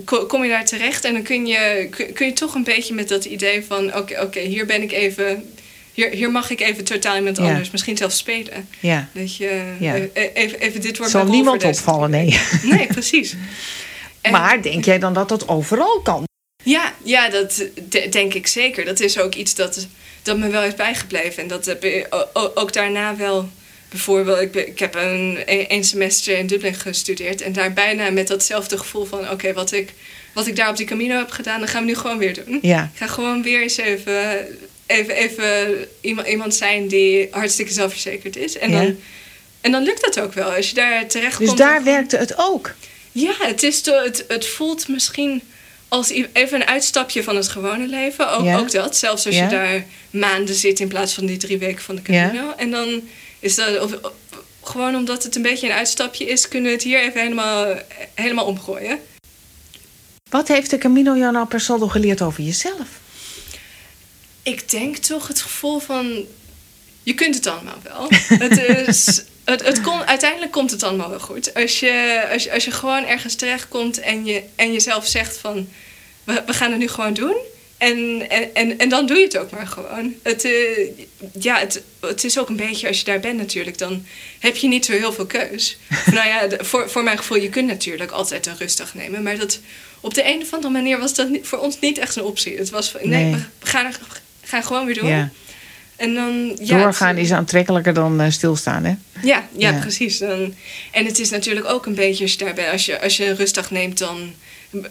ko- 0.06 0.26
kom 0.26 0.44
je 0.44 0.50
daar 0.50 0.66
terecht 0.66 1.06
en 1.06 1.14
dan 1.14 1.24
kun 1.24 1.46
je, 1.48 1.88
kun, 1.92 2.14
kun 2.14 2.26
je 2.26 2.34
toch 2.34 2.56
een 2.56 2.64
beetje 2.64 2.94
met 2.94 3.10
dat 3.10 3.26
idee 3.26 3.64
van: 3.68 3.96
oké, 3.96 4.22
oké, 4.22 4.40
hier 4.40 4.66
ben 4.66 4.82
ik 4.82 4.92
even. 4.92 5.54
Hier, 5.98 6.10
hier 6.10 6.32
mag 6.32 6.50
ik 6.50 6.62
even 6.62 6.84
totaal 6.84 7.16
iemand 7.16 7.38
Ja. 7.38 7.44
anders, 7.48 7.72
misschien 7.72 7.98
zelfs 7.98 8.18
spelen. 8.18 8.70
ja. 8.80 9.10
Dat 9.14 9.36
je 9.36 9.74
Ja. 9.80 9.96
eh, 9.96 10.24
even, 10.34 10.60
even 10.60 10.82
dit 10.82 10.98
wordt 10.98 11.12
Zal 11.12 11.26
niemand 11.26 11.64
opvallen, 11.64 12.10
nee. 12.10 12.40
Nee, 12.64 12.88
precies. 12.88 13.36
En- 14.22 14.32
Maar 14.32 14.62
denk 14.62 14.86
jij 14.86 15.00
dan 15.00 15.14
dat 15.14 15.30
dat 15.30 15.48
overal 15.48 16.00
kan? 16.02 16.24
Ja, 16.64 16.94
ja 17.04 17.30
dat 17.30 17.64
de- 17.90 18.10
denk 18.10 18.34
ik 18.34 18.48
zeker. 18.48 18.86
Dat 18.86 19.00
is 19.00 19.20
ook 19.20 19.36
iets 19.36 19.56
dat, 19.56 19.88
dat 20.22 20.38
me 20.38 20.48
wel 20.50 20.64
is 20.64 20.76
bijgebleven. 20.76 21.42
En 21.44 21.48
dat 21.48 21.66
heb 21.66 21.84
ik 21.84 22.08
ook 22.34 22.74
daarna 22.74 23.16
wel. 23.16 23.50
Bijvoorbeeld, 23.90 24.56
ik 24.56 24.80
heb 24.80 24.96
een, 24.96 25.38
een 25.68 25.84
semester 25.84 26.38
in 26.38 26.48
Dublin 26.48 26.74
gestudeerd. 26.76 27.42
En 27.42 27.54
daar 27.54 27.74
bijna 27.74 28.10
met 28.10 28.28
datzelfde 28.28 28.78
gevoel 28.78 29.06
van... 29.06 29.30
Oké, 29.30 29.54
wat, 29.54 29.72
ik, 29.72 29.94
wat 30.34 30.48
ik 30.48 30.56
daar 30.56 30.70
op 30.70 30.78
die 30.78 30.86
Camino 30.86 31.18
heb 31.18 31.30
gedaan, 31.32 31.60
dat 31.60 31.70
gaan 31.70 31.82
we 31.82 31.88
nu 31.90 31.96
gewoon 31.96 32.18
weer 32.18 32.34
doen. 32.46 32.60
Ja. 32.62 32.84
Ik 32.94 32.98
ga 33.00 33.08
gewoon 33.08 33.44
weer 33.44 33.62
eens 33.62 33.78
even, 33.78 34.48
even, 34.88 35.16
even 35.16 35.88
iemand, 36.02 36.28
iemand 36.28 36.56
zijn 36.56 36.88
die 36.88 37.28
hartstikke 37.32 37.72
zelfverzekerd 37.74 38.36
is. 38.36 38.58
En, 38.58 38.72
Ja. 38.72 38.82
dan, 38.82 38.98
en 39.62 39.72
dan 39.72 39.84
lukt 39.84 40.04
dat 40.04 40.20
ook 40.20 40.34
wel. 40.34 40.54
Als 40.56 40.70
je 40.70 40.76
daar 40.76 41.08
terecht 41.08 41.38
Dus 41.38 41.48
komt... 41.48 41.60
daar 41.60 41.84
werkte 41.84 42.18
het 42.18 42.34
ook. 42.38 42.74
Ja, 43.12 43.34
het, 43.40 43.64
is 43.64 43.86
het, 43.86 44.26
het 44.28 44.48
voelt 44.48 44.88
misschien 44.88 45.42
als 45.88 46.10
even 46.34 46.62
een 46.62 46.68
uitstapje 46.68 47.24
van 47.24 47.36
het 47.36 47.48
gewone 47.48 47.88
leven. 47.88 48.32
Ook, 48.32 48.44
Ja. 48.46 48.58
ook 48.58 48.72
dat, 48.72 48.98
zelfs 48.98 49.26
als 49.26 49.36
Ja. 49.36 49.44
je 49.44 49.50
daar 49.50 49.86
maanden 50.10 50.56
zit 50.56 50.80
in 50.80 50.88
plaats 50.88 51.14
van 51.14 51.26
die 51.26 51.38
drie 51.38 51.58
weken 51.58 51.82
van 51.84 51.96
de 51.96 52.02
Camino. 52.02 52.54
En 52.58 52.72
dan 52.72 53.02
is 53.40 53.56
dat 53.56 53.80
of- 53.82 53.94
of- 54.02 54.12
gewoon 54.64 54.96
omdat 54.96 55.24
het 55.24 55.36
een 55.36 55.42
beetje 55.42 55.68
een 55.68 55.74
uitstapje 55.76 56.26
is, 56.26 56.48
kunnen 56.48 56.68
we 56.70 56.76
het 56.76 56.84
hier 56.86 57.00
even 57.02 57.22
helemaal, 57.22 57.76
helemaal 58.14 58.46
omgooien. 58.46 59.00
Wat 60.30 60.48
heeft 60.48 60.70
de 60.70 60.78
Camino 60.78 61.18
jou 61.18 61.32
nou 61.32 61.48
per 61.48 61.60
saldo 61.60 61.88
geleerd 61.88 62.22
over 62.22 62.44
jezelf? 62.44 62.88
Ik 64.48 64.70
denk 64.70 64.96
toch 64.98 65.28
het 65.28 65.42
gevoel 65.42 65.80
van. 65.80 66.26
Je 67.04 67.14
kunt 67.14 67.36
het 67.36 67.48
allemaal 67.48 67.80
wel. 67.84 68.08
het 68.48 68.58
is. 68.88 69.24
Het, 69.44 69.66
het 69.66 69.82
uiteindelijk 70.06 70.52
komt 70.52 70.72
het 70.72 70.84
allemaal 70.84 71.10
wel 71.10 71.20
goed. 71.20 71.54
Als 71.54 71.80
je, 71.80 72.26
als 72.32 72.44
je, 72.44 72.52
als 72.54 72.66
je 72.66 72.72
gewoon 72.72 73.06
ergens 73.06 73.36
terechtkomt 73.36 74.00
en, 74.00 74.26
je, 74.26 74.44
en 74.56 74.72
jezelf 74.74 75.08
zegt 75.08 75.38
van... 75.38 75.70
We, 76.24 76.44
we 76.46 76.54
gaan 76.54 76.70
het 76.72 76.80
nu 76.80 76.88
gewoon 76.88 77.14
doen. 77.14 77.36
En, 77.78 78.26
en, 78.30 78.56
en, 78.56 78.78
en 78.78 78.90
dan 78.90 79.06
doe 79.06 79.18
je 79.18 79.24
het 79.24 79.38
ook 79.38 79.50
maar 79.52 79.68
gewoon. 79.68 80.14
Het, 80.24 80.44
eh, 80.46 80.88
ja, 81.40 81.60
het, 81.60 81.82
het 82.00 82.24
is 82.24 82.40
ook 82.40 82.50
een 82.50 82.56
beetje, 82.56 82.88
als 82.88 82.98
je 83.00 83.06
daar 83.06 83.20
bent 83.20 83.38
natuurlijk... 83.38 83.78
dan 83.78 84.06
heb 84.40 84.56
je 84.56 84.68
niet 84.68 84.86
zo 84.86 84.92
heel 84.92 85.14
veel 85.14 85.26
keus. 85.26 85.78
nou 86.14 86.28
ja, 86.28 86.48
de- 86.48 86.64
voor, 86.64 86.90
voor 86.90 87.04
mijn 87.04 87.18
gevoel, 87.18 87.38
je 87.38 87.50
kunt 87.50 87.68
natuurlijk 87.68 88.12
altijd 88.12 88.46
een 88.46 88.58
rustdag 88.58 88.94
nemen. 88.94 89.24
Maar 89.24 89.38
dat, 89.38 89.60
op 90.00 90.14
de 90.14 90.26
een 90.26 90.42
of 90.42 90.54
andere 90.54 90.74
manier 90.74 91.00
was 91.00 91.14
dat 91.14 91.30
niet, 91.30 91.48
voor 91.48 91.60
ons 91.60 91.80
niet 91.80 91.98
echt 91.98 92.16
een 92.16 92.24
optie. 92.24 92.58
Het 92.58 92.70
was 92.70 92.90
van, 92.90 93.10
nee, 93.10 93.24
Nee. 93.24 93.32
we 93.60 93.66
gaan, 93.68 93.86
er- 93.86 94.00
gaan 94.48 94.64
gewoon 94.64 94.86
weer 94.86 94.96
door. 94.96 95.10
Ja. 95.10 95.30
En 95.96 96.14
dan, 96.14 96.58
ja, 96.62 96.78
Doorgaan 96.84 97.16
het- 97.16 97.26
is 97.26 97.32
aantrekkelijker 97.32 97.94
dan 97.94 98.22
eh, 98.22 98.30
stilstaan, 98.32 98.84
hè? 98.86 98.94
ja, 99.24 99.48
ja, 99.58 99.70
Ja. 99.72 99.80
precies. 99.80 100.18
Dan, 100.18 100.54
en 100.92 101.06
het 101.06 101.20
is 101.20 101.30
natuurlijk 101.30 101.66
ook 101.66 101.86
een 101.86 101.96
beetje 101.96 102.24
als 102.24 102.32
je 102.34 102.38
daarbij, 102.38 102.72
als 102.72 102.86
je, 102.86 103.02
als 103.02 103.18
je 103.18 103.26
een 103.26 103.36
rustdag 103.36 103.72
neemt, 103.72 103.98
dan 103.98 104.34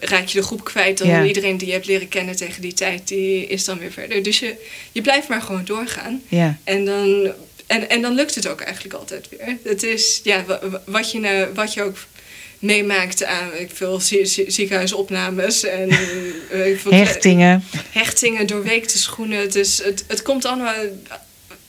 raak 0.01 0.27
je 0.27 0.38
de 0.38 0.45
groep 0.47 0.64
kwijt. 0.64 0.99
Dan 0.99 1.09
Ja. 1.09 1.25
iedereen 1.25 1.57
die 1.59 1.66
je 1.66 1.73
hebt 1.73 1.87
leren 1.87 2.09
kennen 2.09 2.37
tegen 2.37 2.62
die 2.62 2.73
tijd, 2.73 3.09
die 3.09 3.47
is 3.47 3.64
dan 3.64 3.79
weer 3.79 3.92
verder. 3.92 4.23
Dus 4.23 4.38
je, 4.38 4.55
je 4.92 5.01
blijft 5.01 5.29
maar 5.29 5.42
gewoon 5.42 5.64
doorgaan. 5.64 6.23
Ja. 6.29 6.57
En 6.64 6.85
dan, 6.85 7.33
en, 7.66 7.88
en 7.90 8.03
dan 8.03 8.14
lukt 8.14 8.35
het 8.35 8.49
ook 8.49 8.61
eigenlijk 8.61 8.95
altijd 8.95 9.29
weer. 9.31 9.57
Het 9.64 9.83
is, 9.83 10.21
ja, 10.25 10.45
wa- 10.45 10.61
wa- 10.71 10.83
wat 10.87 11.12
je, 11.12 11.19
nou, 11.21 11.47
wat 11.55 11.75
je 11.75 11.83
ook 11.83 11.97
meemaakt 12.59 13.25
aan 13.25 13.55
ik 13.59 13.71
veel 13.73 14.01
zie- 14.01 14.27
zie- 14.27 14.51
ziekenhuisopnames 14.51 15.64
en 15.64 15.88
eh, 16.51 16.79
veel- 16.79 16.92
Hechtingen. 16.92 17.64
hechtingen, 17.90 18.47
doorweekte 18.47 18.99
schoenen. 18.99 19.55
Is, 19.55 19.83
het, 19.83 20.05
het 20.07 20.23
komt 20.23 20.45
allemaal. 20.45 20.75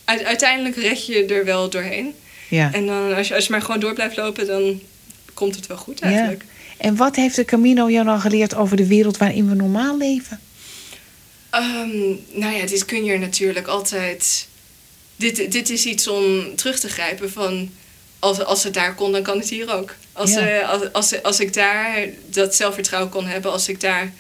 Uiteindelijk 0.06 0.76
red 0.76 1.06
je 1.06 1.26
er 1.26 1.46
wel 1.46 1.70
doorheen. 1.70 2.14
Ja. 2.50 2.74
En 2.74 2.86
dan, 2.86 3.14
als 3.16 3.28
je, 3.28 3.36
als 3.36 3.46
je 3.46 3.52
maar 3.52 3.62
gewoon 3.62 3.80
door 3.80 3.94
blijft 3.94 4.18
lopen, 4.18 4.48
dan 4.48 4.82
komt 5.34 5.56
het 5.56 5.68
wel 5.68 5.78
goed 5.78 6.00
ja. 6.00 6.06
eigenlijk. 6.06 6.44
En 6.78 6.96
wat 6.96 7.16
heeft 7.16 7.36
de 7.36 7.46
Camino 7.46 7.90
jou 7.90 8.06
nou 8.06 8.20
geleerd 8.20 8.56
over 8.56 8.78
de 8.78 8.88
wereld 8.88 9.18
waarin 9.18 9.50
we 9.50 9.56
normaal 9.56 9.98
leven? 9.98 10.40
Ehm, 11.50 11.98
nou 12.32 12.56
ja, 12.56 12.66
dit 12.66 12.86
kun 12.86 13.04
je 13.04 13.18
natuurlijk 13.18 13.68
altijd. 13.68 14.48
Dit, 15.16 15.52
dit 15.52 15.70
is 15.70 15.86
iets 15.86 16.08
om 16.08 16.56
terug 16.56 16.80
te 16.80 16.90
grijpen 16.90 17.32
van. 17.32 17.70
Als, 18.20 18.44
als 18.44 18.64
het 18.64 18.74
daar 18.74 18.96
kon, 18.96 19.12
dan 19.12 19.22
kan 19.22 19.38
het 19.38 19.50
hier 19.50 19.74
ook. 19.74 19.96
Als, 20.18 20.32
Ja. 20.34 20.48
eh, 20.48 20.70
als, 20.70 20.92
als, 20.94 21.24
als 21.24 21.40
ik 21.40 21.54
daar 21.54 22.08
dat 22.26 22.56
zelfvertrouwen 22.56 23.12
kon 23.12 23.26
hebben, 23.26 23.52
als 23.52 23.70
ik 23.70 23.80
daar 23.80 24.14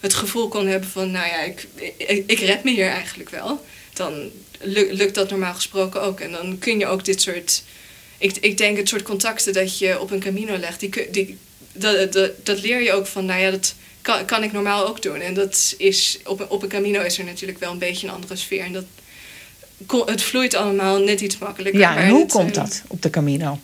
het 0.00 0.14
gevoel 0.14 0.48
kon 0.48 0.66
hebben 0.66 0.88
van, 0.90 1.10
nou 1.10 1.26
ja, 1.26 1.40
ik, 1.42 1.66
ik, 1.96 2.22
ik 2.26 2.38
red 2.38 2.64
me 2.64 2.70
hier 2.70 2.88
eigenlijk 2.88 3.30
wel, 3.30 3.64
dan 3.92 4.30
lu- 4.60 4.92
lukt 4.92 5.14
dat 5.14 5.30
normaal 5.30 5.54
gesproken 5.54 6.02
ook. 6.02 6.20
En 6.20 6.30
dan 6.32 6.58
kun 6.58 6.78
je 6.78 6.86
ook 6.86 7.04
dit 7.04 7.20
soort, 7.20 7.62
ik, 8.18 8.36
ik 8.40 8.58
denk 8.58 8.76
het 8.76 8.88
soort 8.88 9.02
contacten 9.02 9.52
dat 9.52 9.78
je 9.78 10.00
op 10.00 10.10
een 10.10 10.20
camino 10.20 10.56
legt, 10.56 10.80
die, 10.80 11.10
die, 11.10 11.38
dat, 11.72 12.12
dat, 12.12 12.30
dat 12.46 12.60
leer 12.60 12.82
je 12.82 12.92
ook 12.92 13.06
van, 13.06 13.24
nou 13.24 13.40
ja, 13.40 13.50
dat 13.50 13.74
kan, 14.02 14.24
kan 14.24 14.42
ik 14.42 14.52
normaal 14.52 14.86
ook 14.88 15.02
doen. 15.02 15.20
En 15.20 15.34
dat 15.34 15.74
is, 15.78 16.18
op 16.24 16.40
een, 16.40 16.48
op 16.48 16.62
een 16.62 16.68
camino 16.68 17.02
is 17.02 17.18
er 17.18 17.24
natuurlijk 17.24 17.58
wel 17.60 17.72
een 17.72 17.78
beetje 17.78 18.06
een 18.06 18.12
andere 18.12 18.36
sfeer. 18.36 18.64
En 18.64 18.72
dat, 18.72 18.84
het 20.06 20.22
vloeit 20.22 20.54
allemaal 20.54 20.98
net 20.98 21.20
iets 21.20 21.38
makkelijker. 21.38 21.80
Ja, 21.80 21.96
en 21.96 22.08
hoe 22.08 22.22
het, 22.22 22.32
komt 22.32 22.56
eh, 22.56 22.62
dat 22.62 22.82
op 22.88 23.02
de 23.02 23.10
Camino? 23.10 23.58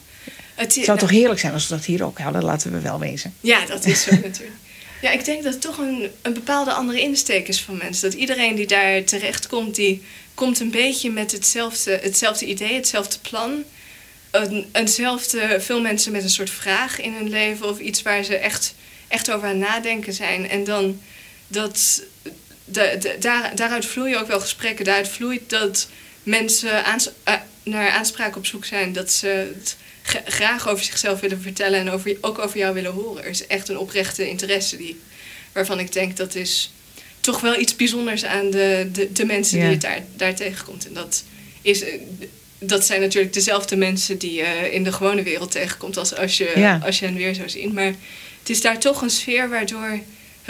Het, 0.59 0.73
zou 0.83 0.99
toch 0.99 1.11
heerlijk 1.11 1.41
zijn 1.41 1.53
als 1.53 1.69
we 1.69 1.75
dat 1.75 1.85
hier 1.85 2.05
ook 2.05 2.19
hadden, 2.19 2.45
laten 2.45 2.73
we 2.73 2.81
wel 2.81 2.99
wezen. 2.99 3.35
Ja, 3.41 3.67
dat 3.67 3.85
is 3.85 4.03
zo 4.03 4.11
natuurlijk. 4.23 4.57
Ja, 5.03 5.11
ik 5.11 5.25
denk 5.25 5.43
dat 5.43 5.53
het 5.53 5.63
toch 5.63 5.79
een, 5.79 6.11
een 6.23 6.33
bepaalde 6.33 6.73
andere 6.73 7.01
insteek 7.01 7.49
is 7.49 7.61
van 7.61 7.77
mensen. 7.77 8.11
Dat 8.11 8.21
iedereen 8.21 8.55
die 8.55 8.67
daar 8.67 9.05
terecht 9.05 9.47
komt, 9.47 9.75
die 9.75 10.03
komt 10.35 10.61
een 10.61 10.71
beetje 10.71 11.11
met 11.11 11.33
hetzelfde, 11.33 11.99
hetzelfde 12.03 12.47
idee, 12.47 12.75
hetzelfde 12.75 13.19
plan. 13.31 13.63
Een, 14.31 14.67
eenzelfde, 14.73 15.57
veel 15.61 15.81
mensen 15.81 16.13
met 16.13 16.23
een 16.23 16.31
soort 16.31 16.51
vraag 16.51 17.01
in 17.01 17.13
hun 17.15 17.29
leven 17.29 17.69
of 17.69 17.79
iets 17.79 18.03
waar 18.03 18.23
ze 18.23 18.37
echt, 18.37 18.75
echt 19.09 19.31
over 19.31 19.49
aan 19.49 19.59
nadenken 19.59 20.13
zijn. 20.13 20.49
En 20.49 20.65
dan 20.65 21.01
dat, 21.49 22.03
de, 22.65 22.97
de- 23.01 23.17
daar, 23.21 23.55
daaruit 23.55 23.87
vloeien 23.87 24.21
ook 24.21 24.29
wel 24.29 24.41
gesprekken. 24.41 24.85
Daaruit 24.85 25.09
vloeit 25.09 25.51
dat 25.51 25.89
mensen 26.23 26.85
aans- 26.85 27.11
eh, 27.25 27.35
naar 27.63 27.91
aanspraak 27.91 28.37
op 28.37 28.47
zoek 28.47 28.65
zijn. 28.65 28.93
Dat 28.93 29.13
ze 29.13 29.27
het 29.59 29.77
graag 30.25 30.69
over 30.69 30.85
zichzelf 30.85 31.21
willen 31.21 31.41
vertellen 31.41 31.81
en 31.81 31.91
over, 31.91 32.17
ook 32.21 32.39
over 32.39 32.59
jou 32.59 32.75
willen 32.75 32.93
horen. 32.93 33.25
Er 33.25 33.31
is 33.31 33.47
echt 33.47 33.69
een 33.69 33.79
oprechte 33.79 34.29
interesse 34.29 34.77
die, 34.77 35.01
waarvan 35.53 35.79
ik 35.79 35.93
denk 35.93 36.17
dat 36.17 36.35
is 36.35 36.73
toch 37.21 37.41
wel 37.41 37.61
iets 37.61 37.77
bijzonders 37.77 38.25
aan 38.25 38.51
de, 38.51 38.89
de, 38.93 39.13
de 39.13 39.25
mensen 39.25 39.61
die 39.61 39.69
je 39.69 39.77
daar, 39.77 40.05
daar 40.17 40.35
tegenkomt. 40.35 40.87
En 40.87 40.95
dat, 40.95 41.25
is, 41.63 41.83
eh, 41.83 42.01
dat 42.59 42.87
zijn 42.87 43.01
natuurlijk 43.01 43.33
dezelfde 43.33 43.77
mensen 43.77 44.19
die 44.19 44.33
je 44.33 44.71
in 44.73 44.85
de 44.85 44.93
gewone 44.93 45.23
wereld 45.23 45.51
tegenkomt 45.51 45.97
als, 45.97 46.15
als, 46.15 46.37
je, 46.37 46.79
als 46.85 46.99
je 46.99 47.05
hen 47.05 47.15
weer 47.15 47.35
zou 47.35 47.49
zien. 47.49 47.73
Maar 47.73 47.95
het 48.39 48.51
is 48.51 48.61
daar 48.61 48.79
toch 48.79 49.03
een 49.03 49.11
sfeer 49.11 49.49
waardoor 49.49 50.01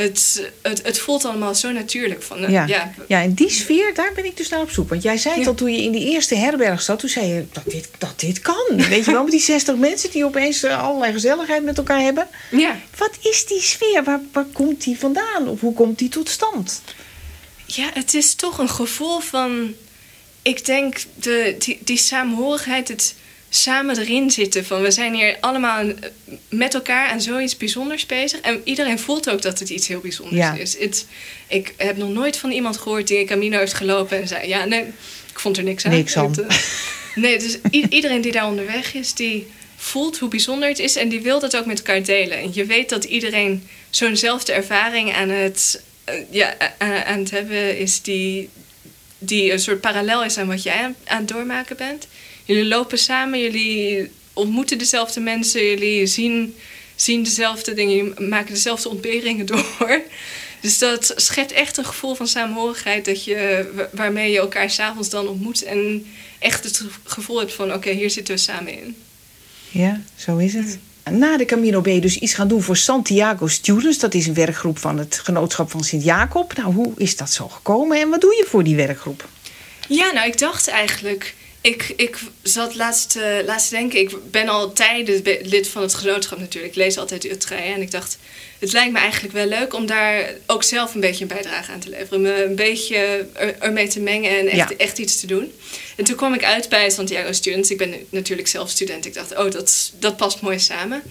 het, 0.03 0.51
het, 0.63 0.83
het 0.83 0.99
voelt 0.99 1.25
allemaal 1.25 1.55
zo 1.55 1.71
natuurlijk. 1.73 2.23
Van, 2.23 2.45
eh, 2.45 2.51
Ja. 2.51 2.67
ja, 2.67 2.95
Ja, 3.09 3.23
en 3.23 3.35
die 3.35 3.51
sfeer, 3.51 3.95
daar 3.95 4.13
ben 4.15 4.25
ik 4.25 4.37
dus 4.37 4.49
naar 4.49 4.61
op 4.61 4.71
zoek. 4.71 4.89
Want 4.89 5.03
jij 5.03 5.17
zei 5.19 5.41
Ja. 5.41 5.47
al 5.47 5.55
toen 5.55 5.73
je 5.73 5.83
in 5.83 5.93
die 5.93 6.11
eerste 6.11 6.35
herberg 6.35 6.83
zat. 6.83 6.99
Toen 6.99 7.09
zei 7.09 7.27
je 7.27 7.45
dat 7.53 7.63
dit, 7.67 7.89
dat 7.99 8.21
dit 8.21 8.41
kan. 8.41 8.67
Weet 8.89 9.05
je 9.05 9.11
wel, 9.13 9.23
met 9.23 9.31
die 9.31 9.41
60 9.41 9.77
mensen 9.77 10.11
die 10.11 10.25
opeens 10.25 10.63
eh, 10.63 10.83
allerlei 10.83 11.13
gezelligheid 11.13 11.65
met 11.65 11.79
elkaar 11.79 12.01
hebben. 12.01 12.29
ja. 12.51 12.77
Wat 12.97 13.11
is 13.23 13.47
die 13.47 13.61
sfeer? 13.63 14.05
Waar, 14.05 14.21
waar 14.33 14.47
komt 14.53 14.83
die 14.85 14.99
vandaan? 14.99 15.49
Of 15.49 15.61
hoe 15.61 15.75
komt 15.75 15.99
die 15.99 16.09
tot 16.09 16.29
stand? 16.29 16.83
Ja, 17.67 17.91
het 17.95 18.15
is 18.15 18.35
toch 18.35 18.59
een 18.59 18.69
gevoel 18.71 19.19
van. 19.21 19.75
Ik 20.43 20.65
denk 20.65 20.97
de, 21.15 21.57
die, 21.59 21.79
die 21.85 21.97
saamhorigheid, 21.99 22.89
het 22.89 23.15
samen 23.49 23.99
erin 23.99 24.31
zitten. 24.31 24.65
Van 24.65 24.83
we 24.83 24.91
zijn 24.91 25.15
hier 25.15 25.37
allemaal 25.41 25.85
met 26.49 26.75
elkaar 26.75 27.09
aan 27.09 27.21
zoiets 27.21 27.57
bijzonders 27.57 28.07
bezig. 28.07 28.41
En 28.41 28.61
iedereen 28.65 28.99
voelt 28.99 29.31
ook 29.31 29.43
dat 29.43 29.59
het 29.59 29.71
iets 29.71 29.89
heel 29.89 30.01
bijzonders 30.01 30.37
Ja. 30.37 30.55
is. 30.55 30.79
Het, 30.79 31.07
ik 31.47 31.75
heb 31.77 31.97
nog 31.97 32.11
nooit 32.11 32.37
van 32.37 32.51
iemand 32.51 32.77
gehoord 32.77 33.09
die 33.09 33.19
een 33.19 33.27
Camino 33.27 33.59
heeft 33.59 33.75
gelopen 33.75 34.21
en 34.21 34.29
zei: 34.29 34.49
Ja, 34.49 34.65
nee, 34.65 34.85
ik 35.31 35.39
vond 35.41 35.57
er 35.57 35.63
niks 35.63 35.85
aan. 35.85 35.93
Niks 35.93 36.17
aan. 36.17 36.35
Eh, 36.49 36.57
nee, 37.15 37.39
dus 37.39 37.59
iedereen 37.71 38.21
die 38.21 38.33
daar 38.33 38.47
onderweg 38.47 38.95
is, 38.95 39.15
die 39.15 39.47
voelt 39.77 40.19
hoe 40.19 40.29
bijzonder 40.29 40.69
het 40.69 40.79
is 40.79 40.97
en 40.97 41.09
die 41.09 41.21
wil 41.21 41.41
dat 41.41 41.57
ook 41.57 41.67
met 41.67 41.79
elkaar 41.79 42.03
delen. 42.03 42.39
En 42.39 42.51
je 42.53 42.65
weet 42.65 42.89
dat 42.89 43.05
iedereen 43.05 43.69
zo'nzelfde 43.91 44.53
ervaring 44.53 45.15
aan 45.15 45.29
het, 45.29 45.83
eh, 46.05 46.15
ja, 46.31 46.57
aan, 46.79 47.05
aan 47.05 47.19
het 47.19 47.31
hebben 47.31 47.79
is 47.79 48.03
die, 48.03 48.49
die 49.19 49.53
een 49.53 49.61
soort 49.61 49.81
parallel 49.81 50.25
is 50.25 50.39
aan 50.39 50.47
wat 50.47 50.63
jij 50.63 50.77
aan, 50.83 50.97
aan 51.05 51.19
het 51.19 51.29
doormaken 51.29 51.77
bent. 51.77 52.07
Jullie 52.49 52.65
lopen 52.67 52.99
samen, 52.99 53.41
jullie 53.41 54.11
ontmoeten 54.33 54.79
dezelfde 54.79 55.21
mensen, 55.21 55.65
jullie 55.65 56.07
zien, 56.07 56.55
zien 56.97 57.23
dezelfde 57.23 57.75
dingen, 57.75 57.95
jullie 57.97 58.29
maken 58.29 58.55
dezelfde 58.55 58.89
ontberingen 58.89 59.47
door. 59.79 60.01
Dus 60.61 60.79
dat 60.79 61.13
schept 61.17 61.53
echt 61.53 61.77
een 61.77 61.85
gevoel 61.85 62.15
van 62.15 62.27
saamhorigheid 62.29 63.05
dat 63.05 63.25
je, 63.25 63.71
wa- 63.75 63.89
waarmee 63.93 64.31
je 64.33 64.39
elkaar 64.39 64.71
s'avonds 64.71 65.09
dan 65.11 65.29
ontmoet 65.29 65.63
en 65.63 66.07
echt 66.39 66.65
het 66.65 66.83
gevoel 67.05 67.39
hebt 67.39 67.53
van 67.53 67.73
oké, 67.75 67.91
hier 67.91 68.11
zitten 68.11 68.35
we 68.35 68.41
samen 68.41 68.73
in. 68.83 68.97
Ja, 69.71 70.01
zo 70.17 70.37
is 70.37 70.55
het. 70.55 70.79
Na 71.11 71.37
de 71.37 71.45
Camino 71.45 71.81
ben 71.81 71.95
je 71.95 72.01
dus 72.01 72.17
iets 72.19 72.35
gaan 72.35 72.49
doen 72.49 72.63
voor 72.63 72.77
Santiago 72.77 73.47
Students. 73.47 73.99
Dat 73.99 74.15
is 74.15 74.27
een 74.27 74.35
werkgroep 74.35 74.79
van 74.79 74.99
het 74.99 75.21
genootschap 75.25 75.71
van 75.71 75.85
Sint-Jacob. 75.85 76.57
Nou, 76.57 76.75
hoe 76.75 76.93
is 76.97 77.17
dat 77.17 77.33
zo 77.33 77.49
gekomen 77.49 78.01
en 78.01 78.09
wat 78.09 78.21
doe 78.21 78.35
je 78.35 78.47
voor 78.49 78.65
die 78.65 78.77
werkgroep? 78.77 79.29
Ja, 79.89 80.13
nou, 80.13 80.27
ik 80.29 80.39
dacht 80.39 80.69
eigenlijk. 80.69 81.35
Ik, 81.61 81.93
ik 81.97 82.19
zat 82.43 82.75
laatst, 82.75 83.17
eh, 83.17 83.45
laatst 83.47 83.69
te 83.69 83.75
denken. 83.75 83.99
Ik 84.01 84.31
ben 84.31 84.49
al 84.49 84.73
tijden 84.73 85.23
lid 85.43 85.69
van 85.69 85.83
het 85.83 85.95
genootschap 85.95 86.39
natuurlijk. 86.39 86.73
Ik 86.75 86.79
lees 86.79 86.99
altijd 86.99 87.25
Utrecht. 87.25 87.63
En 87.75 87.81
ik 87.81 87.91
dacht, 87.91 88.19
het 88.59 88.73
lijkt 88.73 88.93
me 88.93 88.99
eigenlijk 88.99 89.35
wel 89.35 89.47
leuk 89.47 89.75
om 89.75 89.87
daar 89.87 90.35
ook 90.47 90.63
zelf 90.63 90.95
een 90.95 91.01
beetje 91.01 91.23
een 91.23 91.29
bijdrage 91.29 91.73
aan 91.73 91.81
te 91.81 91.89
leveren. 91.89 92.21
Me 92.23 92.45
een 92.45 92.57
beetje 92.57 93.27
er, 93.33 93.55
ermee 93.59 93.89
te 93.89 94.01
mengen 94.01 94.39
en 94.39 94.47
echt, 94.47 94.71
Ja. 94.71 94.77
echt 94.77 94.99
iets 94.99 95.21
te 95.21 95.27
doen. 95.27 95.53
En 95.97 96.05
toen 96.05 96.17
kwam 96.17 96.35
ik 96.35 96.45
uit 96.45 96.69
bij 96.69 96.91
Santiago 96.91 97.33
Students. 97.33 97.71
Ik 97.71 97.79
ben 97.79 97.95
natuurlijk 98.11 98.49
zelf 98.49 98.71
student. 98.71 99.07
Ik 99.07 99.15
dacht, 99.15 99.37
oh, 99.37 99.51
dat, 99.51 99.93
dat 99.99 100.17
past 100.17 100.41
mooi 100.41 100.59
samen. 100.59 101.03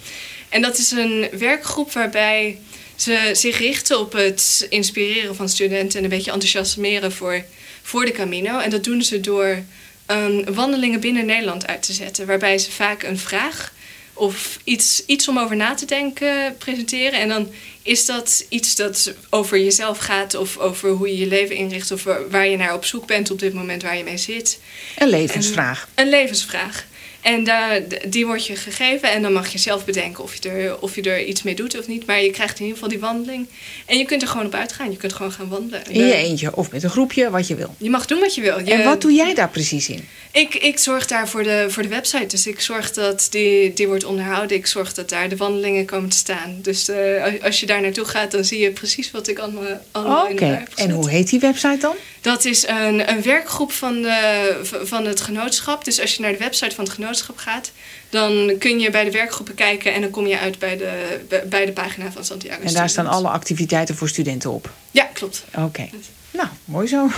En 0.49 0.61
dat 0.61 0.77
is 0.77 0.91
een 0.91 1.27
werkgroep 1.31 1.91
waarbij 1.93 2.59
ze 2.95 3.29
zich 3.33 3.57
richten 3.57 3.99
op 3.99 4.13
het 4.13 4.65
inspireren 4.69 5.35
van 5.35 5.49
studenten 5.49 5.97
en 5.97 6.03
een 6.03 6.09
beetje 6.09 6.31
enthousiasmeren 6.31 7.11
voor, 7.11 7.43
voor 7.81 8.05
de 8.05 8.11
Camino. 8.11 8.59
En 8.59 8.69
dat 8.69 8.83
doen 8.83 9.03
ze 9.03 9.19
door 9.19 9.63
ehm, 10.07 10.53
wandelingen 10.53 10.99
binnen 10.99 11.25
Nederland 11.25 11.67
uit 11.67 11.81
te 11.83 11.93
zetten, 11.93 12.25
waarbij 12.27 12.57
ze 12.57 12.71
vaak 12.71 13.03
een 13.03 13.17
vraag 13.19 13.73
of 14.13 14.59
iets, 14.63 15.03
iets 15.05 15.27
om 15.27 15.39
over 15.39 15.55
na 15.55 15.73
te 15.73 15.85
denken 15.85 16.55
presenteren. 16.57 17.19
En 17.19 17.29
dan 17.29 17.51
is 17.81 18.05
dat 18.05 18.45
iets 18.49 18.75
dat 18.75 19.13
over 19.29 19.59
jezelf 19.59 19.97
gaat 19.97 20.35
of 20.35 20.57
over 20.57 20.89
hoe 20.89 21.07
je 21.07 21.17
je 21.17 21.27
leven 21.27 21.55
inricht 21.55 21.91
of 21.91 22.03
waar- 22.03 22.29
waar 22.29 22.47
je 22.47 22.57
naar 22.57 22.73
op 22.73 22.85
zoek 22.85 23.07
bent 23.07 23.31
op 23.31 23.39
dit 23.39 23.53
moment 23.53 23.81
waar 23.83 23.97
je 23.97 24.03
mee 24.03 24.17
zit. 24.17 24.59
Een 24.97 25.09
levensvraag. 25.09 25.87
Een 25.95 26.09
levensvraag. 26.09 26.85
En 27.27 27.43
daar, 27.43 27.81
die 28.07 28.25
wordt 28.25 28.45
je 28.45 28.55
gegeven 28.55 29.11
en 29.11 29.21
dan 29.21 29.33
mag 29.33 29.47
je 29.51 29.57
zelf 29.57 29.85
bedenken 29.85 30.23
of 30.23 30.35
je, 30.41 30.49
er, 30.49 30.79
of 30.81 30.95
je 30.95 31.01
er 31.01 31.23
iets 31.23 31.43
mee 31.43 31.55
doet 31.55 31.79
of 31.79 31.87
niet. 31.87 32.05
Maar 32.05 32.21
je 32.21 32.29
krijgt 32.31 32.59
in 32.59 32.65
ieder 32.65 32.73
geval 32.73 32.89
die 32.89 32.99
wandeling. 32.99 33.47
En 33.85 33.97
je 33.97 34.05
kunt 34.05 34.21
er 34.21 34.27
gewoon 34.27 34.45
op 34.45 34.53
uitgaan. 34.53 34.91
Je 34.91 34.97
kunt 34.97 35.13
gewoon 35.13 35.31
gaan 35.31 35.49
wandelen. 35.49 35.83
In 35.89 36.05
je 36.07 36.13
eentje 36.13 36.55
of 36.55 36.71
met 36.71 36.83
een 36.83 36.89
groepje, 36.89 37.29
wat 37.29 37.47
je 37.47 37.55
wil. 37.55 37.75
Je 37.77 37.89
mag 37.89 38.05
doen 38.05 38.19
wat 38.19 38.35
je 38.35 38.41
wil. 38.41 38.59
Je, 38.59 38.73
En 38.73 38.83
wat 38.83 39.01
doe 39.01 39.11
jij 39.13 39.33
daar 39.33 39.49
precies 39.49 39.89
in? 39.89 40.07
ik, 40.31 40.55
ik 40.55 40.77
zorg 40.79 41.07
daar 41.07 41.27
voor 41.29 41.43
de, 41.43 41.65
voor 41.69 41.83
de 41.83 41.89
website. 41.89 42.25
Dus 42.25 42.47
ik 42.47 42.59
zorg 42.59 42.93
dat 42.93 43.27
die, 43.29 43.73
die 43.73 43.87
wordt 43.87 44.03
onderhouden. 44.03 44.57
Ik 44.57 44.67
zorg 44.67 44.93
dat 44.93 45.09
daar 45.09 45.29
de 45.29 45.35
wandelingen 45.37 45.85
komen 45.85 46.09
te 46.09 46.17
staan. 46.17 46.59
Dus 46.61 46.87
eh, 46.89 47.23
als- 47.43 47.59
je 47.59 47.65
daar 47.65 47.81
naartoe 47.81 48.05
gaat, 48.05 48.31
dan 48.31 48.45
zie 48.45 48.59
je 48.59 48.71
precies 48.71 49.11
wat 49.11 49.27
ik 49.27 49.39
allemaal, 49.39 49.63
allemaal 49.91 50.27
in 50.27 50.37
elkaar 50.39 50.59
heb 50.59 50.69
en 50.75 50.89
hoe 50.89 51.09
heet 51.09 51.29
die 51.29 51.39
website 51.39 51.77
dan? 51.79 51.95
Dat 52.27 52.45
is 52.45 52.67
een, 52.67 53.09
een 53.11 53.21
werkgroep 53.21 53.71
van, 53.71 54.01
de, 54.01 54.59
van 54.83 55.05
het 55.05 55.21
genootschap. 55.21 55.85
Dus 55.85 56.01
als 56.01 56.15
je 56.15 56.21
naar 56.21 56.31
de 56.31 56.37
website 56.37 56.75
van 56.75 56.83
het 56.83 56.93
genootschap 56.93 57.37
gaat, 57.37 57.71
dan 58.09 58.55
kun 58.59 58.79
je 58.79 58.89
bij 58.89 59.03
de 59.03 59.11
werkgroepen 59.11 59.55
kijken 59.55 59.93
en 59.93 60.01
dan 60.01 60.09
kom 60.09 60.27
je 60.27 60.39
uit 60.39 60.59
bij 60.59 60.77
de, 60.77 61.19
bij 61.49 61.65
de 61.65 61.71
pagina 61.71 62.11
van 62.11 62.25
Santiago. 62.25 62.61
En 62.61 62.73
daar 62.73 62.89
staan 62.89 63.07
alle 63.07 63.27
activiteiten 63.27 63.95
voor 63.95 64.09
studenten 64.09 64.51
op. 64.51 64.69
Ja, 64.91 65.03
klopt. 65.13 65.43
Oké. 65.55 65.89
Nou, 66.31 66.47
mooi 66.65 66.87
zo. 66.87 67.09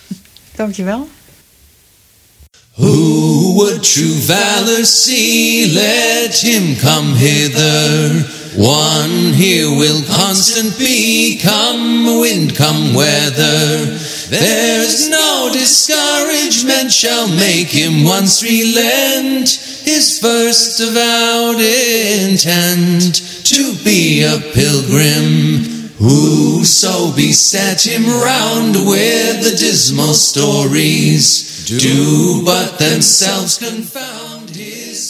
Dankjewel. 0.56 1.08
Who 2.74 3.52
would 3.52 3.92
true 3.92 4.20
valor 4.20 4.84
see? 4.84 5.72
Let 5.72 6.40
him 6.40 6.76
come 6.76 7.16
hither. 7.16 8.45
One 8.56 9.34
here 9.34 9.68
will 9.68 10.02
constant 10.04 10.78
be, 10.78 11.38
come 11.42 12.20
wind, 12.20 12.56
come 12.56 12.94
weather. 12.94 13.98
There's 14.30 15.10
no 15.10 15.50
discouragement 15.52 16.90
shall 16.90 17.28
make 17.28 17.68
him 17.68 18.04
once 18.04 18.42
relent 18.42 19.50
his 19.84 20.18
first 20.18 20.80
avowed 20.80 21.60
intent 21.60 23.16
to 23.44 23.76
be 23.84 24.24
a 24.24 24.40
pilgrim. 24.54 25.92
Whoso 25.98 27.14
beset 27.14 27.86
him 27.86 28.06
round 28.06 28.74
with 28.74 29.44
the 29.44 29.54
dismal 29.58 30.14
stories 30.14 31.66
do 31.66 32.42
but 32.42 32.78
themselves 32.78 33.58
confound. 33.58 34.25